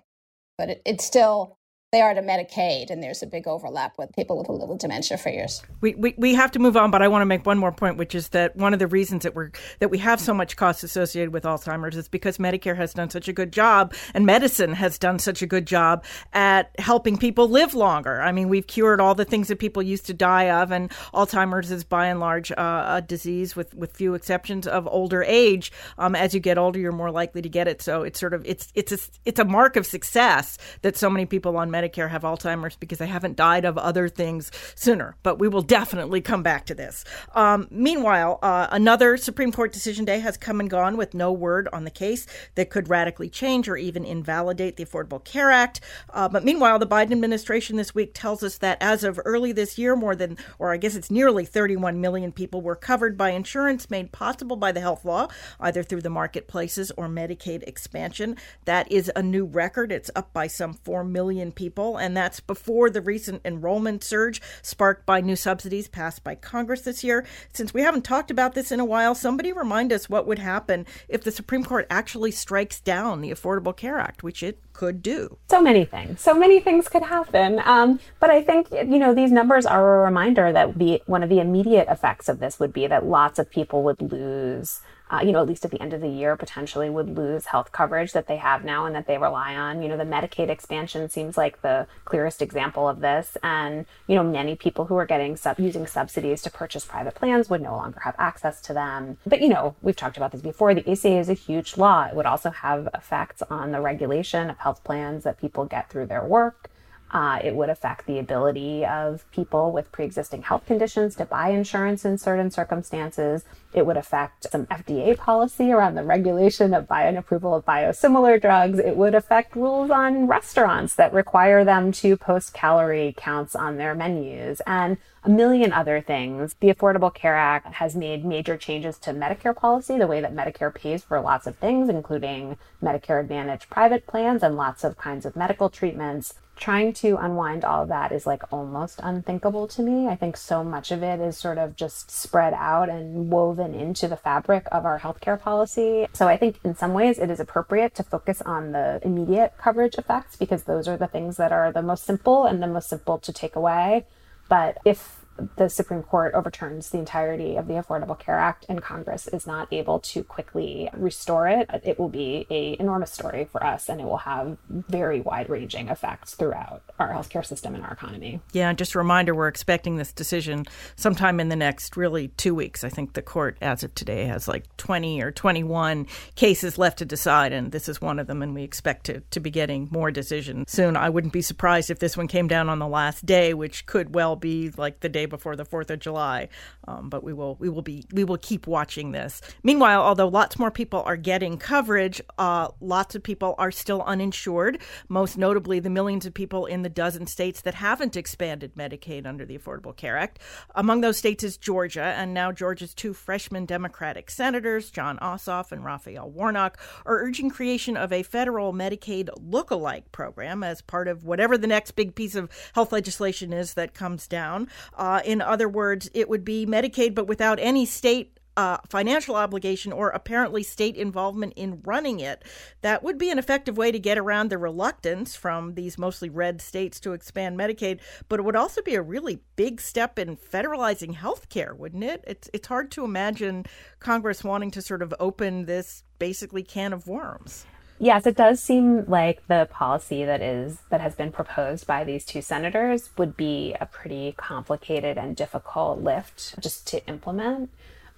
But 0.58 0.70
it, 0.70 0.82
it's 0.86 1.04
still 1.04 1.58
they 1.92 2.00
are 2.00 2.14
to 2.14 2.22
Medicaid, 2.22 2.90
and 2.90 3.04
there's 3.04 3.22
a 3.22 3.28
big 3.28 3.50
overlap 3.50 3.98
with 3.98 4.16
people 4.16 4.38
with 4.38 4.48
a 4.48 4.54
little 4.54 4.78
dementia 4.78 5.18
for 5.18 5.28
years. 5.28 5.62
We, 5.82 5.94
we, 5.96 6.16
we 6.18 6.34
have 6.36 6.50
to 6.52 6.60
move 6.60 6.78
on, 6.78 6.90
but 6.90 7.02
I 7.02 7.10
want 7.10 7.22
to 7.22 7.26
make 7.26 7.46
one 7.46 7.58
more 7.58 7.74
point, 7.74 7.98
which 7.98 8.16
is 8.16 8.30
that 8.30 8.56
one 8.56 8.72
of 8.72 8.80
the 8.80 8.88
reasons 8.88 9.24
that 9.24 9.36
we're 9.36 9.52
that 9.80 9.90
we 9.90 9.98
have 9.98 10.22
so 10.22 10.34
much 10.34 10.56
cost 10.56 10.86
associated 10.86 11.34
with 11.34 11.44
Alzheimer's 11.44 11.98
is 11.98 12.08
because 12.08 12.38
Medicare 12.38 12.78
has 12.78 12.94
done 12.94 13.10
such 13.10 13.28
a 13.28 13.34
good 13.34 13.52
job, 13.52 13.94
and 14.14 14.26
medicine 14.26 14.72
has 14.72 14.98
done 14.98 15.20
such 15.20 15.42
a 15.42 15.46
good 15.46 15.68
job 15.68 16.06
at 16.32 16.72
helping 16.80 17.18
people 17.18 17.50
live 17.50 17.74
longer. 17.74 18.22
I 18.22 18.32
mean, 18.32 18.48
we've 18.48 18.68
cured 18.68 19.02
all 19.02 19.14
the 19.14 19.26
things 19.26 19.50
that 19.50 19.60
people 19.60 19.84
used 19.84 20.06
to 20.06 20.14
die 20.14 20.50
of, 20.62 20.72
and 20.72 20.90
Alzheimer's 21.14 21.72
is 21.72 21.84
by 21.84 22.06
and 22.06 22.22
large 22.22 22.54
uh, 22.54 22.86
a 22.88 23.02
disease, 23.06 23.54
with 23.54 23.74
with 23.74 23.92
few 23.92 24.14
exceptions, 24.14 24.66
of 24.66 24.88
older 24.88 25.24
age. 25.24 25.74
Um, 25.98 26.16
as 26.16 26.34
you 26.34 26.40
get 26.40 26.58
older, 26.58 26.80
you're 26.80 26.94
more 26.94 27.12
likely 27.12 27.42
to 27.42 27.50
get 27.50 27.68
it. 27.68 27.82
So 27.82 28.04
it's 28.04 28.18
sort 28.18 28.34
of 28.34 28.46
it's 28.46 28.72
it's 28.76 28.94
a 28.94 28.98
it's 29.26 29.42
a 29.42 29.46
mark 29.46 29.76
of 29.76 29.86
success 29.86 30.58
that 30.84 30.96
so 30.96 31.10
many 31.10 31.26
people 31.26 31.58
on 31.58 31.70
Medicare 31.70 31.81
Medicare 31.82 32.10
have 32.10 32.24
Alzheimer's 32.24 32.76
because 32.76 32.98
they 32.98 33.08
haven't 33.08 33.36
died 33.36 33.66
of 33.66 33.78
other 33.78 34.08
things 34.08 34.52
sooner. 34.76 35.16
But 35.24 35.40
we 35.40 35.48
will 35.48 35.62
definitely 35.62 36.22
come 36.22 36.44
back 36.44 36.66
to 36.68 36.76
this. 36.76 37.04
Um, 37.34 37.68
meanwhile, 37.72 38.40
uh, 38.42 38.68
another 38.72 39.18
Supreme 39.18 39.52
Court 39.52 39.74
decision 39.74 40.06
day 40.06 40.20
has 40.20 40.38
come 40.38 40.60
and 40.60 40.70
gone 40.70 40.98
with 40.98 41.14
no 41.14 41.32
word 41.32 41.68
on 41.74 41.84
the 41.84 41.92
case 41.92 42.28
that 42.56 42.70
could 42.70 42.90
radically 42.90 43.30
change 43.30 43.68
or 43.68 43.78
even 43.78 44.06
invalidate 44.06 44.78
the 44.78 44.86
Affordable 44.86 45.24
Care 45.24 45.52
Act. 45.52 45.82
Uh, 46.10 46.30
but 46.30 46.44
meanwhile, 46.44 46.80
the 46.80 46.88
Biden 46.88 47.12
administration 47.12 47.78
this 47.78 47.96
week 47.96 48.12
tells 48.14 48.44
us 48.44 48.58
that 48.60 48.78
as 48.82 49.04
of 49.04 49.20
early 49.26 49.52
this 49.52 49.78
year, 49.78 49.96
more 49.96 50.16
than, 50.16 50.38
or 50.60 50.74
I 50.74 50.78
guess 50.78 50.96
it's 50.96 51.12
nearly 51.12 51.46
31 51.46 52.00
million 52.00 52.32
people 52.32 52.62
were 52.62 52.76
covered 52.76 53.18
by 53.18 53.32
insurance 53.32 53.90
made 53.90 54.12
possible 54.12 54.56
by 54.56 54.72
the 54.72 54.82
health 54.82 55.06
law, 55.06 55.28
either 55.60 55.84
through 55.84 56.02
the 56.02 56.10
marketplaces 56.10 56.92
or 56.98 57.08
Medicaid 57.08 57.64
expansion. 57.64 58.38
That 58.66 58.92
is 58.92 59.12
a 59.16 59.24
new 59.24 59.46
record. 59.46 59.92
It's 59.92 60.12
up 60.16 60.34
by 60.34 60.48
some 60.48 60.74
4 60.74 61.04
million 61.04 61.52
people 61.52 61.71
people, 61.72 61.96
and 61.96 62.18
that's 62.18 62.42
before 62.42 62.90
the 62.90 63.00
recent 63.00 63.42
enrollment 63.46 64.04
surge 64.04 64.42
sparked 64.62 65.06
by 65.06 65.22
new 65.22 65.38
subsidies 65.38 65.88
passed 65.88 66.22
by 66.22 66.36
Congress 66.36 66.82
this 66.82 67.02
year. 67.02 67.26
Since 67.54 67.74
we 67.74 67.82
haven't 67.82 68.04
talked 68.04 68.30
about 68.30 68.56
this 68.56 68.74
in 68.74 68.82
a 68.82 68.86
while, 68.86 69.16
somebody 69.16 69.54
remind 69.54 69.94
us 69.94 70.10
what 70.10 70.28
would 70.28 70.40
happen 70.40 70.86
if 71.08 71.24
the 71.24 71.32
Supreme 71.32 71.64
Court 71.64 71.88
actually 71.90 72.32
strikes 72.32 72.82
down 72.82 73.22
the 73.22 73.32
Affordable 73.32 73.76
Care 73.76 74.00
Act, 74.00 74.22
which 74.22 74.44
it 74.44 74.60
could 74.74 75.02
do. 75.02 75.38
So 75.50 75.62
many 75.62 75.86
things. 75.86 76.20
So 76.20 76.34
many 76.34 76.60
things 76.60 76.90
could 76.90 77.04
happen. 77.04 77.62
Um, 77.64 78.02
but 78.20 78.30
I 78.30 78.44
think, 78.44 78.70
you 78.72 79.00
know, 79.00 79.16
these 79.16 79.32
numbers 79.32 79.66
are 79.66 80.02
a 80.02 80.06
reminder 80.06 80.52
that 80.52 80.78
the, 80.78 81.02
one 81.06 81.24
of 81.24 81.30
the 81.30 81.40
immediate 81.40 81.88
effects 81.90 82.28
of 82.28 82.40
this 82.40 82.60
would 82.60 82.74
be 82.74 82.86
that 82.88 83.06
lots 83.06 83.40
of 83.40 83.50
people 83.50 83.84
would 83.84 84.02
lose 84.02 84.82
uh, 85.12 85.20
you 85.22 85.32
know, 85.34 85.42
at 85.42 85.48
least 85.48 85.66
at 85.66 85.72
the 85.72 85.82
end 85.82 85.94
of 85.94 86.00
the 86.00 86.08
year, 86.08 86.38
potentially 86.38 86.90
would 86.90 87.18
lose 87.18 87.48
health 87.48 87.72
coverage 87.72 88.14
that 88.14 88.28
they 88.28 88.38
have 88.38 88.64
now 88.64 88.86
and 88.86 88.96
that 88.96 89.08
they 89.08 89.18
rely 89.18 89.56
on. 89.56 89.82
You 89.82 89.90
know, 89.90 89.98
the 89.98 90.06
Medicaid 90.06 90.50
expansion 90.50 91.10
seems 91.10 91.38
like 91.38 91.62
the 91.62 91.86
clearest 92.06 92.42
example 92.42 92.88
of 92.88 93.02
this. 93.02 93.38
And, 93.44 93.86
you 94.08 94.16
know, 94.16 94.24
many 94.24 94.56
people 94.56 94.86
who 94.86 94.96
are 94.96 95.06
getting 95.06 95.36
sub- 95.36 95.60
using 95.60 95.86
subsidies 95.86 96.42
to 96.44 96.50
purchase 96.50 96.86
private 96.86 97.16
plans 97.16 97.50
would 97.50 97.62
no 97.62 97.76
longer 97.76 98.00
have 98.02 98.16
access 98.18 98.62
to 98.62 98.74
them. 98.74 99.18
But, 99.26 99.42
you 99.42 99.50
know, 99.50 99.76
we've 99.82 99.96
talked 99.98 100.18
about 100.18 100.32
this 100.32 100.42
before. 100.42 100.74
The 100.74 100.90
ACA 100.90 101.18
is 101.18 101.30
a 101.30 101.34
huge 101.34 101.78
law. 101.78 102.06
It 102.06 102.16
would 102.16 102.26
also 102.26 102.50
have 102.50 102.88
effects 102.94 103.44
on 103.50 103.72
the 103.72 103.82
regulation 103.82 104.50
of 104.50 104.58
health 104.60 104.84
plans 104.86 105.26
that 105.26 105.42
people 105.42 105.66
get 105.66 105.90
through 105.90 106.06
their 106.06 106.24
work. 106.24 106.71
Uh, 107.12 107.40
it 107.44 107.54
would 107.54 107.70
affect 107.70 108.06
the 108.06 108.20
ability 108.20 108.86
of 108.86 109.30
people 109.32 109.74
with 109.74 109.92
pre 109.92 110.06
existing 110.06 110.44
health 110.44 110.66
conditions 110.66 111.14
to 111.16 111.26
buy 111.26 111.50
insurance 111.50 112.06
in 112.06 112.18
certain 112.18 112.50
circumstances. 112.50 113.44
It 113.74 113.86
would 113.86 113.98
affect 113.98 114.50
some 114.50 114.66
FDA 114.68 115.18
policy 115.18 115.74
around 115.74 115.96
the 115.96 116.04
regulation 116.04 116.74
of 116.74 116.88
bio 116.88 117.08
and 117.08 117.18
approval 117.18 117.54
of 117.54 117.66
biosimilar 117.66 118.42
drugs. 118.42 118.80
It 118.80 118.96
would 118.96 119.14
affect 119.14 119.58
rules 119.58 119.92
on 119.92 120.28
restaurants 120.28 120.96
that 120.96 121.14
require 121.14 121.66
them 121.66 121.92
to 121.94 122.16
post 122.16 122.54
calorie 122.54 123.14
counts 123.18 123.56
on 123.56 123.76
their 123.76 123.94
menus 123.94 124.62
and 124.66 124.98
a 125.24 125.30
million 125.30 125.74
other 125.74 126.02
things. 126.02 126.56
The 126.62 126.74
Affordable 126.74 127.14
Care 127.14 127.36
Act 127.36 127.74
has 127.76 127.96
made 127.96 128.26
major 128.26 128.58
changes 128.58 128.98
to 129.00 129.12
Medicare 129.12 129.56
policy, 129.56 129.98
the 129.98 130.08
way 130.08 130.22
that 130.22 130.34
Medicare 130.34 130.74
pays 130.74 131.04
for 131.04 131.20
lots 131.20 131.46
of 131.46 131.58
things, 131.58 131.90
including 131.90 132.58
Medicare 132.82 133.20
Advantage 133.20 133.70
private 133.70 134.08
plans 134.08 134.44
and 134.44 134.56
lots 134.56 134.84
of 134.84 134.98
kinds 134.98 135.26
of 135.26 135.36
medical 135.36 135.70
treatments 135.70 136.36
trying 136.62 136.94
to 136.94 137.18
unwind 137.18 137.66
all 137.66 137.82
of 137.82 137.90
that 137.90 138.12
is 138.12 138.28
like 138.28 138.44
almost 138.54 139.00
unthinkable 139.02 139.68
to 139.68 139.82
me. 139.82 140.08
I 140.08 140.16
think 140.16 140.38
so 140.38 140.64
much 140.64 140.92
of 140.92 141.02
it 141.02 141.20
is 141.20 141.36
sort 141.36 141.58
of 141.58 141.76
just 141.76 142.12
spread 142.12 142.54
out 142.54 142.88
and 142.88 143.32
woven 143.32 143.74
into 143.74 144.08
the 144.08 144.16
fabric 144.16 144.68
of 144.72 144.86
our 144.86 145.00
healthcare 145.00 145.42
policy. 145.42 146.08
So 146.14 146.28
I 146.28 146.38
think 146.38 146.60
in 146.64 146.76
some 146.76 146.94
ways 146.94 147.18
it 147.18 147.32
is 147.32 147.40
appropriate 147.40 147.96
to 147.96 148.04
focus 148.04 148.44
on 148.44 148.74
the 148.74 149.02
immediate 149.04 149.54
coverage 149.58 149.96
effects 149.96 150.36
because 150.36 150.64
those 150.64 150.88
are 150.88 150.98
the 150.98 151.08
things 151.08 151.38
that 151.38 151.52
are 151.52 151.72
the 151.72 151.82
most 151.82 152.06
simple 152.06 152.46
and 152.46 152.62
the 152.62 152.68
most 152.68 152.88
simple 152.88 153.18
to 153.18 153.34
take 153.34 153.56
away. 153.56 154.06
But 154.48 154.78
if 154.86 155.21
the 155.58 155.70
Supreme 155.70 156.04
Court 156.04 156.34
overturns 156.34 156.90
the 156.90 156.98
entirety 156.98 157.56
of 157.56 157.68
the 157.68 157.74
Affordable 157.74 158.18
Care 158.18 158.38
Act 158.38 158.66
and 158.70 158.82
Congress 158.82 159.28
is 159.28 159.48
not 159.48 159.68
able 159.72 160.00
to 160.00 160.24
quickly 160.24 160.90
restore 160.94 161.48
it, 161.48 161.70
it 161.84 162.00
will 162.00 162.10
be 162.10 162.46
a 162.50 162.76
enormous 162.80 163.12
story 163.12 163.46
for 163.52 163.64
us 163.64 163.90
and 163.90 164.02
it 164.02 164.06
will 164.06 164.18
have 164.18 164.58
very 164.70 165.22
wide-ranging 165.22 165.90
effects 165.90 166.36
throughout 166.36 166.84
our 167.00 167.10
healthcare 167.10 167.46
system 167.46 167.76
and 167.76 167.84
our 167.84 167.94
economy. 167.94 168.40
Yeah, 168.54 168.74
just 168.74 168.96
a 168.96 169.00
reminder 169.00 169.34
we're 169.34 169.48
expecting 169.48 169.98
this 169.98 170.14
decision 170.14 170.66
sometime 170.96 171.40
in 171.40 171.50
the 171.50 171.56
next 171.56 171.98
really 171.98 172.30
2 172.30 172.54
weeks. 172.54 172.84
I 172.84 172.90
think 172.90 173.14
the 173.14 173.22
court 173.22 173.58
as 173.62 173.84
of 173.84 173.96
today 173.96 174.26
has 174.26 174.48
like 174.48 174.66
20 174.78 175.22
or 175.22 175.32
21 175.32 176.08
cases 176.36 176.78
left 176.78 177.00
to 177.00 177.06
decide 177.06 177.54
and 177.54 177.72
this 177.72 177.90
is 177.90 178.02
one 178.02 178.20
of 178.20 178.28
them 178.28 178.42
and 178.42 178.54
we 178.54 178.64
expect 178.64 179.06
to 179.06 179.22
to 179.32 179.40
be 179.40 179.50
getting 179.50 179.88
more 179.92 180.12
decisions 180.12 180.72
soon. 180.72 180.96
I 180.96 181.10
wouldn't 181.10 181.34
be 181.34 181.42
surprised 181.42 181.90
if 181.90 182.00
this 182.00 182.18
one 182.18 182.28
came 182.28 182.48
down 182.48 182.70
on 182.70 182.80
the 182.80 182.88
last 182.88 183.26
day, 183.26 183.54
which 183.54 183.86
could 183.86 184.14
well 184.16 184.36
be 184.36 184.70
like 184.78 185.00
the 185.00 185.10
day 185.10 185.26
before 185.32 185.56
the 185.56 185.66
Fourth 185.66 185.90
of 185.90 185.98
July. 185.98 186.50
Um, 186.88 187.10
but 187.10 187.24
we 187.24 187.34
will 187.34 187.56
we 187.60 187.70
will 187.70 187.82
be 187.82 188.06
we 188.14 188.24
will 188.24 188.38
keep 188.38 188.68
watching 188.68 189.12
this. 189.12 189.42
Meanwhile, 189.64 190.04
although 190.04 190.28
lots 190.28 190.60
more 190.60 190.70
people 190.70 191.02
are 191.08 191.18
getting 191.18 191.58
coverage, 191.58 192.22
uh, 192.38 192.68
lots 192.80 193.16
of 193.16 193.24
people 193.24 193.56
are 193.58 193.72
still 193.72 194.04
uninsured. 194.04 194.80
Most 195.10 195.38
notably, 195.38 195.80
the 195.80 195.90
millions 195.90 196.28
of 196.28 196.34
people 196.36 196.68
in 196.68 196.84
the 196.84 196.90
dozen 196.90 197.26
states 197.26 197.62
that 197.62 197.74
haven't 197.74 198.16
expanded 198.16 198.76
Medicaid 198.76 199.26
under 199.26 199.46
the 199.46 199.58
Affordable 199.58 199.96
Care 199.96 200.18
Act. 200.18 200.38
Among 200.76 201.02
those 201.02 201.18
states 201.18 201.44
is 201.44 201.58
Georgia, 201.58 202.04
and 202.04 202.34
now 202.34 202.52
Georgia's 202.52 202.94
two 202.94 203.14
freshman 203.14 203.66
Democratic 203.66 204.30
senators, 204.30 204.92
Jon 204.92 205.18
Ossoff 205.20 205.72
and 205.72 205.84
Raphael 205.86 206.30
Warnock, 206.30 206.78
are 207.06 207.22
urging 207.22 207.50
creation 207.50 207.96
of 207.96 208.12
a 208.12 208.24
federal 208.24 208.74
Medicaid 208.74 209.30
look-alike 209.40 210.12
program 210.12 210.64
as 210.64 210.82
part 210.82 211.08
of 211.08 211.24
whatever 211.24 211.58
the 211.58 211.68
next 211.68 211.92
big 211.92 212.14
piece 212.14 212.36
of 212.36 212.50
health 212.74 212.92
legislation 212.92 213.54
is 213.54 213.74
that 213.76 213.94
comes 213.94 214.28
down. 214.28 214.68
Uh, 215.12 215.20
in 215.26 215.42
other 215.42 215.68
words, 215.68 216.10
it 216.14 216.30
would 216.30 216.46
be 216.46 216.66
Medicaid, 216.66 217.14
but 217.14 217.28
without 217.28 217.60
any 217.60 217.86
state 217.86 218.40
uh, 218.56 218.78
financial 218.88 219.36
obligation 219.36 219.92
or 219.92 220.08
apparently 220.10 220.64
state 220.64 220.96
involvement 220.96 221.52
in 221.58 221.82
running 221.84 222.22
it. 222.22 222.46
That 222.80 223.04
would 223.04 223.18
be 223.18 223.30
an 223.30 223.38
effective 223.38 223.78
way 223.78 223.92
to 223.92 224.00
get 224.00 224.18
around 224.18 224.50
the 224.50 224.58
reluctance 224.58 225.36
from 225.36 225.74
these 225.76 225.98
mostly 225.98 226.30
red 226.30 226.62
states 226.62 227.02
to 227.02 227.12
expand 227.12 227.60
Medicaid, 227.60 228.00
but 228.30 228.40
it 228.40 228.44
would 228.44 228.56
also 228.56 228.82
be 228.82 228.96
a 228.96 229.02
really 229.02 229.42
big 229.58 229.82
step 229.82 230.18
in 230.18 230.38
federalizing 230.38 231.16
health 231.16 231.50
care, 231.50 231.76
wouldn't 231.76 232.06
it? 232.06 232.24
It's, 232.26 232.50
it's 232.54 232.68
hard 232.68 232.90
to 232.92 233.04
imagine 233.04 233.66
Congress 234.00 234.46
wanting 234.46 234.72
to 234.72 234.82
sort 234.82 235.02
of 235.02 235.14
open 235.20 235.66
this 235.66 236.04
basically 236.20 236.64
can 236.64 236.94
of 236.94 237.06
worms. 237.08 237.66
Yes, 238.04 238.26
it 238.26 238.36
does 238.36 238.60
seem 238.60 239.06
like 239.08 239.46
the 239.46 239.68
policy 239.70 240.26
that 240.26 240.42
is 240.42 240.80
that 240.90 241.02
has 241.02 241.14
been 241.14 241.32
proposed 241.32 241.86
by 241.86 242.04
these 242.04 242.26
two 242.26 242.42
senators 242.42 243.12
would 243.16 243.38
be 243.38 243.76
a 243.80 243.86
pretty 243.86 244.34
complicated 244.38 245.20
and 245.20 245.36
difficult 245.36 246.02
lift 246.02 246.60
just 246.60 246.88
to 246.88 247.06
implement. 247.06 247.70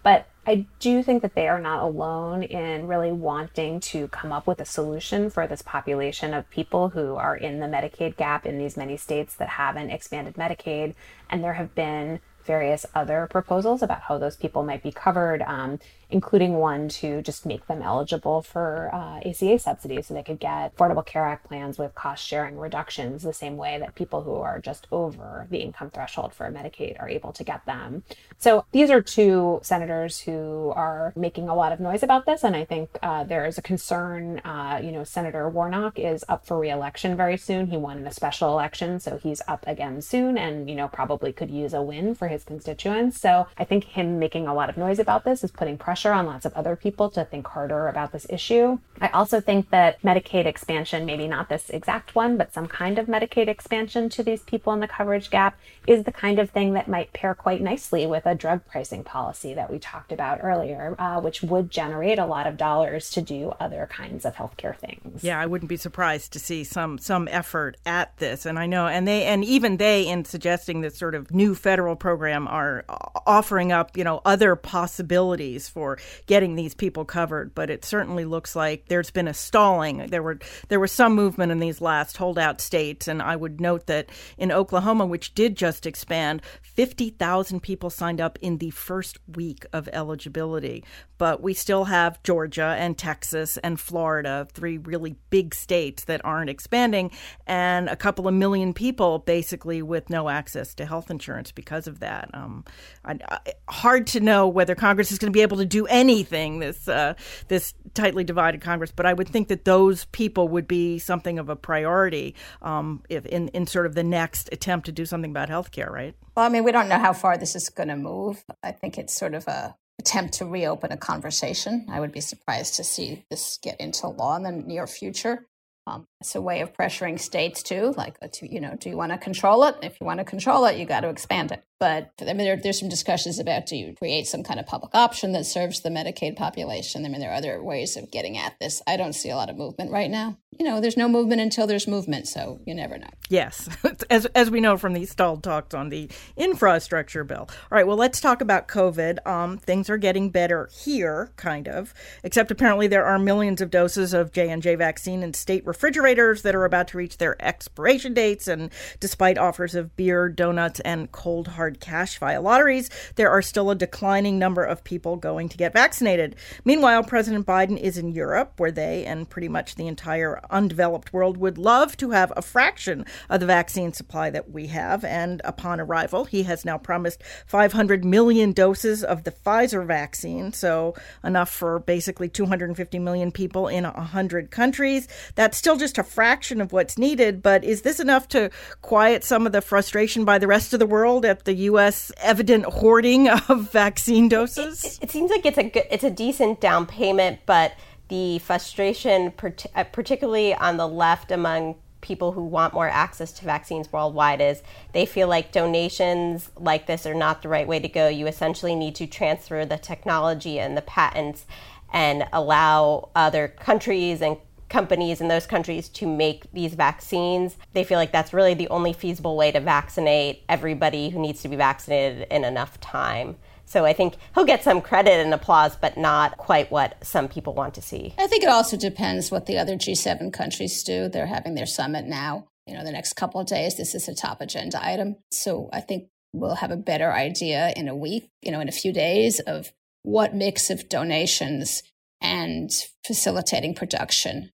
But 0.01 0.27
I 0.47 0.67
do 0.79 1.03
think 1.03 1.21
that 1.21 1.35
they 1.35 1.49
are 1.49 1.59
not 1.59 1.83
alone 1.83 2.43
in 2.43 2.87
really 2.87 3.11
wanting 3.11 3.81
to 3.81 4.07
come 4.07 4.31
up 4.31 4.47
with 4.47 4.61
a 4.61 4.65
solution 4.65 5.29
for 5.29 5.47
this 5.47 5.61
population 5.61 6.33
of 6.33 6.49
people 6.49 6.87
who 6.87 7.15
are 7.15 7.35
in 7.35 7.59
the 7.59 7.67
Medicaid 7.67 8.15
gap 8.15 8.45
in 8.45 8.57
these 8.57 8.77
many 8.77 8.95
states 8.95 9.35
that 9.35 9.49
haven't 9.49 9.89
expanded 9.89 10.35
Medicaid. 10.35 10.95
And 11.29 11.43
there 11.43 11.55
have 11.55 11.75
been 11.75 12.21
various 12.45 12.85
other 12.93 13.27
proposals 13.29 13.81
about 13.81 14.01
how 14.01 14.17
those 14.17 14.35
people 14.35 14.63
might 14.63 14.83
be 14.83 14.91
covered, 14.91 15.41
um, 15.43 15.79
including 16.13 16.53
one 16.53 16.87
to 16.87 17.23
just 17.23 17.43
make 17.43 17.65
them 17.65 17.81
eligible 17.81 18.43
for 18.43 18.91
uh, 18.93 19.19
ACA 19.27 19.57
subsidies 19.57 20.07
so 20.07 20.13
they 20.13 20.21
could 20.21 20.39
get 20.39 20.75
Affordable 20.75 21.03
Care 21.03 21.25
Act 21.25 21.47
plans 21.47 21.79
with 21.79 21.95
cost 21.95 22.23
sharing 22.23 22.57
reductions 22.57 23.23
the 23.23 23.33
same 23.33 23.57
way 23.57 23.79
that 23.79 23.95
people 23.95 24.21
who 24.21 24.35
are 24.35 24.59
just 24.59 24.85
over 24.91 25.47
the 25.49 25.57
income 25.57 25.89
threshold 25.89 26.31
for 26.31 26.45
Medicaid 26.51 27.01
are 27.01 27.09
able 27.09 27.33
to 27.33 27.43
get 27.43 27.65
them. 27.65 28.03
So 28.37 28.63
these 28.71 28.91
are 28.91 29.01
two 29.01 29.59
senators 29.63 30.19
who 30.19 30.71
are 30.75 31.13
making 31.15 31.49
a 31.49 31.55
lot 31.55 31.71
of 31.71 31.79
noise 31.79 32.03
about 32.03 32.27
this. 32.27 32.43
And 32.43 32.55
I 32.55 32.63
think 32.63 32.91
uh, 33.01 33.23
there 33.23 33.47
is 33.47 33.57
a 33.57 33.63
concern. 33.63 34.39
Uh, 34.45 34.79
you 34.83 34.91
know, 34.91 35.03
Senator 35.03 35.49
Warnock 35.49 35.97
is 35.97 36.23
up 36.29 36.45
for 36.45 36.59
reelection 36.59 37.17
very 37.17 37.37
soon. 37.37 37.67
He 37.67 37.77
won 37.77 37.97
in 37.97 38.05
a 38.05 38.13
special 38.13 38.49
election, 38.49 38.99
so 38.99 39.17
he's 39.17 39.41
up 39.47 39.63
again 39.65 40.01
soon 40.03 40.37
and, 40.37 40.69
you 40.69 40.75
know, 40.75 40.87
probably 40.87 41.33
could 41.33 41.49
use 41.49 41.73
a 41.73 41.81
win 41.81 42.13
for 42.13 42.27
his 42.27 42.43
constituents. 42.43 43.19
So 43.19 43.47
I 43.57 43.63
think 43.63 43.85
him 43.85 44.19
making 44.19 44.47
a 44.47 44.53
lot 44.53 44.69
of 44.69 44.77
noise 44.77 44.99
about 44.99 45.23
this 45.23 45.43
is 45.43 45.49
putting 45.49 45.79
pressure 45.79 46.02
on 46.11 46.25
lots 46.25 46.45
of 46.45 46.53
other 46.53 46.75
people 46.75 47.09
to 47.11 47.23
think 47.23 47.47
harder 47.47 47.87
about 47.87 48.11
this 48.11 48.25
issue. 48.29 48.79
I 48.99 49.07
also 49.09 49.39
think 49.39 49.69
that 49.69 50.01
Medicaid 50.01 50.45
expansion, 50.45 51.05
maybe 51.05 51.27
not 51.27 51.49
this 51.49 51.69
exact 51.69 52.15
one, 52.15 52.37
but 52.37 52.53
some 52.53 52.67
kind 52.67 52.97
of 52.97 53.07
Medicaid 53.07 53.47
expansion 53.47 54.09
to 54.09 54.23
these 54.23 54.41
people 54.43 54.73
in 54.73 54.79
the 54.79 54.87
coverage 54.87 55.29
gap 55.29 55.57
is 55.87 56.03
the 56.03 56.11
kind 56.11 56.39
of 56.39 56.49
thing 56.49 56.73
that 56.73 56.87
might 56.87 57.13
pair 57.13 57.35
quite 57.35 57.61
nicely 57.61 58.07
with 58.07 58.25
a 58.25 58.35
drug 58.35 58.65
pricing 58.65 59.03
policy 59.03 59.53
that 59.53 59.71
we 59.71 59.79
talked 59.79 60.11
about 60.11 60.39
earlier, 60.41 60.95
uh, 60.99 61.19
which 61.21 61.43
would 61.43 61.69
generate 61.69 62.19
a 62.19 62.25
lot 62.25 62.47
of 62.47 62.57
dollars 62.57 63.09
to 63.11 63.21
do 63.21 63.53
other 63.59 63.87
kinds 63.91 64.25
of 64.25 64.35
healthcare 64.35 64.75
things. 64.75 65.23
Yeah, 65.23 65.39
I 65.39 65.45
wouldn't 65.45 65.69
be 65.69 65.77
surprised 65.77 66.33
to 66.33 66.39
see 66.39 66.63
some 66.63 66.97
some 66.97 67.27
effort 67.29 67.77
at 67.85 68.17
this. 68.17 68.45
And 68.45 68.57
I 68.57 68.65
know, 68.65 68.87
and 68.87 69.07
they 69.07 69.25
and 69.25 69.43
even 69.43 69.77
they, 69.77 70.07
in 70.07 70.25
suggesting 70.25 70.81
this 70.81 70.97
sort 70.97 71.15
of 71.15 71.31
new 71.31 71.55
federal 71.55 71.95
program, 71.95 72.47
are 72.47 72.85
offering 73.25 73.71
up 73.71 73.97
you 73.97 74.03
know 74.03 74.21
other 74.25 74.55
possibilities 74.55 75.67
for 75.67 75.82
getting 76.25 76.55
these 76.55 76.73
people 76.73 77.05
covered. 77.05 77.53
But 77.55 77.69
it 77.69 77.85
certainly 77.85 78.25
looks 78.25 78.55
like 78.55 78.87
there's 78.87 79.11
been 79.11 79.27
a 79.27 79.33
stalling. 79.33 80.07
There 80.07 80.23
were 80.23 80.39
there 80.69 80.79
was 80.79 80.91
some 80.91 81.13
movement 81.13 81.51
in 81.51 81.59
these 81.59 81.81
last 81.81 82.17
holdout 82.17 82.61
states, 82.61 83.07
and 83.07 83.21
I 83.21 83.35
would 83.35 83.61
note 83.61 83.87
that 83.87 84.09
in 84.37 84.51
Oklahoma, 84.51 85.05
which 85.05 85.33
did 85.33 85.55
just 85.55 85.85
expand, 85.85 86.41
fifty 86.61 87.09
thousand 87.09 87.61
people 87.61 87.89
signed 87.89 88.21
up 88.21 88.39
in 88.41 88.57
the 88.57 88.71
first 88.71 89.17
week 89.35 89.65
of 89.73 89.89
eligibility. 89.93 90.83
But 91.17 91.41
we 91.41 91.53
still 91.53 91.85
have 91.85 92.21
Georgia 92.23 92.75
and 92.77 92.97
Texas 92.97 93.57
and 93.57 93.79
Florida, 93.79 94.47
three 94.53 94.77
really 94.77 95.15
big 95.29 95.55
states 95.55 96.05
that 96.05 96.23
aren't 96.25 96.49
expanding, 96.49 97.11
and 97.47 97.87
a 97.87 97.95
couple 97.95 98.27
of 98.27 98.33
million 98.33 98.73
people 98.73 99.19
basically 99.19 99.81
with 99.81 100.09
no 100.09 100.29
access 100.29 100.73
to 100.75 100.85
health 100.85 101.09
insurance 101.09 101.51
because 101.51 101.87
of 101.87 101.99
that. 101.99 102.29
Um, 102.33 102.65
I, 103.05 103.17
I, 103.29 103.39
hard 103.69 104.07
to 104.07 104.19
know 104.19 104.47
whether 104.47 104.75
Congress 104.75 105.11
is 105.11 105.19
going 105.19 105.31
to 105.31 105.37
be 105.37 105.41
able 105.41 105.57
to 105.57 105.65
do 105.73 105.87
anything 105.87 106.59
this 106.59 106.87
uh, 106.87 107.15
this 107.47 107.73
tightly 107.95 108.23
divided 108.23 108.61
Congress, 108.61 108.93
but 108.95 109.07
I 109.07 109.13
would 109.13 109.27
think 109.27 109.47
that 109.47 109.65
those 109.65 110.05
people 110.05 110.47
would 110.49 110.67
be 110.67 110.99
something 110.99 111.39
of 111.39 111.49
a 111.49 111.55
priority 111.55 112.35
um, 112.61 113.01
if 113.09 113.25
in, 113.25 113.47
in 113.49 113.65
sort 113.65 113.87
of 113.87 113.95
the 113.95 114.03
next 114.03 114.49
attempt 114.51 114.85
to 114.85 114.91
do 114.91 115.05
something 115.05 115.31
about 115.31 115.49
health 115.49 115.71
care, 115.71 115.89
right? 115.89 116.15
Well, 116.37 116.45
I 116.45 116.49
mean, 116.49 116.63
we 116.63 116.71
don't 116.71 116.89
know 116.89 116.99
how 116.99 117.13
far 117.13 117.37
this 117.37 117.55
is 117.55 117.69
going 117.69 117.89
to 117.89 117.95
move. 117.95 118.43
I 118.61 118.71
think 118.71 118.99
it's 118.99 119.13
sort 119.13 119.33
of 119.33 119.47
a 119.47 119.75
attempt 119.99 120.35
to 120.35 120.45
reopen 120.45 120.91
a 120.91 120.97
conversation. 120.97 121.87
I 121.89 121.99
would 121.99 122.11
be 122.11 122.21
surprised 122.21 122.75
to 122.75 122.83
see 122.83 123.25
this 123.31 123.57
get 123.61 123.79
into 123.79 124.07
law 124.07 124.35
in 124.35 124.43
the 124.43 124.51
near 124.51 124.85
future. 124.85 125.47
Um, 125.85 126.07
it's 126.21 126.35
a 126.35 126.41
way 126.41 126.61
of 126.61 126.73
pressuring 126.73 127.19
states 127.19 127.61
too, 127.61 127.93
like, 127.97 128.15
uh, 128.21 128.27
to, 128.33 128.51
you 128.51 128.61
know, 128.61 128.75
do 128.79 128.89
you 128.89 128.95
want 128.95 129.11
to 129.11 129.17
control 129.17 129.65
it? 129.65 129.75
If 129.81 129.99
you 129.99 130.05
want 130.05 130.19
to 130.19 130.23
control 130.23 130.65
it, 130.65 130.77
you 130.77 130.85
got 130.85 131.01
to 131.01 131.09
expand 131.09 131.51
it. 131.51 131.63
But 131.83 132.13
I 132.21 132.27
mean, 132.27 132.37
there, 132.37 132.55
there's 132.55 132.79
some 132.79 132.87
discussions 132.87 133.39
about 133.39 133.65
do 133.65 133.75
you 133.75 133.93
create 133.93 134.25
some 134.25 134.41
kind 134.41 134.57
of 134.57 134.65
public 134.65 134.95
option 134.95 135.33
that 135.33 135.45
serves 135.45 135.81
the 135.81 135.89
Medicaid 135.89 136.37
population? 136.37 137.05
I 137.05 137.09
mean, 137.09 137.19
there 137.19 137.29
are 137.29 137.35
other 137.35 137.61
ways 137.61 137.97
of 137.97 138.09
getting 138.09 138.37
at 138.37 138.57
this. 138.57 138.81
I 138.87 138.95
don't 138.95 139.11
see 139.11 139.29
a 139.29 139.35
lot 139.35 139.49
of 139.49 139.57
movement 139.57 139.91
right 139.91 140.09
now. 140.09 140.37
You 140.59 140.65
know, 140.65 140.79
there's 140.79 140.97
no 140.97 141.09
movement 141.09 141.41
until 141.41 141.67
there's 141.67 141.87
movement, 141.87 142.27
so 142.27 142.61
you 142.65 142.75
never 142.75 142.97
know. 142.97 143.09
Yes, 143.27 143.67
as 144.09 144.25
as 144.27 144.51
we 144.51 144.61
know 144.61 144.77
from 144.77 144.93
these 144.93 145.09
stalled 145.09 145.43
talks 145.43 145.73
on 145.73 145.89
the 145.89 146.09
infrastructure 146.37 147.23
bill. 147.23 147.49
All 147.49 147.69
right, 147.71 147.87
well, 147.87 147.97
let's 147.97 148.21
talk 148.21 148.39
about 148.39 148.67
COVID. 148.67 149.25
Um, 149.25 149.57
things 149.57 149.89
are 149.89 149.97
getting 149.97 150.29
better 150.29 150.69
here, 150.71 151.31
kind 151.37 151.67
of, 151.67 151.93
except 152.23 152.51
apparently 152.51 152.87
there 152.87 153.05
are 153.05 153.17
millions 153.17 153.61
of 153.61 153.71
doses 153.71 154.13
of 154.13 154.31
J 154.31 154.49
and 154.49 154.61
J 154.61 154.75
vaccine 154.75 155.23
in 155.23 155.33
state 155.33 155.65
refrigerators 155.65 156.43
that 156.43 156.55
are 156.55 156.65
about 156.65 156.87
to 156.89 156.97
reach 156.97 157.17
their 157.17 157.35
expiration 157.43 158.13
dates, 158.13 158.47
and 158.47 158.71
despite 158.99 159.37
offers 159.37 159.73
of 159.75 159.95
beer, 159.95 160.29
donuts, 160.29 160.79
and 160.81 161.11
cold 161.11 161.47
hard 161.47 161.72
cash 161.79 162.17
via 162.17 162.41
lotteries, 162.41 162.89
there 163.15 163.29
are 163.29 163.41
still 163.41 163.69
a 163.69 163.75
declining 163.75 164.39
number 164.39 164.63
of 164.63 164.83
people 164.83 165.15
going 165.15 165.49
to 165.49 165.57
get 165.57 165.73
vaccinated. 165.73 166.35
Meanwhile, 166.65 167.03
President 167.03 167.45
Biden 167.45 167.77
is 167.77 167.97
in 167.97 168.11
Europe, 168.11 168.53
where 168.57 168.71
they 168.71 169.05
and 169.05 169.29
pretty 169.29 169.49
much 169.49 169.75
the 169.75 169.87
entire 169.87 170.39
undeveloped 170.49 171.13
world 171.13 171.37
would 171.37 171.57
love 171.57 171.97
to 171.97 172.11
have 172.11 172.31
a 172.35 172.41
fraction 172.41 173.05
of 173.29 173.39
the 173.39 173.45
vaccine 173.45 173.93
supply 173.93 174.29
that 174.29 174.51
we 174.51 174.67
have. 174.67 175.03
And 175.03 175.41
upon 175.43 175.79
arrival, 175.79 176.25
he 176.25 176.43
has 176.43 176.65
now 176.65 176.77
promised 176.77 177.23
500 177.47 178.05
million 178.05 178.51
doses 178.51 179.03
of 179.03 179.23
the 179.23 179.31
Pfizer 179.31 179.85
vaccine, 179.85 180.53
so 180.53 180.95
enough 181.23 181.49
for 181.49 181.79
basically 181.79 182.29
250 182.29 182.99
million 182.99 183.31
people 183.31 183.67
in 183.67 183.83
100 183.83 184.51
countries. 184.51 185.07
That's 185.35 185.57
still 185.57 185.77
just 185.77 185.97
a 185.97 186.03
fraction 186.03 186.61
of 186.61 186.71
what's 186.71 186.97
needed, 186.97 187.41
but 187.41 187.63
is 187.63 187.81
this 187.81 187.99
enough 187.99 188.27
to 188.29 188.49
quiet 188.81 189.23
some 189.23 189.45
of 189.45 189.51
the 189.51 189.61
frustration 189.61 190.25
by 190.25 190.37
the 190.37 190.47
rest 190.47 190.73
of 190.73 190.79
the 190.79 190.85
world 190.85 191.25
at 191.25 191.45
the 191.45 191.53
U.S. 191.63 192.11
evident 192.17 192.65
hoarding 192.65 193.29
of 193.29 193.71
vaccine 193.71 194.29
doses? 194.29 194.83
It, 194.83 194.87
it, 194.87 195.03
it 195.03 195.11
seems 195.11 195.31
like 195.31 195.45
it's 195.45 195.57
a 195.57 195.63
good, 195.63 195.83
it's 195.89 196.03
a 196.03 196.11
decent 196.11 196.61
down 196.61 196.85
payment, 196.85 197.39
but 197.45 197.73
the 198.09 198.39
frustration, 198.39 199.33
uh, 199.75 199.83
particularly 199.85 200.53
on 200.53 200.77
the 200.77 200.87
left 200.87 201.31
among 201.31 201.75
people 202.03 202.33
who 202.33 202.43
want 202.43 202.73
more 202.73 202.89
access 202.89 203.31
to 203.31 203.45
vaccines 203.45 203.91
worldwide 203.91 204.41
is 204.41 204.61
they 204.91 205.05
feel 205.05 205.27
like 205.27 205.51
donations 205.51 206.51
like 206.57 206.85
this 206.85 207.05
are 207.05 207.15
not 207.15 207.41
the 207.41 207.49
right 207.49 207.67
way 207.67 207.79
to 207.79 207.87
go. 207.87 208.07
You 208.07 208.27
essentially 208.27 208.75
need 208.75 208.93
to 208.95 209.07
transfer 209.07 209.65
the 209.65 209.77
technology 209.77 210.59
and 210.59 210.77
the 210.77 210.81
patents 210.81 211.45
and 211.91 212.27
allow 212.33 213.09
other 213.15 213.47
countries 213.47 214.21
and 214.21 214.37
companies 214.69 215.21
in 215.21 215.27
those 215.27 215.45
countries 215.45 215.89
to 215.89 216.07
make 216.07 216.51
these 216.51 216.73
vaccines. 216.73 217.57
They 217.73 217.83
feel 217.83 217.97
like 217.97 218.11
that's 218.11 218.33
really 218.33 218.53
the 218.53 218.67
only 218.69 218.93
feasible 218.93 219.37
way 219.37 219.51
to 219.51 219.59
vaccinate 219.59 220.43
everybody 220.49 221.09
who 221.09 221.19
needs 221.19 221.41
to 221.43 221.47
be 221.47 221.55
vaccinated 221.55 222.27
in 222.29 222.43
enough 222.43 222.79
time. 222.79 223.37
So 223.65 223.85
I 223.85 223.93
think 223.93 224.15
he'll 224.35 224.45
get 224.45 224.63
some 224.63 224.81
credit 224.81 225.23
and 225.23 225.33
applause, 225.33 225.75
but 225.75 225.97
not 225.97 226.37
quite 226.37 226.71
what 226.71 226.97
some 227.03 227.27
people 227.27 227.53
want 227.53 227.73
to 227.75 227.81
see. 227.81 228.13
I 228.17 228.27
think 228.27 228.43
it 228.43 228.49
also 228.49 228.77
depends 228.77 229.31
what 229.31 229.45
the 229.45 229.57
other 229.57 229.75
G7 229.75 230.31
countries 230.33 230.83
do. 230.83 231.07
They're 231.07 231.25
having 231.25 231.55
their 231.55 231.65
summit 231.65 232.05
now. 232.05 232.47
You 232.67 232.75
know, 232.75 232.83
the 232.83 232.91
next 232.91 233.13
couple 233.13 233.41
of 233.41 233.47
days, 233.47 233.75
this 233.75 233.95
is 233.95 234.07
a 234.07 234.15
top 234.15 234.41
agenda 234.41 234.83
item. 234.85 235.17
So 235.31 235.69
I 235.73 235.81
think 235.81 236.07
we'll 236.33 236.55
have 236.55 236.71
a 236.71 236.77
better 236.77 237.11
idea 237.11 237.73
in 237.75 237.87
a 237.87 237.95
week, 237.95 238.29
you 238.41 238.51
know, 238.51 238.59
in 238.59 238.69
a 238.69 238.73
few 238.73 238.93
days 238.93 239.39
of 239.39 239.71
what 240.03 240.35
mix 240.35 240.69
of 240.69 240.89
donations 240.89 241.83
and 242.23 242.71
facilitating 243.05 243.75
production 243.75 244.51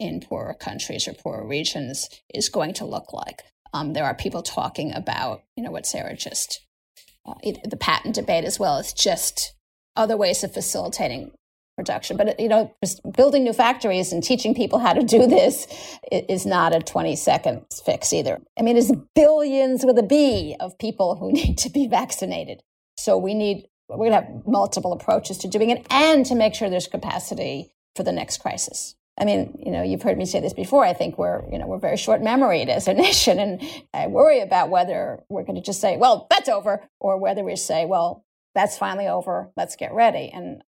in 0.00 0.20
poorer 0.20 0.54
countries 0.54 1.06
or 1.06 1.12
poorer 1.12 1.46
regions 1.46 2.08
is 2.34 2.48
going 2.48 2.74
to 2.74 2.84
look 2.84 3.12
like. 3.12 3.42
Um, 3.72 3.92
there 3.92 4.04
are 4.04 4.14
people 4.14 4.42
talking 4.42 4.92
about, 4.92 5.42
you 5.56 5.62
know, 5.62 5.70
what 5.70 5.86
Sarah 5.86 6.16
just, 6.16 6.66
uh, 7.24 7.34
the 7.42 7.76
patent 7.76 8.16
debate 8.16 8.44
as 8.44 8.58
well 8.58 8.78
as 8.78 8.92
just 8.92 9.54
other 9.94 10.16
ways 10.16 10.42
of 10.42 10.52
facilitating 10.52 11.30
production. 11.76 12.16
But, 12.16 12.38
you 12.38 12.48
know, 12.48 12.74
building 13.16 13.44
new 13.44 13.52
factories 13.52 14.12
and 14.12 14.22
teaching 14.22 14.54
people 14.54 14.78
how 14.78 14.92
to 14.92 15.02
do 15.02 15.26
this 15.26 15.66
is 16.10 16.44
not 16.44 16.74
a 16.74 16.80
20 16.80 17.16
seconds 17.16 17.82
fix 17.84 18.12
either. 18.12 18.40
I 18.58 18.62
mean, 18.62 18.74
there's 18.74 18.92
billions 19.14 19.84
with 19.84 19.98
a 19.98 20.02
B 20.02 20.56
of 20.60 20.78
people 20.78 21.16
who 21.16 21.32
need 21.32 21.58
to 21.58 21.70
be 21.70 21.86
vaccinated. 21.86 22.62
So 22.98 23.16
we 23.16 23.34
need, 23.34 23.66
we're 23.88 24.10
going 24.10 24.12
to 24.12 24.26
have 24.26 24.46
multiple 24.46 24.92
approaches 24.92 25.38
to 25.38 25.48
doing 25.48 25.70
it 25.70 25.86
and 25.90 26.24
to 26.26 26.34
make 26.34 26.54
sure 26.54 26.70
there's 26.70 26.88
capacity 26.88 27.72
for 27.94 28.02
the 28.02 28.12
next 28.12 28.38
crisis. 28.38 28.94
I 29.18 29.24
mean, 29.24 29.58
you 29.64 29.70
know, 29.70 29.82
you've 29.82 30.02
heard 30.02 30.16
me 30.16 30.24
say 30.24 30.40
this 30.40 30.54
before. 30.54 30.84
I 30.84 30.94
think 30.94 31.18
we're, 31.18 31.42
you 31.50 31.58
know, 31.58 31.66
we're 31.66 31.78
very 31.78 31.98
short 31.98 32.22
memoried 32.22 32.68
as 32.70 32.88
a 32.88 32.94
nation. 33.06 33.38
And 33.38 33.62
I 33.92 34.06
worry 34.06 34.40
about 34.40 34.70
whether 34.70 35.22
we're 35.28 35.44
going 35.44 35.56
to 35.56 35.62
just 35.62 35.80
say, 35.80 35.96
well, 35.96 36.26
that's 36.30 36.48
over, 36.48 36.88
or 36.98 37.18
whether 37.18 37.44
we 37.44 37.56
say, 37.56 37.84
well, 37.84 38.24
that's 38.54 38.76
finally 38.76 39.08
over. 39.08 39.50
Let's 39.56 39.76
get 39.76 39.94
ready. 39.94 40.30
And 40.32 40.62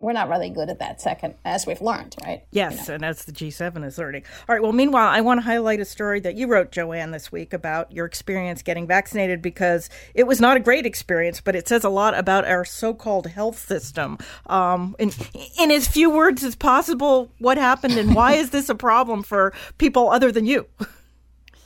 we're 0.00 0.12
not 0.12 0.28
really 0.28 0.50
good 0.50 0.68
at 0.68 0.78
that 0.80 1.00
second, 1.00 1.34
as 1.44 1.66
we've 1.66 1.80
learned, 1.80 2.14
right? 2.24 2.42
Yes, 2.50 2.72
you 2.72 2.88
know. 2.88 2.94
and 2.96 3.04
as 3.04 3.24
the 3.24 3.32
G7 3.32 3.84
is 3.84 3.96
learning. 3.96 4.24
All 4.48 4.54
right. 4.54 4.62
Well, 4.62 4.72
meanwhile, 4.72 5.08
I 5.08 5.22
want 5.22 5.38
to 5.40 5.44
highlight 5.44 5.80
a 5.80 5.86
story 5.86 6.20
that 6.20 6.34
you 6.34 6.46
wrote, 6.46 6.70
Joanne, 6.70 7.12
this 7.12 7.32
week 7.32 7.54
about 7.54 7.92
your 7.92 8.04
experience 8.04 8.62
getting 8.62 8.86
vaccinated 8.86 9.40
because 9.40 9.88
it 10.14 10.26
was 10.26 10.40
not 10.40 10.58
a 10.58 10.60
great 10.60 10.84
experience, 10.84 11.40
but 11.40 11.56
it 11.56 11.66
says 11.66 11.82
a 11.82 11.88
lot 11.88 12.14
about 12.14 12.44
our 12.44 12.64
so-called 12.64 13.26
health 13.26 13.58
system. 13.58 14.18
Um, 14.46 14.94
in, 14.98 15.10
in 15.58 15.70
as 15.70 15.88
few 15.88 16.10
words 16.10 16.44
as 16.44 16.54
possible, 16.54 17.32
what 17.38 17.56
happened 17.56 17.94
and 17.94 18.14
why 18.14 18.34
is 18.34 18.50
this 18.50 18.68
a 18.68 18.74
problem 18.74 19.22
for 19.22 19.54
people 19.78 20.10
other 20.10 20.30
than 20.30 20.44
you? 20.44 20.66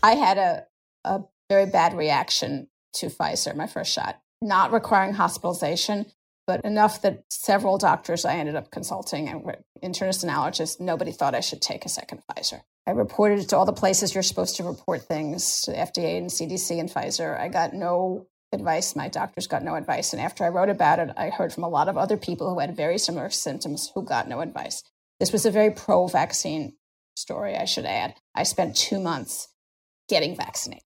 I 0.04 0.12
had 0.12 0.38
a, 0.38 0.66
a 1.04 1.22
very 1.48 1.66
bad 1.66 1.94
reaction 1.94 2.68
to 2.94 3.06
Pfizer, 3.06 3.56
my 3.56 3.66
first 3.66 3.92
shot 3.92 4.20
not 4.42 4.72
requiring 4.72 5.14
hospitalization, 5.14 6.06
but 6.46 6.64
enough 6.64 7.02
that 7.02 7.24
several 7.30 7.78
doctors 7.78 8.24
I 8.24 8.36
ended 8.36 8.56
up 8.56 8.70
consulting 8.70 9.28
and 9.28 9.44
internist 9.82 10.22
and 10.22 10.32
allergists, 10.32 10.80
nobody 10.80 11.12
thought 11.12 11.34
I 11.34 11.40
should 11.40 11.62
take 11.62 11.84
a 11.84 11.88
second 11.88 12.22
Pfizer. 12.28 12.60
I 12.86 12.90
reported 12.90 13.38
it 13.38 13.48
to 13.48 13.56
all 13.56 13.64
the 13.64 13.72
places 13.72 14.14
you're 14.14 14.22
supposed 14.22 14.56
to 14.56 14.64
report 14.64 15.02
things 15.02 15.62
to 15.62 15.70
the 15.70 15.78
FDA 15.78 16.18
and 16.18 16.28
CDC 16.28 16.78
and 16.78 16.90
Pfizer. 16.90 17.38
I 17.38 17.48
got 17.48 17.72
no 17.72 18.26
advice. 18.52 18.94
My 18.94 19.08
doctors 19.08 19.46
got 19.46 19.62
no 19.62 19.74
advice. 19.74 20.12
And 20.12 20.20
after 20.20 20.44
I 20.44 20.48
wrote 20.48 20.68
about 20.68 20.98
it, 20.98 21.10
I 21.16 21.30
heard 21.30 21.52
from 21.52 21.64
a 21.64 21.68
lot 21.68 21.88
of 21.88 21.96
other 21.96 22.16
people 22.16 22.52
who 22.52 22.60
had 22.60 22.76
very 22.76 22.98
similar 22.98 23.30
symptoms 23.30 23.90
who 23.94 24.04
got 24.04 24.28
no 24.28 24.40
advice. 24.40 24.82
This 25.18 25.32
was 25.32 25.46
a 25.46 25.50
very 25.50 25.70
pro 25.70 26.06
vaccine 26.06 26.74
story, 27.16 27.56
I 27.56 27.64
should 27.64 27.86
add. 27.86 28.14
I 28.34 28.42
spent 28.42 28.76
two 28.76 29.00
months 29.00 29.48
getting 30.08 30.36
vaccinated. 30.36 30.84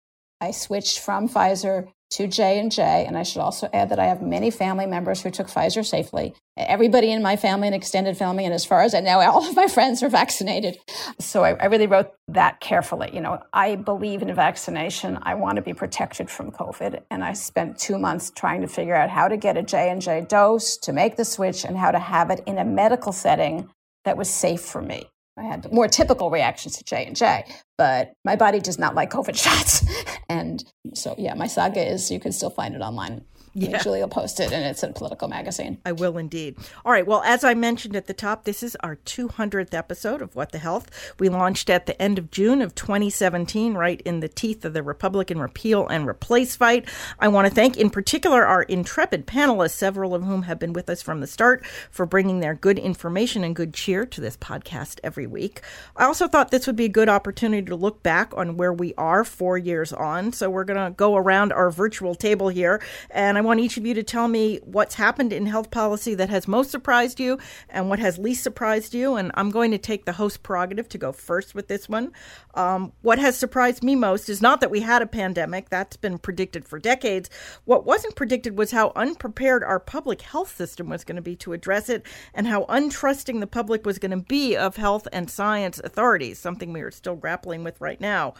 I 0.41 0.53
switched 0.53 1.01
from 1.01 1.29
Pfizer 1.29 1.93
to 2.11 2.27
J 2.27 2.59
and 2.59 3.17
I 3.17 3.23
should 3.23 3.41
also 3.41 3.71
add 3.73 3.89
that 3.91 3.99
I 3.99 4.07
have 4.07 4.21
many 4.21 4.51
family 4.51 4.87
members 4.87 5.23
who 5.23 5.31
took 5.31 5.47
Pfizer 5.47 5.85
safely. 5.85 6.35
Everybody 6.57 7.13
in 7.13 7.23
my 7.23 7.37
family 7.37 7.69
and 7.69 7.75
extended 7.75 8.17
family, 8.17 8.45
and 8.45 8.53
as 8.53 8.65
far 8.65 8.83
as 8.83 8.95
I 8.95 9.01
know, 9.01 9.21
all 9.21 9.49
of 9.49 9.55
my 9.55 9.69
friends 9.69 10.03
are 10.03 10.09
vaccinated. 10.09 10.79
So 11.19 11.45
I, 11.45 11.53
I 11.55 11.67
really 11.67 11.87
wrote 11.87 12.13
that 12.29 12.61
carefully. 12.61 13.11
You 13.13 13.21
know, 13.21 13.39
I 13.53 13.77
believe 13.77 14.23
in 14.23 14.35
vaccination. 14.35 15.19
I 15.23 15.35
want 15.35 15.57
to 15.57 15.63
be 15.63 15.73
protected 15.73 16.29
from 16.29 16.51
COVID, 16.51 17.03
and 17.11 17.23
I 17.23 17.33
spent 17.33 17.79
two 17.79 17.99
months 17.99 18.31
trying 18.35 18.61
to 18.63 18.69
figure 18.69 18.95
out 18.95 19.11
how 19.11 19.29
to 19.29 19.37
get 19.37 19.57
a 19.57 19.63
J 19.63 19.91
and 19.91 20.03
J 20.03 20.27
dose 20.29 20.77
to 20.79 20.93
make 20.93 21.17
the 21.17 21.25
switch, 21.25 21.65
and 21.65 21.77
how 21.77 21.91
to 21.93 21.99
have 21.99 22.31
it 22.31 22.43
in 22.47 22.59
a 22.59 22.65
medical 22.65 23.13
setting 23.13 23.71
that 24.05 24.17
was 24.17 24.29
safe 24.29 24.63
for 24.63 24.83
me. 24.83 25.09
I 25.37 25.45
had 25.45 25.73
more 25.73 25.89
typical 25.89 26.31
reactions 26.31 26.77
to 26.79 26.85
J 26.85 27.07
and 27.07 27.17
J, 27.17 27.45
but 27.79 28.13
my 28.25 28.37
body 28.37 28.61
does 28.61 28.79
not 28.79 28.95
like 28.95 29.11
COVID 29.11 29.37
shots. 29.43 29.85
and 30.29 30.63
so, 30.95 31.15
yeah, 31.19 31.35
my 31.35 31.47
saga 31.47 31.81
is 31.81 32.11
you 32.11 32.21
can 32.21 32.33
still 32.33 32.51
find 32.51 32.75
it 32.75 32.81
online. 32.81 33.25
Yeah. 33.53 33.83
Post 34.11 34.41
it, 34.41 34.53
and 34.53 34.65
it's 34.65 34.83
a 34.83 34.89
Politico 34.89 35.27
magazine. 35.27 35.79
I 35.85 35.93
will 35.93 36.17
indeed. 36.17 36.57
All 36.85 36.93
right. 36.93 37.07
Well, 37.07 37.23
as 37.25 37.43
I 37.43 37.55
mentioned 37.55 37.97
at 37.97 38.07
the 38.07 38.15
top, 38.15 38.45
this 38.45 38.63
is 38.63 38.77
our 38.77 38.97
200th 38.97 39.75
episode 39.75 40.23
of 40.23 40.37
What 40.37 40.53
the 40.53 40.59
Health. 40.59 41.15
We 41.19 41.29
launched 41.29 41.69
at 41.69 41.87
the 41.87 42.01
end 42.01 42.19
of 42.19 42.31
June 42.31 42.63
of 42.63 42.75
2017, 42.75 43.75
right 43.75 44.01
in 44.03 44.21
the 44.21 44.29
teeth 44.29 44.65
of 44.65 44.73
the 44.73 44.83
Republican 44.83 45.41
repeal 45.41 45.87
and 45.89 46.07
replace 46.07 46.55
fight. 46.55 46.89
I 47.19 47.29
want 47.29 47.49
to 47.49 47.55
thank, 47.55 47.77
in 47.77 47.91
particular, 47.91 48.45
our 48.47 48.63
intrepid 48.63 49.27
panelists, 49.27 49.71
several 49.73 50.15
of 50.15 50.23
whom 50.23 50.43
have 50.43 50.59
been 50.59 50.73
with 50.73 50.89
us 50.89 51.03
from 51.03 51.21
the 51.21 51.27
start, 51.27 51.65
for 51.91 52.07
bringing 52.07 52.41
their 52.41 52.55
good 52.55 52.79
information 52.79 53.43
and 53.43 53.57
good 53.57 53.75
cheer 53.75 54.07
to 54.07 54.21
this 54.21 54.37
podcast 54.37 55.01
every 55.03 55.27
week. 55.27 55.61
I 55.97 56.05
also 56.05 56.29
thought 56.29 56.51
this 56.51 56.67
would 56.67 56.77
be 56.77 56.85
a 56.85 56.89
good 56.89 57.09
opportunity 57.09 57.67
to 57.67 57.77
look 57.77 58.03
back 58.03 58.33
on 58.37 58.57
where 58.57 58.73
we 58.73 58.95
are 58.97 59.25
four 59.25 59.59
years 59.59 59.93
on. 59.93 60.33
So 60.33 60.49
we're 60.51 60.65
going 60.65 60.85
to 60.85 60.95
go 60.95 61.17
around 61.17 61.53
our 61.53 61.71
virtual 61.71 62.15
table 62.15 62.49
here 62.49 62.81
and 63.11 63.40
I 63.41 63.43
want 63.43 63.61
each 63.61 63.79
of 63.79 63.87
you 63.87 63.95
to 63.95 64.03
tell 64.03 64.29
me 64.29 64.59
what's 64.65 64.97
happened 64.97 65.33
in 65.33 65.47
health 65.47 65.71
policy 65.71 66.15
that 66.15 66.29
has 66.29 66.47
most 66.47 66.71
surprised 66.71 67.19
you 67.19 67.39
and 67.71 67.89
what 67.89 67.99
has 67.99 68.19
least 68.19 68.43
surprised 68.43 68.93
you. 68.93 69.17
And 69.17 69.33
I'm 69.33 69.51
going 69.51 69.71
to 69.71 69.79
take 69.79 70.05
the 70.05 70.13
host 70.13 70.43
prerogative 70.43 70.91
to 70.91 70.99
go 70.99 71.11
first 71.11 71.55
with 71.55 71.67
this 71.67 71.89
one. 71.89 72.13
Um, 72.53 72.93
what 73.01 73.19
has 73.19 73.39
surprised 73.39 73.83
me 73.83 73.97
most 73.97 74.29
is 74.29 74.43
not 74.43 74.61
that 74.61 74.71
we 74.71 74.81
had 74.81 75.01
a 75.01 75.07
pandemic, 75.07 75.71
that's 75.71 75.97
been 75.97 76.19
predicted 76.19 76.67
for 76.67 76.79
decades. 76.79 77.31
What 77.65 77.87
wasn't 77.87 78.15
predicted 78.15 78.59
was 78.59 78.73
how 78.73 78.93
unprepared 78.95 79.65
our 79.65 79.81
public 79.81 80.21
health 80.21 80.55
system 80.55 80.91
was 80.91 81.03
going 81.03 81.17
to 81.17 81.23
be 81.23 81.37
to 81.37 81.55
address 81.55 81.89
it 81.89 82.05
and 82.35 82.47
how 82.47 82.65
untrusting 82.65 83.41
the 83.41 83.47
public 83.47 83.87
was 83.87 83.99
going 83.99 84.11
to 84.11 84.19
be 84.19 84.55
of 84.55 84.77
health 84.77 85.09
and 85.15 85.31
science 85.31 85.81
authorities, 85.83 86.39
something 86.39 86.75
we 86.75 86.83
are 86.83 86.91
still 86.91 87.17
grappling 87.17 87.65
with 87.65 87.81
right 87.81 88.03
now. 88.03 88.35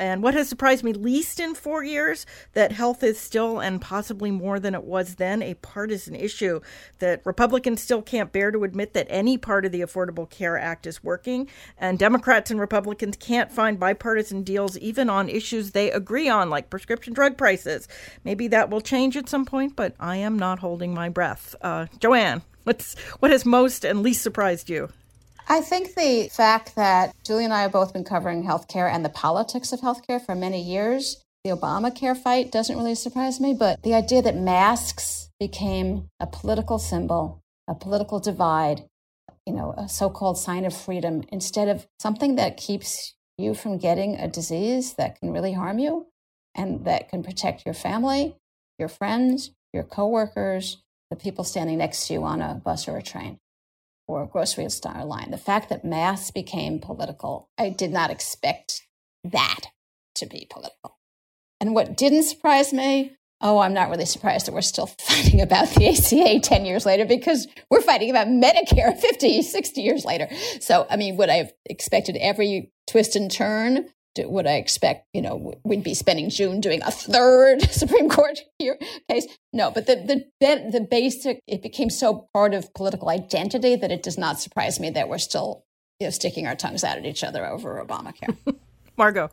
And 0.00 0.22
what 0.22 0.32
has 0.32 0.48
surprised 0.48 0.82
me 0.82 0.94
least 0.94 1.38
in 1.38 1.54
four 1.54 1.84
years, 1.84 2.24
that 2.54 2.72
health 2.72 3.02
is 3.02 3.20
still, 3.20 3.60
and 3.60 3.82
possibly 3.82 4.30
more 4.30 4.58
than 4.58 4.74
it 4.74 4.84
was 4.84 5.16
then, 5.16 5.42
a 5.42 5.52
partisan 5.52 6.14
issue. 6.14 6.60
That 7.00 7.20
Republicans 7.26 7.82
still 7.82 8.00
can't 8.00 8.32
bear 8.32 8.50
to 8.50 8.64
admit 8.64 8.94
that 8.94 9.06
any 9.10 9.36
part 9.36 9.66
of 9.66 9.72
the 9.72 9.82
Affordable 9.82 10.28
Care 10.28 10.56
Act 10.56 10.86
is 10.86 11.04
working. 11.04 11.48
And 11.76 11.98
Democrats 11.98 12.50
and 12.50 12.58
Republicans 12.58 13.18
can't 13.18 13.52
find 13.52 13.78
bipartisan 13.78 14.42
deals 14.42 14.78
even 14.78 15.10
on 15.10 15.28
issues 15.28 15.72
they 15.72 15.90
agree 15.90 16.30
on, 16.30 16.48
like 16.48 16.70
prescription 16.70 17.12
drug 17.12 17.36
prices. 17.36 17.86
Maybe 18.24 18.48
that 18.48 18.70
will 18.70 18.80
change 18.80 19.18
at 19.18 19.28
some 19.28 19.44
point, 19.44 19.76
but 19.76 19.94
I 20.00 20.16
am 20.16 20.38
not 20.38 20.60
holding 20.60 20.94
my 20.94 21.10
breath. 21.10 21.54
Uh, 21.60 21.88
Joanne, 21.98 22.40
what's, 22.64 22.98
what 23.18 23.30
has 23.30 23.44
most 23.44 23.84
and 23.84 24.02
least 24.02 24.22
surprised 24.22 24.70
you? 24.70 24.88
I 25.50 25.62
think 25.62 25.96
the 25.96 26.28
fact 26.30 26.76
that 26.76 27.12
Julie 27.24 27.44
and 27.44 27.52
I 27.52 27.62
have 27.62 27.72
both 27.72 27.92
been 27.92 28.04
covering 28.04 28.44
healthcare 28.44 28.88
and 28.88 29.04
the 29.04 29.08
politics 29.08 29.72
of 29.72 29.80
healthcare 29.80 30.24
for 30.24 30.36
many 30.36 30.62
years, 30.62 31.24
the 31.42 31.50
Obamacare 31.50 32.16
fight 32.16 32.52
doesn't 32.52 32.76
really 32.76 32.94
surprise 32.94 33.40
me, 33.40 33.52
but 33.52 33.82
the 33.82 33.92
idea 33.92 34.22
that 34.22 34.36
masks 34.36 35.28
became 35.40 36.08
a 36.20 36.28
political 36.28 36.78
symbol, 36.78 37.42
a 37.66 37.74
political 37.74 38.20
divide, 38.20 38.84
you 39.44 39.52
know, 39.52 39.74
a 39.76 39.88
so 39.88 40.08
called 40.08 40.38
sign 40.38 40.64
of 40.64 40.72
freedom, 40.72 41.24
instead 41.32 41.66
of 41.66 41.84
something 41.98 42.36
that 42.36 42.56
keeps 42.56 43.16
you 43.36 43.52
from 43.52 43.76
getting 43.76 44.14
a 44.14 44.28
disease 44.28 44.94
that 44.94 45.18
can 45.18 45.32
really 45.32 45.54
harm 45.54 45.80
you 45.80 46.06
and 46.54 46.84
that 46.84 47.08
can 47.08 47.24
protect 47.24 47.66
your 47.66 47.74
family, 47.74 48.36
your 48.78 48.88
friends, 48.88 49.50
your 49.72 49.82
coworkers, 49.82 50.76
the 51.10 51.16
people 51.16 51.42
standing 51.42 51.78
next 51.78 52.06
to 52.06 52.12
you 52.12 52.22
on 52.22 52.40
a 52.40 52.54
bus 52.54 52.86
or 52.86 52.96
a 52.96 53.02
train 53.02 53.40
or 54.10 54.26
grocery 54.26 54.68
store 54.70 55.04
line. 55.04 55.30
The 55.30 55.38
fact 55.38 55.68
that 55.68 55.84
masks 55.84 56.30
became 56.30 56.78
political, 56.78 57.48
I 57.58 57.70
did 57.70 57.92
not 57.92 58.10
expect 58.10 58.82
that 59.24 59.66
to 60.16 60.26
be 60.26 60.46
political. 60.50 60.98
And 61.60 61.74
what 61.74 61.96
didn't 61.96 62.24
surprise 62.24 62.72
me, 62.72 63.16
oh, 63.40 63.58
I'm 63.58 63.74
not 63.74 63.90
really 63.90 64.06
surprised 64.06 64.46
that 64.46 64.52
we're 64.52 64.62
still 64.62 64.86
fighting 65.00 65.40
about 65.40 65.68
the 65.70 65.88
ACA 65.88 66.40
10 66.40 66.64
years 66.64 66.86
later 66.86 67.04
because 67.04 67.46
we're 67.70 67.80
fighting 67.80 68.10
about 68.10 68.28
Medicare 68.28 68.96
50, 69.00 69.42
60 69.42 69.80
years 69.80 70.04
later. 70.04 70.28
So, 70.60 70.86
I 70.90 70.96
mean, 70.96 71.16
would 71.16 71.30
I 71.30 71.36
have 71.36 71.52
expected 71.66 72.16
every 72.16 72.72
twist 72.86 73.16
and 73.16 73.30
turn 73.30 73.88
would 74.18 74.46
I 74.46 74.54
expect, 74.54 75.06
you 75.12 75.22
know, 75.22 75.54
we'd 75.64 75.84
be 75.84 75.94
spending 75.94 76.30
June 76.30 76.60
doing 76.60 76.82
a 76.82 76.90
third 76.90 77.62
Supreme 77.70 78.08
Court 78.08 78.40
case? 78.60 79.26
No, 79.52 79.70
but 79.70 79.86
the, 79.86 80.24
the, 80.40 80.70
the 80.70 80.80
basic, 80.80 81.40
it 81.46 81.62
became 81.62 81.90
so 81.90 82.28
part 82.32 82.54
of 82.54 82.72
political 82.74 83.08
identity 83.08 83.76
that 83.76 83.92
it 83.92 84.02
does 84.02 84.18
not 84.18 84.40
surprise 84.40 84.80
me 84.80 84.90
that 84.90 85.08
we're 85.08 85.18
still, 85.18 85.64
you 85.98 86.06
know, 86.06 86.10
sticking 86.10 86.46
our 86.46 86.56
tongues 86.56 86.84
out 86.84 86.98
at 86.98 87.06
each 87.06 87.24
other 87.24 87.46
over 87.46 87.84
Obamacare. 87.84 88.36
Margot. 88.96 89.30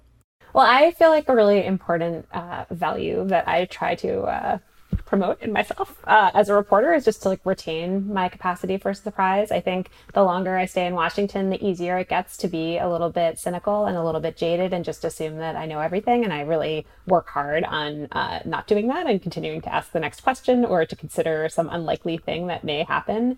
Well, 0.53 0.65
I 0.65 0.91
feel 0.91 1.09
like 1.09 1.27
a 1.29 1.35
really 1.35 1.65
important 1.65 2.25
uh, 2.31 2.65
value 2.71 3.27
that 3.27 3.47
I 3.47 3.65
try 3.65 3.95
to 3.95 4.21
uh, 4.21 4.57
promote 5.05 5.41
in 5.41 5.51
myself 5.51 5.97
uh, 6.05 6.31
as 6.33 6.49
a 6.49 6.53
reporter 6.53 6.93
is 6.93 7.05
just 7.05 7.21
to 7.23 7.29
like 7.29 7.41
retain 7.45 8.13
my 8.13 8.29
capacity 8.29 8.77
for 8.77 8.93
surprise. 8.93 9.51
I 9.51 9.59
think 9.59 9.89
the 10.13 10.23
longer 10.23 10.57
I 10.57 10.65
stay 10.65 10.85
in 10.85 10.93
Washington, 10.93 11.49
the 11.49 11.65
easier 11.65 11.97
it 11.97 12.09
gets 12.09 12.37
to 12.37 12.47
be 12.47 12.77
a 12.77 12.89
little 12.89 13.09
bit 13.09 13.39
cynical 13.39 13.85
and 13.85 13.97
a 13.97 14.03
little 14.03 14.21
bit 14.21 14.37
jaded 14.37 14.73
and 14.73 14.85
just 14.85 15.05
assume 15.05 15.37
that 15.37 15.55
I 15.55 15.65
know 15.65 15.79
everything. 15.79 16.23
And 16.23 16.33
I 16.33 16.41
really 16.41 16.85
work 17.05 17.29
hard 17.29 17.63
on 17.63 18.07
uh, 18.11 18.41
not 18.45 18.67
doing 18.67 18.87
that 18.87 19.07
and 19.07 19.21
continuing 19.21 19.61
to 19.61 19.73
ask 19.73 19.91
the 19.91 19.99
next 19.99 20.21
question 20.21 20.65
or 20.65 20.85
to 20.85 20.95
consider 20.95 21.49
some 21.49 21.69
unlikely 21.69 22.17
thing 22.17 22.47
that 22.47 22.63
may 22.63 22.83
happen. 22.83 23.37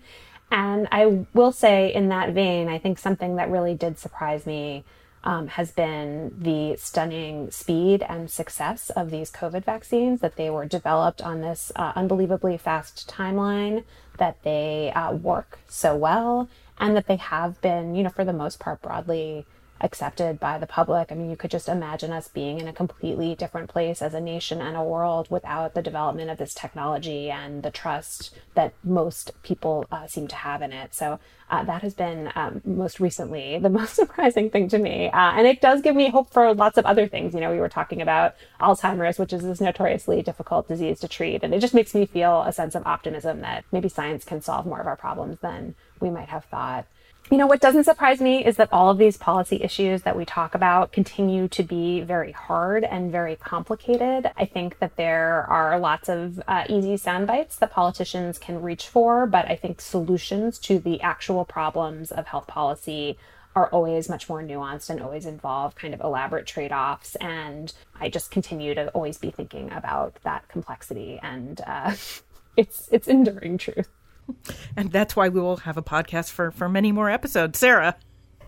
And 0.52 0.88
I 0.90 1.26
will 1.32 1.52
say, 1.52 1.94
in 1.94 2.08
that 2.08 2.34
vein, 2.34 2.68
I 2.68 2.78
think 2.78 2.98
something 2.98 3.36
that 3.36 3.50
really 3.50 3.74
did 3.74 3.98
surprise 3.98 4.46
me 4.46 4.84
um, 5.24 5.48
has 5.48 5.70
been 5.70 6.34
the 6.38 6.76
stunning 6.76 7.50
speed 7.50 8.02
and 8.08 8.30
success 8.30 8.90
of 8.90 9.10
these 9.10 9.30
COVID 9.30 9.64
vaccines, 9.64 10.20
that 10.20 10.36
they 10.36 10.50
were 10.50 10.66
developed 10.66 11.20
on 11.22 11.40
this 11.40 11.70
uh, 11.76 11.92
unbelievably 11.94 12.58
fast 12.58 13.08
timeline, 13.08 13.84
that 14.18 14.42
they 14.42 14.92
uh, 14.94 15.12
work 15.12 15.58
so 15.68 15.94
well, 15.96 16.48
and 16.78 16.96
that 16.96 17.06
they 17.06 17.16
have 17.16 17.60
been, 17.60 17.94
you 17.94 18.02
know, 18.02 18.10
for 18.10 18.24
the 18.24 18.32
most 18.32 18.58
part, 18.58 18.80
broadly 18.80 19.44
accepted 19.80 20.38
by 20.38 20.58
the 20.58 20.66
public. 20.66 21.10
I 21.10 21.14
mean, 21.14 21.30
you 21.30 21.36
could 21.36 21.50
just 21.50 21.68
imagine 21.68 22.12
us 22.12 22.28
being 22.28 22.60
in 22.60 22.68
a 22.68 22.72
completely 22.72 23.34
different 23.34 23.70
place 23.70 24.02
as 24.02 24.14
a 24.14 24.20
nation 24.20 24.60
and 24.60 24.76
a 24.76 24.82
world 24.82 25.28
without 25.30 25.74
the 25.74 25.82
development 25.82 26.30
of 26.30 26.38
this 26.38 26.52
technology 26.52 27.30
and 27.30 27.62
the 27.62 27.70
trust 27.70 28.34
that 28.54 28.74
most 28.84 29.32
people 29.42 29.86
uh, 29.90 30.06
seem 30.06 30.28
to 30.28 30.36
have 30.36 30.60
in 30.60 30.72
it. 30.72 30.94
So 30.94 31.18
uh, 31.50 31.64
that 31.64 31.82
has 31.82 31.94
been 31.94 32.30
um, 32.34 32.60
most 32.64 33.00
recently 33.00 33.58
the 33.62 33.70
most 33.70 33.94
surprising 33.94 34.50
thing 34.50 34.68
to 34.68 34.78
me. 34.78 35.08
Uh, 35.08 35.32
and 35.32 35.46
it 35.46 35.60
does 35.60 35.80
give 35.80 35.96
me 35.96 36.10
hope 36.10 36.32
for 36.32 36.54
lots 36.54 36.76
of 36.76 36.84
other 36.84 37.08
things. 37.08 37.34
You 37.34 37.40
know, 37.40 37.50
we 37.50 37.60
were 37.60 37.68
talking 37.68 38.02
about 38.02 38.34
Alzheimer's, 38.60 39.18
which 39.18 39.32
is 39.32 39.42
this 39.42 39.60
notoriously 39.60 40.22
difficult 40.22 40.68
disease 40.68 41.00
to 41.00 41.08
treat. 41.08 41.42
And 41.42 41.54
it 41.54 41.60
just 41.60 41.74
makes 41.74 41.94
me 41.94 42.06
feel 42.06 42.42
a 42.42 42.52
sense 42.52 42.74
of 42.74 42.86
optimism 42.86 43.40
that 43.40 43.64
maybe 43.72 43.88
science 43.88 44.24
can 44.24 44.42
solve 44.42 44.66
more 44.66 44.80
of 44.80 44.86
our 44.86 44.96
problems 44.96 45.38
than 45.40 45.74
we 46.00 46.10
might 46.10 46.28
have 46.28 46.44
thought. 46.44 46.86
You 47.30 47.36
know, 47.36 47.46
what 47.46 47.60
doesn't 47.60 47.84
surprise 47.84 48.20
me 48.20 48.44
is 48.44 48.56
that 48.56 48.72
all 48.72 48.90
of 48.90 48.98
these 48.98 49.16
policy 49.16 49.62
issues 49.62 50.02
that 50.02 50.16
we 50.16 50.24
talk 50.24 50.56
about 50.56 50.90
continue 50.90 51.46
to 51.50 51.62
be 51.62 52.00
very 52.00 52.32
hard 52.32 52.82
and 52.82 53.12
very 53.12 53.36
complicated. 53.36 54.28
I 54.36 54.46
think 54.46 54.80
that 54.80 54.96
there 54.96 55.46
are 55.48 55.78
lots 55.78 56.08
of 56.08 56.42
uh, 56.48 56.64
easy 56.68 56.96
sound 56.96 57.28
bites 57.28 57.54
that 57.58 57.70
politicians 57.70 58.36
can 58.36 58.60
reach 58.60 58.88
for, 58.88 59.26
but 59.26 59.46
I 59.48 59.54
think 59.54 59.80
solutions 59.80 60.58
to 60.60 60.80
the 60.80 61.00
actual 61.02 61.44
problems 61.44 62.10
of 62.10 62.26
health 62.26 62.48
policy 62.48 63.16
are 63.54 63.68
always 63.68 64.08
much 64.08 64.28
more 64.28 64.42
nuanced 64.42 64.90
and 64.90 65.00
always 65.00 65.24
involve 65.24 65.76
kind 65.76 65.94
of 65.94 66.00
elaborate 66.00 66.48
trade 66.48 66.72
offs. 66.72 67.14
And 67.16 67.72
I 68.00 68.08
just 68.08 68.32
continue 68.32 68.74
to 68.74 68.88
always 68.88 69.18
be 69.18 69.30
thinking 69.30 69.70
about 69.70 70.16
that 70.24 70.48
complexity 70.48 71.20
and 71.22 71.60
uh, 71.64 71.94
it's 72.56 72.88
it's 72.90 73.06
enduring 73.06 73.58
truth. 73.58 73.88
And 74.76 74.92
that's 74.92 75.16
why 75.16 75.28
we 75.28 75.40
will 75.40 75.58
have 75.58 75.76
a 75.76 75.82
podcast 75.82 76.30
for, 76.30 76.50
for 76.50 76.68
many 76.68 76.92
more 76.92 77.10
episodes. 77.10 77.58
Sarah. 77.58 77.96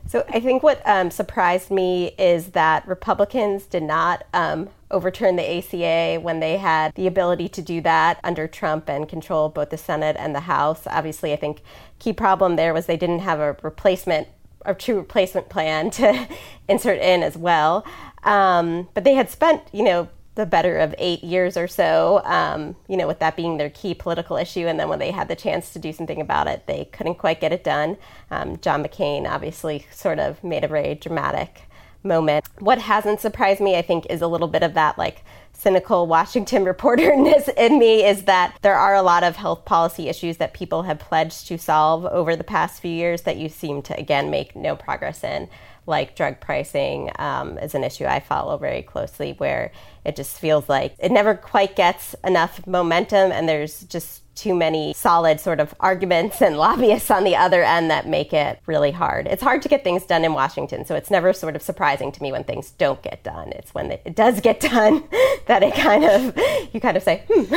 So 0.07 0.25
I 0.29 0.41
think 0.41 0.63
what 0.63 0.81
um, 0.87 1.11
surprised 1.11 1.71
me 1.71 2.15
is 2.19 2.49
that 2.49 2.87
Republicans 2.87 3.67
did 3.67 3.83
not 3.83 4.25
um, 4.33 4.69
overturn 4.91 5.37
the 5.37 5.59
ACA 5.59 6.21
when 6.21 6.41
they 6.41 6.57
had 6.59 6.95
the 6.95 7.07
ability 7.07 7.49
to 7.51 7.63
do 7.63 7.81
that 7.83 8.21
under 8.25 8.47
Trump 8.47 8.89
and 8.89 9.09
control 9.09 9.49
both 9.49 9.71
the 9.71 9.79
Senate 9.79 10.17
and 10.19 10.35
the 10.35 10.41
House. 10.41 10.87
Obviously, 10.87 11.33
I 11.33 11.37
think 11.37 11.63
key 11.99 12.13
problem 12.13 12.57
there 12.57 12.75
was 12.75 12.87
they 12.87 12.97
didn't 12.97 13.21
have 13.21 13.41
a 13.41 13.57
replacement 13.63 14.29
a 14.65 14.75
true 14.75 14.97
replacement 14.97 15.49
plan 15.49 15.91
to 15.99 16.29
insert 16.69 17.01
in 17.01 17.23
as 17.23 17.37
well. 17.37 17.85
Um, 18.23 18.89
but 18.95 19.05
they 19.05 19.15
had 19.15 19.29
spent, 19.29 19.63
you 19.73 19.83
know, 19.83 20.09
the 20.35 20.47
better 20.47 20.79
of 20.79 20.95
eight 20.99 21.23
years 21.23 21.57
or 21.57 21.69
so, 21.69 22.23
um, 22.25 22.75
you 22.89 22.97
know, 22.97 23.07
with 23.07 23.19
that 23.19 23.37
being 23.37 23.59
their 23.59 23.69
key 23.69 23.93
political 23.95 24.37
issue. 24.37 24.67
And 24.67 24.81
then 24.81 24.89
when 24.89 24.99
they 24.99 25.11
had 25.11 25.29
the 25.29 25.37
chance 25.37 25.73
to 25.75 25.79
do 25.79 25.93
something 25.93 26.21
about 26.21 26.47
it, 26.47 26.67
they 26.67 26.87
couldn't 26.87 27.17
quite 27.17 27.41
get 27.41 27.53
it 27.53 27.63
done. 27.63 27.99
Um, 28.31 28.59
John 28.59 28.83
McCain 28.83 29.29
obviously 29.29 29.87
sort 29.93 30.19
of 30.19 30.43
made 30.43 30.65
a 30.65 30.69
very 30.69 30.95
dramatic 30.95 31.63
moment. 32.03 32.47
What 32.59 32.79
hasn't 32.79 33.21
surprised 33.21 33.61
me, 33.61 33.77
I 33.77 33.83
think, 33.83 34.07
is 34.07 34.23
a 34.23 34.27
little 34.27 34.49
bit 34.49 34.63
of 34.63 34.75
that 34.75 34.97
like 34.97 35.23
cynical 35.53 36.07
Washington 36.07 36.65
reporterness 36.73 37.49
in 37.57 37.79
me 37.79 38.05
is 38.05 38.25
that 38.25 38.57
there 38.63 38.75
are 38.75 38.95
a 38.95 39.03
lot 39.03 39.23
of 39.23 39.37
health 39.37 39.65
policy 39.67 40.09
issues 40.09 40.39
that 40.39 40.55
people 40.55 40.83
have 40.85 40.99
pledged 40.99 41.47
to 41.49 41.59
solve 41.59 42.07
over 42.07 42.35
the 42.37 42.45
past 42.45 42.81
few 42.81 42.91
years 42.91 43.23
that 43.23 43.37
you 43.37 43.49
seem 43.49 43.83
to, 43.83 43.99
again, 43.99 44.31
make 44.31 44.57
no 44.57 44.75
progress 44.75 45.23
in 45.23 45.49
like 45.87 46.17
drug 46.17 46.41
pricing 46.41 47.11
um, 47.19 47.59
is 47.59 47.75
an 47.75 47.85
issue 47.85 48.05
I 48.05 48.21
follow 48.21 48.57
very 48.57 48.83
closely, 48.83 49.35
where 49.39 49.73
it 50.05 50.17
just 50.17 50.39
feels 50.39 50.69
like 50.69 50.95
it 50.99 51.13
never 51.13 51.35
quite 51.35 51.77
gets 51.77 52.15
enough 52.25 52.67
momentum, 52.67 53.33
and 53.33 53.49
there's 53.49 53.83
just 53.83 54.23
too 54.35 54.55
many 54.55 54.95
solid 54.95 55.39
sort 55.41 55.61
of 55.61 55.75
arguments 55.81 56.41
and 56.41 56.57
lobbyists 56.59 57.11
on 57.11 57.25
the 57.25 57.37
other 57.37 57.63
end 57.63 57.91
that 57.91 58.07
make 58.07 58.33
it 58.33 58.59
really 58.67 58.91
hard. 58.91 59.27
It's 59.27 59.43
hard 59.43 59.63
to 59.63 59.69
get 59.69 59.85
things 59.85 60.07
done 60.07 60.25
in 60.25 60.33
Washington, 60.33 60.85
so 60.85 60.95
it's 60.95 61.11
never 61.11 61.33
sort 61.33 61.57
of 61.57 61.63
surprising 61.63 62.13
to 62.13 62.23
me 62.23 62.33
when 62.33 62.45
things 62.45 62.71
don't 62.73 63.03
get 63.03 63.23
done. 63.23 63.53
It's 63.53 63.75
when 63.75 63.91
it 63.91 64.15
does 64.15 64.41
get 64.41 64.61
done 64.73 65.05
that 65.47 65.63
it 65.63 65.75
kind 65.75 66.05
of 66.05 66.39
you 66.73 66.81
kind 66.81 66.97
of 66.97 67.03
say, 67.03 67.25
hmm, 67.29 67.55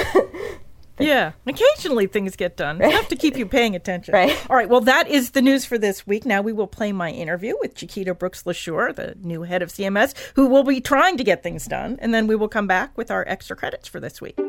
yeah, 0.99 1.33
occasionally 1.45 2.07
things 2.07 2.35
get 2.35 2.57
done. 2.57 2.79
Right. 2.79 2.91
Enough 2.91 3.09
to 3.09 3.15
keep 3.15 3.37
you 3.37 3.45
paying 3.45 3.75
attention. 3.75 4.13
Right. 4.13 4.37
All 4.49 4.55
right. 4.55 4.69
Well, 4.69 4.81
that 4.81 5.07
is 5.07 5.31
the 5.31 5.41
news 5.41 5.65
for 5.65 5.77
this 5.77 6.07
week. 6.07 6.25
Now 6.25 6.41
we 6.41 6.53
will 6.53 6.67
play 6.67 6.91
my 6.91 7.11
interview 7.11 7.55
with 7.59 7.75
Chiquita 7.75 8.13
Brooks 8.13 8.43
LaSure, 8.43 8.95
the 8.95 9.15
new 9.21 9.43
head 9.43 9.61
of 9.61 9.69
CMS, 9.69 10.13
who 10.35 10.47
will 10.47 10.63
be 10.63 10.81
trying 10.81 11.17
to 11.17 11.23
get 11.23 11.43
things 11.43 11.65
done, 11.65 11.97
and 12.01 12.13
then 12.13 12.27
we 12.27 12.35
will 12.35 12.47
come 12.47 12.67
back 12.67 12.97
with 12.97 13.11
our 13.11 13.25
extra 13.27 13.55
credits 13.55 13.87
for 13.87 13.99
this 13.99 14.21
week. 14.21 14.39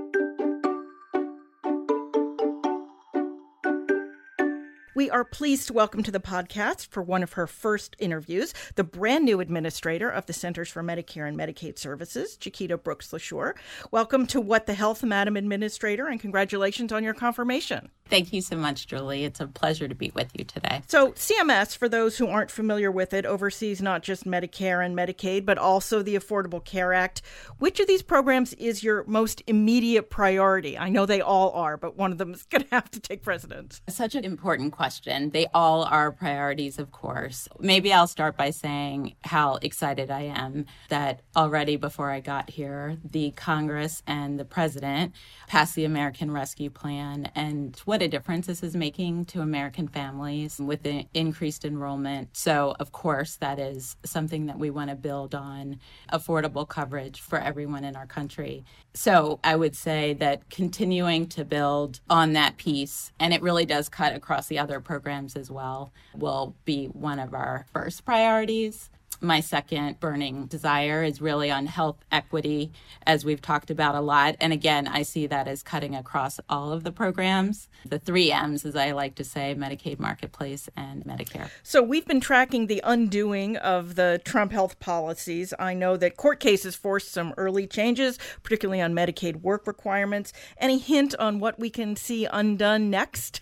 We 4.96 5.10
are 5.10 5.24
pleased 5.24 5.66
to 5.66 5.74
welcome 5.74 6.02
to 6.04 6.10
the 6.10 6.20
podcast 6.20 6.86
for 6.86 7.02
one 7.02 7.22
of 7.22 7.34
her 7.34 7.46
first 7.46 7.94
interviews 7.98 8.54
the 8.76 8.82
brand 8.82 9.26
new 9.26 9.40
administrator 9.40 10.08
of 10.08 10.24
the 10.24 10.32
Centers 10.32 10.70
for 10.70 10.82
Medicare 10.82 11.28
and 11.28 11.36
Medicaid 11.36 11.78
Services, 11.78 12.34
Chiquita 12.38 12.78
Brooks 12.78 13.12
LaSure. 13.12 13.56
Welcome 13.90 14.26
to 14.28 14.40
What 14.40 14.64
the 14.64 14.72
Health, 14.72 15.02
Madam 15.02 15.36
Administrator, 15.36 16.06
and 16.06 16.18
congratulations 16.18 16.92
on 16.92 17.04
your 17.04 17.12
confirmation. 17.12 17.90
Thank 18.08 18.32
you 18.32 18.40
so 18.40 18.56
much, 18.56 18.86
Julie. 18.86 19.24
It's 19.24 19.40
a 19.40 19.48
pleasure 19.48 19.86
to 19.86 19.94
be 19.94 20.12
with 20.14 20.30
you 20.32 20.44
today. 20.44 20.80
So, 20.86 21.10
CMS, 21.12 21.76
for 21.76 21.88
those 21.88 22.16
who 22.16 22.28
aren't 22.28 22.52
familiar 22.52 22.90
with 22.90 23.12
it, 23.12 23.26
oversees 23.26 23.82
not 23.82 24.02
just 24.02 24.24
Medicare 24.24 24.84
and 24.84 24.96
Medicaid, 24.96 25.44
but 25.44 25.58
also 25.58 26.02
the 26.02 26.14
Affordable 26.14 26.64
Care 26.64 26.94
Act. 26.94 27.20
Which 27.58 27.80
of 27.80 27.86
these 27.88 28.02
programs 28.02 28.54
is 28.54 28.84
your 28.84 29.04
most 29.06 29.42
immediate 29.46 30.08
priority? 30.08 30.78
I 30.78 30.88
know 30.88 31.04
they 31.04 31.20
all 31.20 31.50
are, 31.50 31.76
but 31.76 31.96
one 31.96 32.12
of 32.12 32.18
them 32.18 32.32
is 32.32 32.42
going 32.50 32.62
to 32.62 32.70
have 32.70 32.90
to 32.92 33.00
take 33.00 33.22
precedence. 33.22 33.82
Such 33.88 34.14
an 34.14 34.24
important 34.24 34.72
question. 34.72 34.85
They 35.30 35.46
all 35.52 35.82
are 35.82 36.12
priorities, 36.12 36.78
of 36.78 36.92
course. 36.92 37.48
Maybe 37.58 37.92
I'll 37.92 38.06
start 38.06 38.36
by 38.36 38.50
saying 38.50 39.16
how 39.24 39.56
excited 39.62 40.12
I 40.12 40.22
am 40.22 40.66
that 40.90 41.22
already 41.34 41.74
before 41.74 42.12
I 42.12 42.20
got 42.20 42.50
here, 42.50 42.98
the 43.10 43.32
Congress 43.32 44.04
and 44.06 44.38
the 44.38 44.44
President 44.44 45.12
passed 45.48 45.74
the 45.74 45.84
American 45.84 46.30
Rescue 46.30 46.70
Plan 46.70 47.32
and 47.34 47.76
what 47.84 47.96
what 47.96 48.02
a 48.02 48.08
difference 48.08 48.46
this 48.46 48.62
is 48.62 48.76
making 48.76 49.24
to 49.24 49.40
American 49.40 49.88
families 49.88 50.58
with 50.58 50.82
the 50.82 51.06
increased 51.14 51.64
enrollment. 51.64 52.28
So, 52.36 52.76
of 52.78 52.92
course, 52.92 53.36
that 53.36 53.58
is 53.58 53.96
something 54.04 54.44
that 54.46 54.58
we 54.58 54.68
want 54.68 54.90
to 54.90 54.96
build 54.96 55.34
on 55.34 55.80
affordable 56.12 56.68
coverage 56.68 57.22
for 57.22 57.38
everyone 57.38 57.84
in 57.84 57.96
our 57.96 58.04
country. 58.04 58.66
So, 58.92 59.40
I 59.42 59.56
would 59.56 59.74
say 59.74 60.12
that 60.12 60.50
continuing 60.50 61.26
to 61.28 61.42
build 61.46 62.00
on 62.10 62.34
that 62.34 62.58
piece, 62.58 63.12
and 63.18 63.32
it 63.32 63.40
really 63.40 63.64
does 63.64 63.88
cut 63.88 64.14
across 64.14 64.48
the 64.48 64.58
other 64.58 64.75
programs 64.80 65.36
as 65.36 65.50
well, 65.50 65.92
will 66.14 66.54
be 66.64 66.86
one 66.86 67.18
of 67.18 67.34
our 67.34 67.66
first 67.72 68.04
priorities 68.04 68.90
my 69.20 69.40
second 69.40 69.98
burning 70.00 70.46
desire 70.46 71.02
is 71.02 71.20
really 71.20 71.50
on 71.50 71.66
health 71.66 71.96
equity, 72.12 72.72
as 73.06 73.24
we've 73.24 73.40
talked 73.40 73.70
about 73.70 73.94
a 73.94 74.00
lot. 74.00 74.36
And 74.40 74.52
again, 74.52 74.86
I 74.86 75.02
see 75.02 75.26
that 75.26 75.48
as 75.48 75.62
cutting 75.62 75.94
across 75.94 76.38
all 76.48 76.72
of 76.72 76.84
the 76.84 76.92
programs. 76.92 77.68
The 77.86 77.98
three 77.98 78.30
M's, 78.30 78.64
as 78.64 78.76
I 78.76 78.92
like 78.92 79.14
to 79.16 79.24
say 79.24 79.54
Medicaid, 79.56 79.98
Marketplace, 79.98 80.68
and 80.76 81.04
Medicare. 81.04 81.48
So 81.62 81.82
we've 81.82 82.06
been 82.06 82.20
tracking 82.20 82.66
the 82.66 82.82
undoing 82.84 83.56
of 83.56 83.94
the 83.94 84.20
Trump 84.24 84.52
health 84.52 84.78
policies. 84.80 85.54
I 85.58 85.74
know 85.74 85.96
that 85.96 86.16
court 86.16 86.40
cases 86.40 86.76
forced 86.76 87.10
some 87.10 87.32
early 87.36 87.66
changes, 87.66 88.18
particularly 88.42 88.80
on 88.80 88.92
Medicaid 88.92 89.40
work 89.40 89.66
requirements. 89.66 90.32
Any 90.58 90.78
hint 90.78 91.14
on 91.18 91.38
what 91.38 91.58
we 91.58 91.70
can 91.70 91.96
see 91.96 92.26
undone 92.26 92.90
next? 92.90 93.40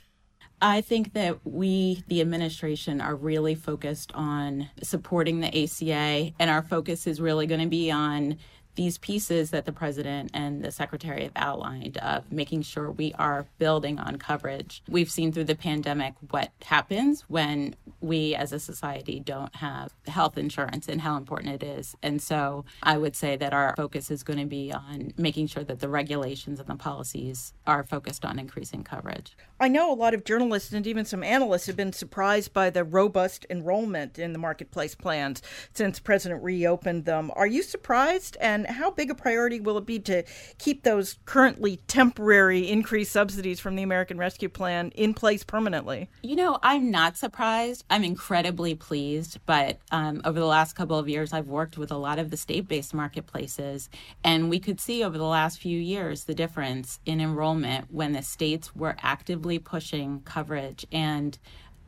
I 0.64 0.80
think 0.80 1.12
that 1.12 1.40
we, 1.44 2.02
the 2.08 2.22
administration, 2.22 3.02
are 3.02 3.14
really 3.14 3.54
focused 3.54 4.12
on 4.14 4.70
supporting 4.82 5.40
the 5.40 5.48
ACA, 5.48 6.32
and 6.38 6.50
our 6.50 6.62
focus 6.62 7.06
is 7.06 7.20
really 7.20 7.46
going 7.46 7.60
to 7.60 7.68
be 7.68 7.90
on 7.90 8.38
these 8.74 8.98
pieces 8.98 9.50
that 9.50 9.64
the 9.64 9.72
president 9.72 10.30
and 10.34 10.64
the 10.64 10.70
secretary 10.70 11.22
have 11.22 11.32
outlined 11.36 11.96
of 11.98 12.30
making 12.30 12.62
sure 12.62 12.90
we 12.90 13.12
are 13.14 13.46
building 13.58 13.98
on 13.98 14.16
coverage. 14.16 14.82
We've 14.88 15.10
seen 15.10 15.32
through 15.32 15.44
the 15.44 15.54
pandemic 15.54 16.14
what 16.30 16.50
happens 16.64 17.22
when 17.28 17.76
we 18.00 18.34
as 18.34 18.52
a 18.52 18.58
society 18.58 19.20
don't 19.20 19.54
have 19.56 19.94
health 20.06 20.36
insurance 20.36 20.88
and 20.88 21.00
how 21.00 21.16
important 21.16 21.62
it 21.62 21.66
is. 21.66 21.96
And 22.02 22.20
so 22.20 22.64
I 22.82 22.98
would 22.98 23.16
say 23.16 23.36
that 23.36 23.52
our 23.52 23.74
focus 23.76 24.10
is 24.10 24.22
going 24.22 24.38
to 24.38 24.46
be 24.46 24.72
on 24.72 25.12
making 25.16 25.46
sure 25.46 25.64
that 25.64 25.80
the 25.80 25.88
regulations 25.88 26.60
and 26.60 26.68
the 26.68 26.76
policies 26.76 27.54
are 27.66 27.82
focused 27.82 28.24
on 28.24 28.38
increasing 28.38 28.84
coverage. 28.84 29.36
I 29.60 29.68
know 29.68 29.92
a 29.92 29.94
lot 29.94 30.14
of 30.14 30.24
journalists 30.24 30.72
and 30.72 30.86
even 30.86 31.04
some 31.04 31.22
analysts 31.22 31.66
have 31.66 31.76
been 31.76 31.92
surprised 31.92 32.52
by 32.52 32.70
the 32.70 32.84
robust 32.84 33.46
enrollment 33.48 34.18
in 34.18 34.32
the 34.32 34.38
marketplace 34.38 34.94
plans 34.94 35.42
since 35.72 35.98
President 35.98 36.42
reopened 36.42 37.04
them. 37.04 37.30
Are 37.34 37.46
you 37.46 37.62
surprised? 37.62 38.36
And 38.40 38.63
how 38.68 38.90
big 38.90 39.10
a 39.10 39.14
priority 39.14 39.60
will 39.60 39.78
it 39.78 39.86
be 39.86 39.98
to 40.00 40.22
keep 40.58 40.82
those 40.82 41.18
currently 41.24 41.78
temporary 41.86 42.68
increased 42.68 43.12
subsidies 43.12 43.60
from 43.60 43.76
the 43.76 43.82
American 43.82 44.18
Rescue 44.18 44.48
Plan 44.48 44.90
in 44.94 45.14
place 45.14 45.44
permanently? 45.44 46.08
You 46.22 46.36
know, 46.36 46.58
I'm 46.62 46.90
not 46.90 47.16
surprised. 47.16 47.84
I'm 47.90 48.04
incredibly 48.04 48.74
pleased. 48.74 49.38
But 49.46 49.78
um, 49.90 50.20
over 50.24 50.38
the 50.38 50.46
last 50.46 50.74
couple 50.74 50.98
of 50.98 51.08
years, 51.08 51.32
I've 51.32 51.48
worked 51.48 51.78
with 51.78 51.90
a 51.90 51.96
lot 51.96 52.18
of 52.18 52.30
the 52.30 52.36
state 52.36 52.68
based 52.68 52.94
marketplaces, 52.94 53.88
and 54.22 54.50
we 54.50 54.58
could 54.58 54.80
see 54.80 55.04
over 55.04 55.18
the 55.18 55.24
last 55.24 55.58
few 55.58 55.78
years 55.78 56.24
the 56.24 56.34
difference 56.34 57.00
in 57.06 57.20
enrollment 57.20 57.92
when 57.92 58.12
the 58.12 58.22
states 58.22 58.74
were 58.74 58.96
actively 59.02 59.58
pushing 59.58 60.20
coverage 60.24 60.86
and 60.92 61.38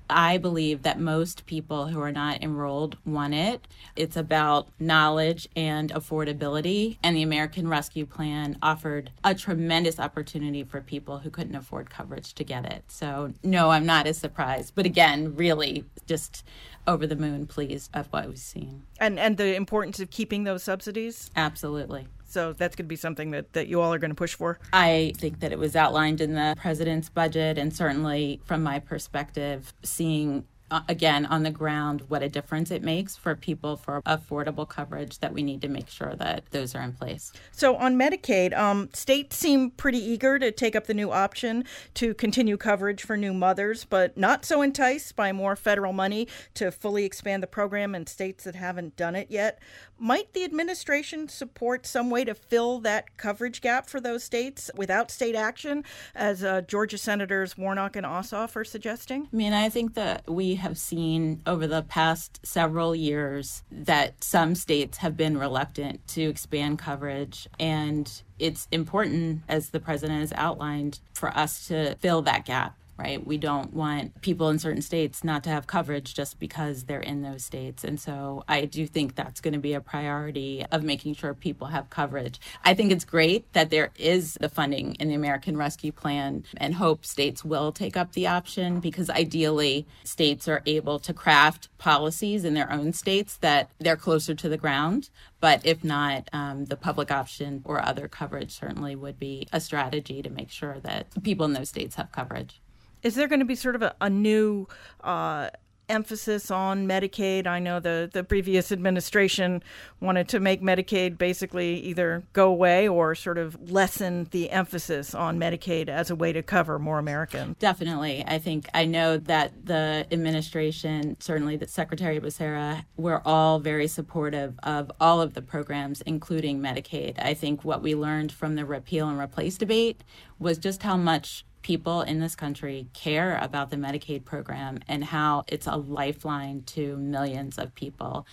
I 0.09 0.39
believe 0.39 0.83
that 0.83 1.01
most 1.01 1.47
people 1.47 1.89
who 1.89 2.01
are 2.01 2.13
not 2.13 2.43
enrolled 2.43 2.97
want 3.05 3.35
it. 3.35 3.67
It's 3.95 4.17
about 4.17 4.69
knowledge 4.79 5.49
and 5.57 5.93
affordability. 5.93 6.99
And 7.03 7.17
the 7.17 7.23
American 7.23 7.69
Rescue 7.69 8.07
Plan 8.07 8.57
offered 8.63 9.11
a 9.25 9.35
tremendous 9.35 9.99
opportunity 9.99 10.65
for 10.65 10.81
people 10.81 11.19
who 11.19 11.31
couldn't 11.31 11.55
afford 11.55 11.91
coverage 11.91 12.35
to 12.35 12.45
get 12.45 12.65
it. 12.65 12.85
So, 12.89 13.33
no, 13.43 13.71
I'm 13.71 13.87
not 13.87 14.07
as 14.07 14.19
surprised. 14.19 14.75
But 14.75 14.87
again, 14.87 15.35
really 15.37 15.85
just 16.07 16.45
over 16.87 17.07
the 17.07 17.17
moon 17.17 17.47
pleased 17.47 17.91
of 17.95 18.07
what 18.09 18.27
we've 18.27 18.39
seen. 18.39 18.83
And, 19.01 19.19
and 19.19 19.37
the 19.37 19.55
importance 19.55 20.01
of 20.01 20.11
keeping 20.11 20.45
those 20.45 20.63
subsidies? 20.63 21.31
Absolutely. 21.35 22.07
So 22.27 22.53
that's 22.53 22.77
going 22.77 22.87
to 22.87 22.89
be 22.89 22.97
something 22.97 23.31
that, 23.31 23.53
that 23.53 23.69
you 23.69 23.81
all 23.81 23.93
are 23.95 23.99
going 23.99 24.11
to 24.11 24.17
push 24.17 24.35
for? 24.35 24.59
I 24.73 25.13
think 25.17 25.41
that 25.41 25.53
it 25.53 25.59
was 25.59 25.77
outlined 25.77 26.21
in 26.21 26.35
the 26.35 26.55
president's 26.59 27.09
budget, 27.09 27.59
and 27.59 27.75
certainly 27.75 28.41
from 28.45 28.63
my 28.63 28.79
perspective, 28.79 29.73
seeing 29.83 30.45
uh, 30.69 30.81
again 30.89 31.25
on 31.27 31.45
the 31.45 31.51
ground 31.51 32.03
what 32.09 32.25
a 32.25 32.29
difference 32.29 32.73
it 32.73 32.83
makes 32.83 33.17
for 33.17 33.37
people 33.37 33.77
for 33.77 34.03
affordable 34.03 34.69
coverage 34.69 35.21
that 35.21 35.33
we 35.33 35.41
need 35.41 35.63
to 35.63 35.69
make 35.69 35.89
sure 35.89 36.15
that 36.17 36.43
those 36.51 36.75
are 36.75 36.83
in 36.83 36.93
place 36.93 37.33
so 37.53 37.77
on 37.77 37.97
medicaid 37.97 38.57
um, 38.57 38.89
states 38.93 39.37
seem 39.37 39.71
pretty 39.71 39.99
eager 39.99 40.41
to 40.41 40.51
take 40.51 40.75
up 40.75 40.89
the 40.89 40.95
new 40.95 41.13
option 41.13 41.65
to 41.95 42.15
continue 42.15 42.57
coverage 42.57 43.05
for 43.05 43.17
new 43.17 43.33
mothers 43.33 43.85
but 43.85 44.17
not 44.17 44.45
so 44.45 44.61
enticed 44.61 45.15
by 45.15 45.31
more 45.31 45.55
federal 45.55 45.93
money 45.93 46.27
to 46.53 46.73
fully 46.73 47.05
expand 47.05 47.45
the 47.45 47.47
program 47.47 47.95
in 47.95 48.05
states 48.05 48.43
that 48.43 48.57
haven't 48.57 48.97
done 48.97 49.15
it 49.15 49.31
yet 49.31 49.61
might 49.99 50.33
the 50.33 50.45
administration 50.45 51.29
support 51.29 51.87
some 51.87 52.11
way 52.11 52.25
to 52.25 52.35
fill 52.35 52.81
that 52.81 53.17
coverage 53.17 53.61
gap 53.61 53.89
for 53.89 54.01
those 54.01 54.25
states 54.25 54.71
without 54.75 55.11
state 55.11 55.35
action, 55.35 55.85
as 56.15 56.45
uh, 56.45 56.61
Georgia 56.63 56.99
Senators 56.99 57.57
Warnock 57.57 57.97
and 57.97 58.07
Ossoff 58.07 58.57
are 58.57 58.65
suggesting? 58.65 59.29
I 59.33 59.37
mean, 59.37 59.53
I 59.53 59.69
think 59.69 59.95
that 59.95 60.29
we 60.29 60.57
have 60.57 60.79
seen 60.79 61.43
over 61.47 61.67
the 61.67 61.83
past 61.83 62.41
several 62.45 62.95
years 62.95 63.63
that 63.71 64.23
some 64.23 64.55
states 64.55 64.99
have 64.99 65.17
been 65.17 65.39
reluctant 65.39 66.07
to 66.09 66.23
expand 66.23 66.79
coverage. 66.79 67.49
And 67.59 68.11
it's 68.39 68.69
important, 68.71 69.43
as 69.49 69.71
the 69.71 69.81
president 69.81 70.21
has 70.21 70.33
outlined, 70.35 71.01
for 71.15 71.37
us 71.37 71.67
to 71.69 71.95
fill 71.97 72.23
that 72.23 72.45
gap 72.45 72.77
right? 72.99 73.25
We 73.27 73.37
don't 73.37 73.75
want 73.75 74.21
people 74.23 74.49
in 74.49 74.59
certain 74.59 74.83
states 74.83 75.23
not 75.23 75.45
to 75.45 75.51
have 75.51 75.67
coverage 75.67 76.15
just 76.15 76.39
because 76.39 76.85
they're 76.85 77.01
in 77.01 77.23
those 77.23 77.45
states. 77.45 77.85
And 77.85 78.01
so 78.01 78.45
I 78.49 78.65
do 78.65 78.87
think 78.87 79.15
that's 79.15 79.41
going 79.41 79.55
to 79.55 79.61
be 79.61 79.75
a 79.75 79.81
priority 79.81 80.65
of 80.73 80.83
making 80.83 81.15
sure 81.15 81.35
people 81.35 81.69
have 81.69 81.91
coverage. 81.91 82.41
I 82.65 82.75
think 82.75 82.93
it's 82.93 83.05
great 83.05 83.53
that 83.53 83.71
there 83.71 83.91
is 83.97 84.39
the 84.41 84.49
funding 84.49 84.95
in 84.95 85.09
the 85.09 85.15
American 85.15 85.57
Rescue 85.57 85.93
Plan 85.93 86.45
and 86.57 86.75
hope 86.75 87.05
states 87.05 87.45
will 87.45 87.73
take 87.73 87.97
up 87.97 88.13
the 88.13 88.27
option 88.27 88.81
because 88.81 89.11
ideally 89.11 89.87
states 90.05 90.49
are 90.49 90.63
able 90.67 90.99
to 91.01 91.13
craft 91.13 91.69
policies 91.79 92.45
in 92.45 92.55
their 92.55 92.73
own 92.73 92.93
states 92.93 93.37
that 93.39 93.71
they're 93.79 93.97
closer 93.97 94.35
to 94.35 94.49
the 94.49 94.57
ground. 94.57 95.11
But 95.41 95.65
if 95.67 95.85
not, 95.85 96.29
um, 96.33 96.65
the 96.65 96.77
public 96.77 97.11
option 97.11 97.63
or 97.65 97.85
other 97.85 98.09
coverage 98.09 98.53
certainly 98.53 98.97
would 98.97 99.19
be 99.19 99.47
a 99.53 99.61
strategy 99.61 100.23
to 100.23 100.31
make 100.31 100.51
sure 100.51 100.81
that 100.81 101.07
people 101.23 101.45
in 101.45 101.53
those 101.53 101.69
states 101.69 101.97
have 101.97 102.11
coverage. 102.11 102.61
Is 103.07 103.15
there 103.15 103.29
going 103.29 103.39
to 103.39 103.47
be 103.47 103.55
sort 103.55 103.77
of 103.77 103.83
a, 103.83 103.95
a 104.01 104.11
new 104.11 104.67
uh, 105.05 105.51
emphasis 105.89 106.51
on 106.51 106.89
Medicaid? 106.89 107.47
I 107.47 107.61
know 107.61 107.79
the, 107.79 108.11
the 108.13 108.25
previous 108.25 108.73
administration 108.73 109.63
wanted 110.01 110.29
to 110.31 110.41
make 110.41 110.61
Medicaid 110.61 111.17
basically 111.17 111.79
either 111.83 112.25
go 112.33 112.49
away 112.49 112.89
or 112.89 113.15
sort 113.15 113.39
of 113.39 113.71
lessen 113.71 114.27
the 114.33 114.51
emphasis 114.51 115.15
on 115.15 115.39
Medicaid 115.39 115.89
as 115.89 116.11
a 116.11 116.17
way 116.17 116.33
to 116.33 116.43
cover 116.43 116.81
more 116.81 116.99
Americans. 116.99 117.55
Definitely. 117.61 118.25
I 118.27 118.41
think 118.41 118.69
I 118.75 118.87
know 118.87 119.19
that 119.19 119.53
the 119.65 120.05
administration, 120.11 121.17
certainly 121.21 121.57
that 121.59 121.71
Secretary 121.71 122.19
Becerra, 122.19 122.87
were 122.97 123.23
all 123.25 123.61
very 123.61 123.87
supportive 123.87 124.59
of 124.65 124.91
all 125.01 125.21
of 125.21 125.35
the 125.35 125.43
programs, 125.43 126.01
including 126.01 126.59
Medicaid. 126.59 127.23
I 127.25 127.35
think 127.35 127.65
what 127.65 127.83
we 127.83 127.95
learned 127.95 128.33
from 128.33 128.57
the 128.57 128.65
repeal 128.65 129.09
and 129.09 129.21
replace 129.21 129.57
debate 129.57 130.03
was 130.41 130.59
just 130.59 130.83
how 130.83 130.97
much 130.97 131.45
people 131.67 132.03
in 132.03 132.21
this 132.21 132.37
country 132.37 132.87
care 132.93 133.39
about 133.39 133.71
the 133.71 133.77
Medicaid 133.77 134.25
program 134.25 134.79
and 134.87 135.03
how 135.03 135.43
it's 135.49 135.67
a 135.67 135.75
lifeline 135.75 136.63
to 136.63 136.97
millions 136.97 137.59
of 137.59 137.75
people 137.75 138.25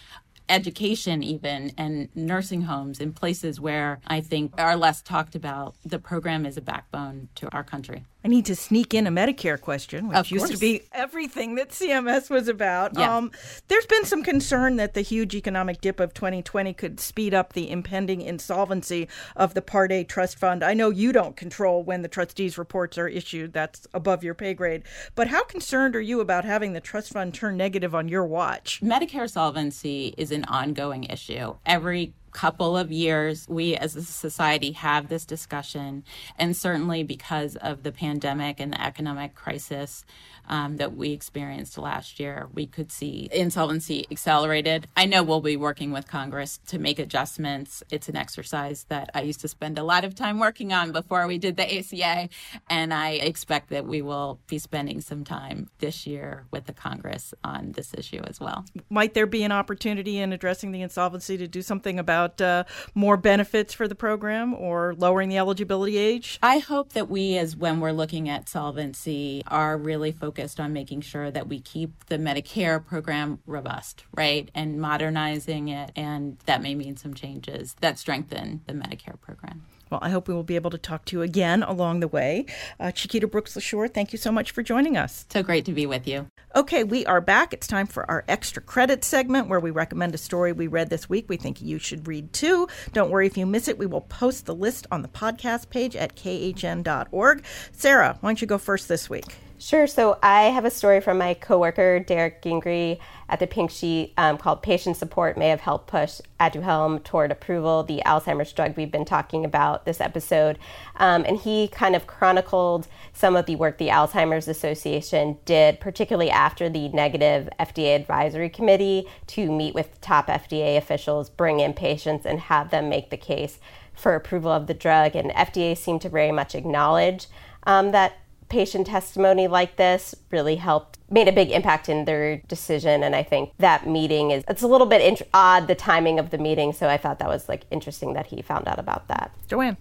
education 0.50 1.24
even 1.24 1.72
and 1.78 2.10
nursing 2.16 2.64
homes 2.64 3.00
in 3.00 3.14
places 3.14 3.60
where 3.60 4.00
I 4.08 4.22
think 4.22 4.54
are 4.58 4.76
less 4.76 5.02
talked 5.02 5.36
about. 5.36 5.76
The 5.86 6.00
program 6.00 6.46
is 6.46 6.58
a 6.58 6.62
backbone 6.62 7.30
to 7.36 7.50
our 7.54 7.64
country. 7.64 8.06
I 8.26 8.30
need 8.30 8.46
to 8.46 8.56
sneak 8.56 8.94
in 8.94 9.06
a 9.06 9.12
Medicare 9.12 9.60
question, 9.60 10.08
which 10.08 10.32
used 10.32 10.50
to 10.50 10.58
be 10.58 10.84
everything 10.94 11.56
that 11.56 11.72
CMS 11.72 12.30
was 12.30 12.48
about. 12.48 12.98
Yeah. 12.98 13.18
Um, 13.18 13.32
there's 13.68 13.86
been 13.86 14.06
some 14.06 14.24
concern 14.24 14.78
that 14.78 14.94
the 14.94 15.02
huge 15.02 15.36
economic 15.36 15.82
dip 15.82 16.00
of 16.00 16.14
2020 16.14 16.74
could 16.74 17.02
speed 17.02 17.34
up 17.34 17.52
the 17.52 17.70
impending 17.70 18.22
insolvency 18.22 19.10
of 19.36 19.56
the 19.56 19.62
Part 19.62 19.92
A 19.92 20.06
trust 20.06 20.40
fund. 20.40 20.64
I 20.64 20.74
know 20.74 20.90
you 20.90 21.12
don't 21.12 21.36
control 21.36 21.84
when 21.84 22.02
the 22.02 22.08
trustees' 22.08 22.58
reports 22.58 22.98
are 22.98 23.10
issued, 23.10 23.52
that's 23.52 23.88
above 23.94 24.24
your 24.24 24.36
pay 24.36 24.54
grade. 24.54 24.84
But 25.16 25.28
how 25.28 25.44
concerned 25.44 25.94
are 25.94 26.02
you 26.02 26.22
about 26.22 26.46
having 26.46 26.72
the 26.72 26.80
trust 26.80 27.12
fund 27.12 27.34
turn 27.34 27.58
negative 27.58 27.94
on 27.94 28.08
your 28.08 28.26
watch? 28.26 28.80
Medicare 28.82 29.30
solvency 29.30 30.16
is 30.18 30.32
an 30.34 30.46
ongoing 30.46 31.06
issue. 31.06 31.56
Every 31.66 32.14
couple 32.34 32.76
of 32.76 32.92
years, 32.92 33.48
we 33.48 33.76
as 33.76 33.96
a 33.96 34.04
society 34.04 34.72
have 34.74 35.08
this 35.08 35.26
discussion. 35.26 36.04
And 36.38 36.58
certainly 36.58 37.04
because 37.04 37.56
of 37.58 37.84
the 37.84 37.92
pandemic 37.92 38.60
and 38.60 38.74
the 38.74 38.82
economic 38.82 39.36
crisis 39.36 40.04
um, 40.50 40.78
that 40.78 40.96
we 40.96 41.12
experienced 41.12 41.78
last 41.78 42.20
year, 42.20 42.50
we 42.54 42.66
could 42.66 42.92
see 42.92 43.30
insolvency 43.32 44.06
accelerated. 44.12 44.88
I 44.98 45.06
know 45.06 45.24
we'll 45.24 45.42
be 45.42 45.56
working 45.56 45.92
with 45.92 46.08
Congress 46.08 46.60
to 46.68 46.80
make 46.80 47.00
adjustments. 47.00 47.84
It's 47.90 48.10
an 48.10 48.16
exercise 48.16 48.86
that 48.90 49.10
I 49.14 49.22
used 49.22 49.42
to 49.42 49.48
spend 49.48 49.78
a 49.78 49.84
lot 49.84 50.04
of 50.04 50.16
time 50.16 50.40
working 50.40 50.74
on 50.74 50.92
before 50.92 51.26
we 51.28 51.38
did 51.38 51.56
the 51.56 51.80
ACA. 51.80 52.30
And 52.70 52.94
I 52.94 53.12
expect 53.12 53.70
that 53.70 53.86
we 53.86 54.02
will 54.02 54.40
be 54.48 54.58
spending 54.58 55.02
some 55.02 55.24
time 55.24 55.70
this 55.80 56.06
year 56.06 56.46
with 56.52 56.66
the 56.66 56.74
Congress 56.74 57.34
on 57.44 57.72
this 57.74 57.94
issue 57.94 58.22
as 58.26 58.40
well. 58.40 58.66
Might 58.90 59.14
there 59.14 59.26
be 59.26 59.44
an 59.44 59.52
opportunity 59.52 60.18
in 60.18 60.34
addressing 60.34 60.72
the 60.72 60.82
insolvency 60.82 61.38
to 61.38 61.48
do 61.48 61.62
something 61.62 62.00
about 62.00 62.23
uh, 62.42 62.64
more 62.94 63.18
benefits 63.18 63.74
for 63.74 63.88
the 63.88 63.96
program 63.96 64.54
or 64.54 64.96
lowering 64.96 65.30
the 65.30 65.38
eligibility 65.38 65.98
age? 65.98 66.40
I 66.42 66.60
hope 66.60 66.94
that 66.94 67.10
we, 67.10 67.38
as 67.38 67.56
when 67.56 67.80
we're 67.80 67.92
looking 67.92 68.30
at 68.30 68.50
solvency, 68.50 69.44
are 69.48 69.78
really 69.78 70.12
focused 70.12 70.60
on 70.60 70.74
making 70.74 71.02
sure 71.02 71.32
that 71.32 71.48
we 71.48 71.60
keep 71.60 72.06
the 72.06 72.18
Medicare 72.18 72.84
program 72.84 73.40
robust, 73.46 74.06
right? 74.16 74.50
And 74.54 74.80
modernizing 74.80 75.70
it. 75.70 75.92
And 75.96 76.38
that 76.46 76.62
may 76.62 76.76
mean 76.76 76.98
some 76.98 77.14
changes 77.14 77.76
that 77.82 78.00
strengthen 78.00 78.62
the 78.68 78.74
Medicare 78.74 79.20
program. 79.20 79.64
Well, 79.94 80.00
I 80.02 80.10
hope 80.10 80.28
we 80.28 80.34
will 80.34 80.42
be 80.42 80.56
able 80.56 80.72
to 80.72 80.80
talk 80.80 81.06
to 81.06 81.18
you 81.18 81.22
again 81.22 81.62
along 81.62 82.00
the 82.00 82.08
way. 82.08 82.48
Uh, 82.80 82.92
Chiquita 82.92 83.28
Brooks 83.28 83.54
LaSure, 83.56 83.94
thank 83.94 84.12
you 84.12 84.18
so 84.18 84.32
much 84.32 84.50
for 84.50 84.64
joining 84.64 84.98
us. 84.98 85.28
So 85.30 85.44
great 85.44 85.66
to 85.66 85.72
be 85.72 85.86
with 85.86 86.08
you. 86.08 86.26
Okay, 86.56 86.84
we 86.84 87.06
are 87.06 87.22
back. 87.22 87.54
It's 87.54 87.68
time 87.68 87.86
for 87.86 88.10
our 88.10 88.26
extra 88.28 88.60
credit 88.60 89.04
segment 89.04 89.50
where 89.50 89.60
we 89.60 89.70
recommend 89.70 90.16
a 90.16 90.18
story 90.18 90.52
we 90.52 90.66
read 90.66 90.90
this 90.90 91.08
week 91.08 91.30
we 91.30 91.38
think 91.38 91.62
you 91.62 91.78
should 91.78 92.08
read 92.08 92.34
too. 92.34 92.68
Don't 92.94 93.12
worry 93.12 93.28
if 93.28 93.38
you 93.38 93.46
miss 93.46 93.68
it, 93.68 93.78
we 93.78 93.86
will 93.86 94.02
post 94.02 94.48
the 94.48 94.56
list 94.56 94.88
on 94.90 95.04
the 95.04 95.08
podcast 95.08 95.70
page 95.70 95.96
at 95.96 96.16
khn.org. 96.16 97.44
Sarah, 97.72 98.18
why 98.20 98.30
don't 98.30 98.42
you 98.42 98.48
go 98.48 98.58
first 98.58 98.88
this 98.88 99.12
week? 99.12 99.43
Sure. 99.64 99.88
So 99.88 100.20
I 100.22 100.48
have 100.50 100.66
a 100.66 100.70
story 100.70 101.00
from 101.00 101.18
my 101.18 101.36
coworker, 101.36 101.98
Derrick 101.98 102.42
Gingery, 102.42 103.00
at 103.30 103.40
the 103.40 103.48
Pink 103.48 103.72
Sheet 103.72 104.12
um, 104.18 104.38
called 104.38 104.62
Patient 104.62 104.98
Support 104.98 105.38
May 105.38 105.48
Have 105.48 105.62
Helped 105.62 105.88
Push 105.88 106.20
Aduhelm 106.38 107.02
Toward 107.02 107.32
Approval, 107.32 107.82
the 107.84 108.02
Alzheimer's 108.06 108.52
drug 108.52 108.76
we've 108.76 108.92
been 108.92 109.06
talking 109.06 109.46
about 109.46 109.86
this 109.86 110.02
episode. 110.02 110.60
Um, 110.98 111.24
and 111.26 111.38
he 111.38 111.70
kind 111.70 111.96
of 111.96 112.08
chronicled 112.08 112.90
some 113.14 113.38
of 113.38 113.46
the 113.46 113.56
work 113.56 113.78
the 113.78 113.88
Alzheimer's 113.88 114.50
Association 114.50 115.38
did, 115.46 115.80
particularly 115.80 116.30
after 116.30 116.68
the 116.68 116.90
negative 116.90 117.48
FDA 117.58 117.96
advisory 117.96 118.50
committee 118.50 119.08
to 119.28 119.50
meet 119.50 119.74
with 119.74 120.02
top 120.02 120.28
FDA 120.28 120.76
officials, 120.76 121.30
bring 121.30 121.62
in 121.62 121.74
patients, 121.74 122.26
and 122.26 122.38
have 122.42 122.70
them 122.70 122.90
make 122.90 123.12
the 123.12 123.18
case 123.18 123.60
for 123.94 124.14
approval 124.14 124.52
of 124.52 124.68
the 124.68 124.74
drug. 124.74 125.16
And 125.16 125.32
FDA 125.32 125.78
seemed 125.78 126.02
to 126.02 126.10
very 126.10 126.34
much 126.34 126.54
acknowledge 126.54 127.28
um, 127.66 127.92
that 127.92 128.18
patient 128.54 128.86
testimony 128.86 129.48
like 129.48 129.78
this 129.78 130.14
really 130.30 130.58
helped 130.58 131.00
made 131.10 131.28
a 131.28 131.32
big 131.32 131.50
impact 131.50 131.90
in 131.90 132.06
their 132.06 132.38
decision. 132.56 133.02
And 133.04 133.16
i 133.16 133.24
think 133.24 133.52
that 133.58 133.88
meeting 133.88 134.30
is 134.30 134.44
it's 134.48 134.62
a 134.62 134.68
little 134.68 134.90
bit 134.94 135.02
int- 135.02 135.28
odd 135.34 135.68
the 135.68 135.76
timing 135.76 136.20
of 136.20 136.30
the 136.30 136.38
meeting. 136.38 136.72
So 136.72 136.88
i 136.88 136.98
thought 136.98 137.18
that 137.20 137.28
was 137.36 137.50
like 137.50 137.64
interesting 137.72 138.14
that 138.14 138.28
he 138.28 138.42
found 138.42 138.68
out 138.68 138.80
about 138.80 139.08
that. 139.08 139.32
Joanne. 139.48 139.78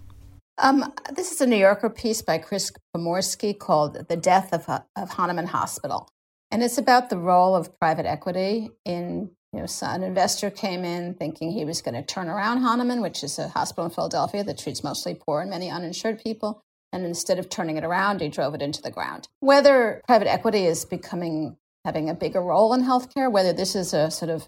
Um, 0.57 0.93
this 1.11 1.31
is 1.31 1.41
a 1.41 1.47
new 1.47 1.61
yorker 1.67 1.89
piece 1.89 2.21
by 2.21 2.37
chris 2.37 2.71
pomorski 2.95 3.57
called 3.57 4.07
the 4.07 4.15
death 4.15 4.49
of, 4.53 4.63
of 4.95 5.09
hahnemann 5.17 5.47
hospital. 5.47 6.07
And 6.51 6.61
it's 6.61 6.77
about 6.77 7.09
the 7.09 7.17
role 7.17 7.55
of 7.55 7.77
private 7.79 8.05
equity 8.05 8.69
in 8.85 9.31
you 9.53 9.59
know, 9.59 9.67
so 9.67 9.85
an 9.85 10.01
investor 10.01 10.49
came 10.49 10.83
in 10.83 11.13
thinking 11.13 11.51
he 11.51 11.63
was 11.63 11.83
going 11.83 11.93
to 11.93 12.01
turn 12.01 12.27
around 12.27 12.61
Hahnemann, 12.61 13.01
which 13.01 13.23
is 13.23 13.37
a 13.37 13.49
hospital 13.49 13.85
in 13.85 13.91
Philadelphia 13.91 14.43
that 14.43 14.57
treats 14.57 14.83
mostly 14.83 15.13
poor 15.13 15.41
and 15.41 15.51
many 15.51 15.69
uninsured 15.69 16.19
people. 16.23 16.63
And 16.93 17.05
instead 17.05 17.39
of 17.39 17.49
turning 17.49 17.75
it 17.75 17.83
around, 17.83 18.21
he 18.21 18.29
drove 18.29 18.53
it 18.53 18.61
into 18.61 18.81
the 18.81 18.91
ground. 18.91 19.27
Whether 19.39 20.01
private 20.07 20.31
equity 20.31 20.65
is 20.65 20.85
becoming 20.85 21.57
having 21.83 22.09
a 22.09 22.13
bigger 22.13 22.41
role 22.41 22.73
in 22.73 22.83
healthcare, 22.83 23.29
whether 23.29 23.51
this 23.51 23.75
is 23.75 23.93
a 23.93 24.09
sort 24.11 24.29
of 24.29 24.47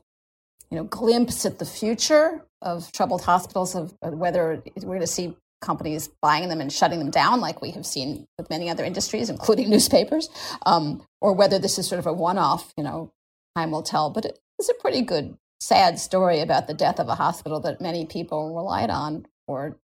you 0.70 0.78
know 0.78 0.84
glimpse 0.84 1.46
at 1.46 1.60
the 1.60 1.66
future 1.66 2.46
of 2.62 2.92
troubled 2.92 3.24
hospitals, 3.24 3.76
of 3.76 3.94
whether 4.02 4.62
we're 4.78 4.86
going 4.86 5.00
to 5.02 5.08
see 5.08 5.36
companies 5.62 6.10
buying 6.22 6.48
them 6.48 6.62
and 6.62 6.72
shutting 6.72 7.00
them 7.00 7.10
down, 7.10 7.42
like 7.42 7.62
we 7.62 7.72
have 7.72 7.86
seen 7.86 8.28
with 8.38 8.50
many 8.50 8.70
other 8.70 8.86
industries, 8.86 9.30
including 9.30 9.70
newspapers, 9.72 10.30
um, 10.66 11.04
or 11.22 11.34
whether 11.34 11.58
this 11.58 11.80
is 11.80 11.88
sort 11.88 12.00
of 12.00 12.06
a 12.06 12.14
one-off. 12.14 12.74
You 12.78 12.84
know, 12.84 13.12
time 13.56 13.72
will 13.72 13.84
tell. 13.84 14.12
But 14.12 14.38
it's 14.60 14.70
a 14.70 14.74
pretty 14.76 15.02
good, 15.02 15.36
sad 15.60 16.00
story 16.00 16.42
about 16.42 16.68
the 16.68 16.74
death 16.74 17.00
of 17.00 17.08
a 17.08 17.16
hospital 17.16 17.60
that 17.62 17.82
many 17.82 18.06
people 18.06 18.56
relied 18.56 18.92
on 18.92 19.26
for 19.48 19.78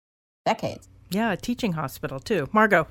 decades. 0.44 0.88
Yeah, 1.10 1.32
a 1.32 1.36
teaching 1.36 1.72
hospital 1.72 2.20
too. 2.20 2.48
Margot. 2.52 2.86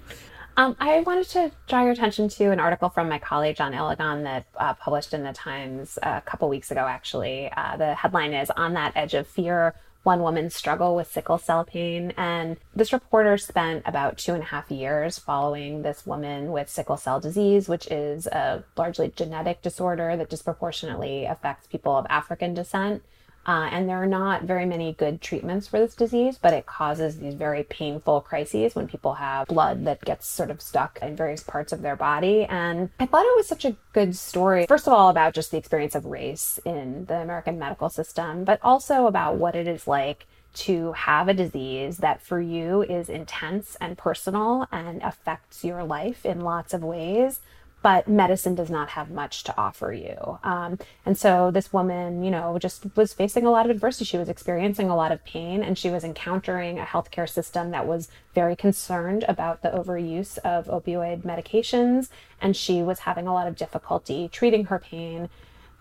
Um, 0.57 0.75
I 0.79 1.01
wanted 1.01 1.27
to 1.29 1.51
draw 1.67 1.83
your 1.83 1.91
attention 1.91 2.29
to 2.29 2.45
an 2.45 2.59
article 2.59 2.89
from 2.89 3.07
my 3.07 3.19
colleague 3.19 3.57
John 3.57 3.73
Eligon 3.73 4.23
that 4.23 4.47
uh, 4.57 4.73
published 4.73 5.13
in 5.13 5.21
the 5.21 5.31
Times 5.31 5.99
a 6.01 6.21
couple 6.21 6.49
weeks 6.49 6.71
ago, 6.71 6.87
actually. 6.87 7.51
Uh, 7.55 7.77
the 7.77 7.93
headline 7.93 8.33
is 8.33 8.49
On 8.49 8.73
That 8.73 8.93
Edge 8.95 9.13
of 9.13 9.27
Fear 9.27 9.75
One 10.01 10.23
Woman's 10.23 10.55
Struggle 10.55 10.95
with 10.95 11.11
Sickle 11.11 11.37
Cell 11.37 11.63
Pain. 11.63 12.11
And 12.17 12.57
this 12.75 12.91
reporter 12.91 13.37
spent 13.37 13.83
about 13.85 14.17
two 14.17 14.33
and 14.33 14.41
a 14.41 14.47
half 14.47 14.71
years 14.71 15.19
following 15.19 15.83
this 15.83 16.07
woman 16.07 16.51
with 16.51 16.71
sickle 16.71 16.97
cell 16.97 17.19
disease, 17.19 17.69
which 17.69 17.85
is 17.91 18.25
a 18.25 18.63
largely 18.75 19.13
genetic 19.15 19.61
disorder 19.61 20.17
that 20.17 20.31
disproportionately 20.31 21.25
affects 21.25 21.67
people 21.67 21.95
of 21.95 22.07
African 22.09 22.55
descent. 22.55 23.03
Uh, 23.47 23.69
and 23.71 23.87
there 23.87 24.01
are 24.01 24.07
not 24.07 24.43
very 24.43 24.65
many 24.65 24.91
good 24.93 25.21
treatments 25.21 25.67
for 25.67 25.79
this 25.79 25.95
disease, 25.95 26.37
but 26.37 26.53
it 26.53 26.65
causes 26.65 27.17
these 27.17 27.33
very 27.33 27.63
painful 27.63 28.19
crises 28.19 28.75
when 28.75 28.87
people 28.87 29.13
have 29.13 29.47
blood 29.47 29.85
that 29.85 30.03
gets 30.03 30.27
sort 30.27 30.51
of 30.51 30.61
stuck 30.61 30.99
in 31.01 31.15
various 31.15 31.43
parts 31.43 31.71
of 31.71 31.81
their 31.81 31.95
body. 31.95 32.43
And 32.43 32.89
I 32.99 33.05
thought 33.05 33.25
it 33.25 33.37
was 33.37 33.47
such 33.47 33.63
a 33.63 33.77
good 33.93 34.17
story, 34.17 34.65
first 34.67 34.85
of 34.85 34.93
all, 34.93 35.09
about 35.09 35.33
just 35.33 35.51
the 35.51 35.57
experience 35.57 35.95
of 35.95 36.05
race 36.05 36.59
in 36.65 37.05
the 37.05 37.15
American 37.15 37.57
medical 37.57 37.89
system, 37.89 38.43
but 38.43 38.59
also 38.61 39.07
about 39.07 39.37
what 39.37 39.55
it 39.55 39.67
is 39.67 39.87
like 39.87 40.25
to 40.53 40.91
have 40.93 41.29
a 41.29 41.33
disease 41.33 41.97
that 41.97 42.21
for 42.21 42.41
you 42.41 42.81
is 42.81 43.09
intense 43.09 43.77
and 43.79 43.97
personal 43.97 44.67
and 44.71 45.01
affects 45.03 45.63
your 45.63 45.83
life 45.83 46.25
in 46.25 46.41
lots 46.41 46.73
of 46.73 46.83
ways 46.83 47.39
but 47.87 48.05
medicine 48.05 48.53
does 48.53 48.69
not 48.69 48.89
have 48.89 49.09
much 49.09 49.45
to 49.45 49.57
offer 49.57 49.93
you. 49.93 50.39
Um, 50.43 50.77
and 51.05 51.17
so 51.17 51.51
this 51.51 51.71
woman, 51.71 52.21
you 52.21 52.29
know, 52.29 52.59
just 52.59 52.85
was 52.97 53.13
facing 53.13 53.45
a 53.45 53.49
lot 53.49 53.63
of 53.65 53.71
adversity. 53.71 54.03
She 54.03 54.17
was 54.17 54.27
experiencing 54.27 54.89
a 54.89 54.95
lot 54.97 55.13
of 55.13 55.23
pain 55.23 55.63
and 55.63 55.77
she 55.77 55.89
was 55.89 56.03
encountering 56.03 56.79
a 56.79 56.83
healthcare 56.83 57.29
system 57.29 57.71
that 57.71 57.87
was 57.87 58.09
very 58.35 58.57
concerned 58.57 59.23
about 59.29 59.61
the 59.61 59.69
overuse 59.69 60.37
of 60.39 60.65
opioid 60.65 61.21
medications. 61.21 62.09
And 62.41 62.57
she 62.57 62.81
was 62.83 62.99
having 62.99 63.25
a 63.25 63.33
lot 63.33 63.47
of 63.47 63.55
difficulty 63.55 64.27
treating 64.33 64.65
her 64.65 64.79
pain 64.79 65.29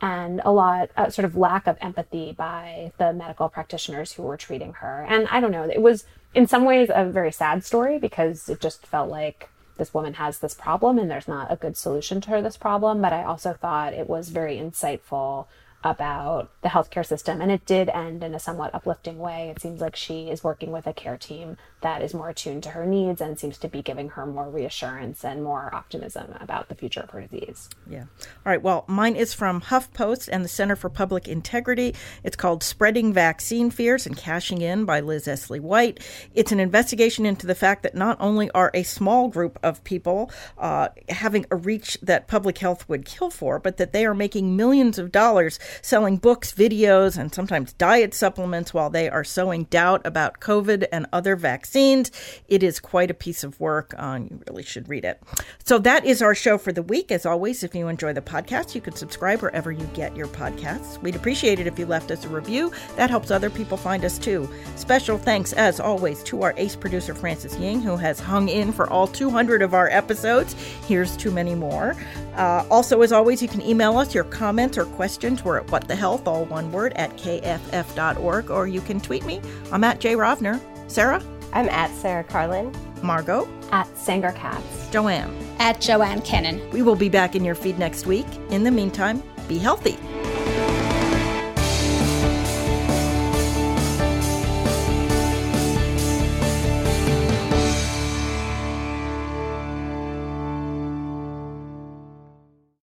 and 0.00 0.40
a 0.44 0.52
lot 0.52 0.90
uh, 0.96 1.10
sort 1.10 1.24
of 1.24 1.36
lack 1.36 1.66
of 1.66 1.76
empathy 1.80 2.30
by 2.30 2.92
the 2.98 3.12
medical 3.12 3.48
practitioners 3.48 4.12
who 4.12 4.22
were 4.22 4.36
treating 4.36 4.74
her. 4.74 5.04
And 5.08 5.26
I 5.26 5.40
don't 5.40 5.50
know, 5.50 5.64
it 5.68 5.82
was 5.82 6.04
in 6.36 6.46
some 6.46 6.64
ways 6.64 6.88
a 6.94 7.04
very 7.04 7.32
sad 7.32 7.64
story 7.64 7.98
because 7.98 8.48
it 8.48 8.60
just 8.60 8.86
felt 8.86 9.10
like 9.10 9.48
this 9.76 9.94
woman 9.94 10.14
has 10.14 10.38
this 10.38 10.54
problem 10.54 10.98
and 10.98 11.10
there's 11.10 11.28
not 11.28 11.52
a 11.52 11.56
good 11.56 11.76
solution 11.76 12.20
to 12.20 12.30
her 12.30 12.42
this 12.42 12.56
problem 12.56 13.00
but 13.00 13.12
i 13.12 13.22
also 13.22 13.52
thought 13.52 13.92
it 13.92 14.08
was 14.08 14.28
very 14.28 14.56
insightful 14.56 15.46
about 15.86 16.50
the 16.62 16.68
healthcare 16.68 17.06
system. 17.06 17.40
And 17.40 17.50
it 17.50 17.64
did 17.64 17.88
end 17.88 18.24
in 18.24 18.34
a 18.34 18.40
somewhat 18.40 18.74
uplifting 18.74 19.18
way. 19.18 19.52
It 19.54 19.62
seems 19.62 19.80
like 19.80 19.94
she 19.94 20.28
is 20.28 20.42
working 20.42 20.72
with 20.72 20.86
a 20.86 20.92
care 20.92 21.16
team 21.16 21.56
that 21.80 22.02
is 22.02 22.12
more 22.12 22.28
attuned 22.28 22.64
to 22.64 22.70
her 22.70 22.84
needs 22.84 23.20
and 23.20 23.38
seems 23.38 23.56
to 23.58 23.68
be 23.68 23.82
giving 23.82 24.08
her 24.10 24.26
more 24.26 24.50
reassurance 24.50 25.24
and 25.24 25.44
more 25.44 25.72
optimism 25.72 26.34
about 26.40 26.68
the 26.68 26.74
future 26.74 27.00
of 27.00 27.10
her 27.10 27.20
disease. 27.20 27.68
Yeah. 27.88 28.00
All 28.00 28.06
right. 28.46 28.60
Well, 28.60 28.84
mine 28.88 29.14
is 29.14 29.32
from 29.32 29.60
HuffPost 29.60 30.28
and 30.32 30.44
the 30.44 30.48
Center 30.48 30.74
for 30.74 30.90
Public 30.90 31.28
Integrity. 31.28 31.94
It's 32.24 32.34
called 32.34 32.64
Spreading 32.64 33.12
Vaccine 33.12 33.70
Fears 33.70 34.06
and 34.06 34.16
Cashing 34.16 34.62
In 34.62 34.84
by 34.84 34.98
Liz 34.98 35.26
Essley 35.26 35.60
Whyte. 35.60 36.00
It's 36.34 36.50
an 36.50 36.58
investigation 36.58 37.24
into 37.24 37.46
the 37.46 37.54
fact 37.54 37.84
that 37.84 37.94
not 37.94 38.16
only 38.18 38.50
are 38.50 38.72
a 38.74 38.82
small 38.82 39.28
group 39.28 39.56
of 39.62 39.84
people 39.84 40.32
uh, 40.58 40.88
having 41.08 41.46
a 41.52 41.56
reach 41.56 41.96
that 42.02 42.26
public 42.26 42.58
health 42.58 42.88
would 42.88 43.04
kill 43.04 43.30
for, 43.30 43.60
but 43.60 43.76
that 43.76 43.92
they 43.92 44.04
are 44.04 44.14
making 44.14 44.56
millions 44.56 44.98
of 44.98 45.12
dollars 45.12 45.60
selling 45.82 46.16
books, 46.16 46.52
videos, 46.52 47.18
and 47.18 47.34
sometimes 47.34 47.72
diet 47.74 48.14
supplements 48.14 48.72
while 48.72 48.90
they 48.90 49.08
are 49.08 49.24
sowing 49.24 49.64
doubt 49.64 50.06
about 50.06 50.40
COVID 50.40 50.86
and 50.92 51.06
other 51.12 51.36
vaccines. 51.36 52.10
It 52.48 52.62
is 52.62 52.80
quite 52.80 53.10
a 53.10 53.14
piece 53.14 53.44
of 53.44 53.58
work. 53.60 53.94
Uh, 53.96 54.20
you 54.22 54.40
really 54.48 54.62
should 54.62 54.88
read 54.88 55.04
it. 55.04 55.22
So 55.64 55.78
that 55.78 56.04
is 56.04 56.22
our 56.22 56.34
show 56.34 56.58
for 56.58 56.72
the 56.72 56.82
week. 56.82 57.10
As 57.10 57.26
always, 57.26 57.62
if 57.62 57.74
you 57.74 57.88
enjoy 57.88 58.12
the 58.12 58.20
podcast, 58.20 58.74
you 58.74 58.80
can 58.80 58.94
subscribe 58.94 59.42
wherever 59.42 59.72
you 59.72 59.86
get 59.94 60.16
your 60.16 60.28
podcasts. 60.28 61.00
We'd 61.02 61.16
appreciate 61.16 61.60
it 61.60 61.66
if 61.66 61.78
you 61.78 61.86
left 61.86 62.10
us 62.10 62.24
a 62.24 62.28
review. 62.28 62.72
That 62.96 63.10
helps 63.10 63.30
other 63.30 63.50
people 63.50 63.76
find 63.76 64.04
us 64.04 64.18
to. 64.18 64.48
Special 64.76 65.18
thanks, 65.18 65.52
as 65.52 65.80
always, 65.80 66.22
to 66.24 66.42
our 66.42 66.54
ace 66.56 66.76
producer, 66.76 67.14
Francis 67.14 67.56
Ying, 67.58 67.80
who 67.80 67.96
has 67.96 68.20
hung 68.20 68.48
in 68.48 68.72
for 68.72 68.88
all 68.90 69.06
200 69.06 69.62
of 69.62 69.74
our 69.74 69.88
episodes. 69.90 70.54
Here's 70.86 71.16
too 71.16 71.30
many 71.30 71.54
more. 71.54 71.96
Uh, 72.36 72.66
also, 72.70 73.00
as 73.00 73.12
always, 73.12 73.40
you 73.40 73.48
can 73.48 73.62
email 73.62 73.96
us 73.96 74.14
your 74.14 74.24
comments 74.24 74.76
or 74.76 74.84
questions. 74.84 75.42
We're 75.42 75.55
at 75.58 75.66
whatthehealth, 75.66 76.26
all 76.26 76.44
one 76.44 76.72
word, 76.72 76.92
at 76.94 77.16
kff.org, 77.16 78.50
or 78.50 78.66
you 78.66 78.80
can 78.80 79.00
tweet 79.00 79.24
me. 79.24 79.40
I'm 79.72 79.84
at 79.84 80.00
Jay 80.00 80.14
Rovner. 80.14 80.60
Sarah? 80.90 81.22
I'm 81.52 81.68
at 81.68 81.90
Sarah 81.94 82.24
Karlin. 82.24 82.74
Margot? 83.02 83.48
At 83.72 83.96
Sanger 83.96 84.32
Katz. 84.32 84.88
Joanne? 84.90 85.34
At 85.58 85.80
Joanne 85.80 86.20
Kenen. 86.22 86.70
We 86.72 86.82
will 86.82 86.96
be 86.96 87.08
back 87.08 87.34
in 87.34 87.44
your 87.44 87.54
feed 87.54 87.78
next 87.78 88.06
week. 88.06 88.26
In 88.50 88.64
the 88.64 88.70
meantime, 88.70 89.22
be 89.48 89.58
healthy. 89.58 89.98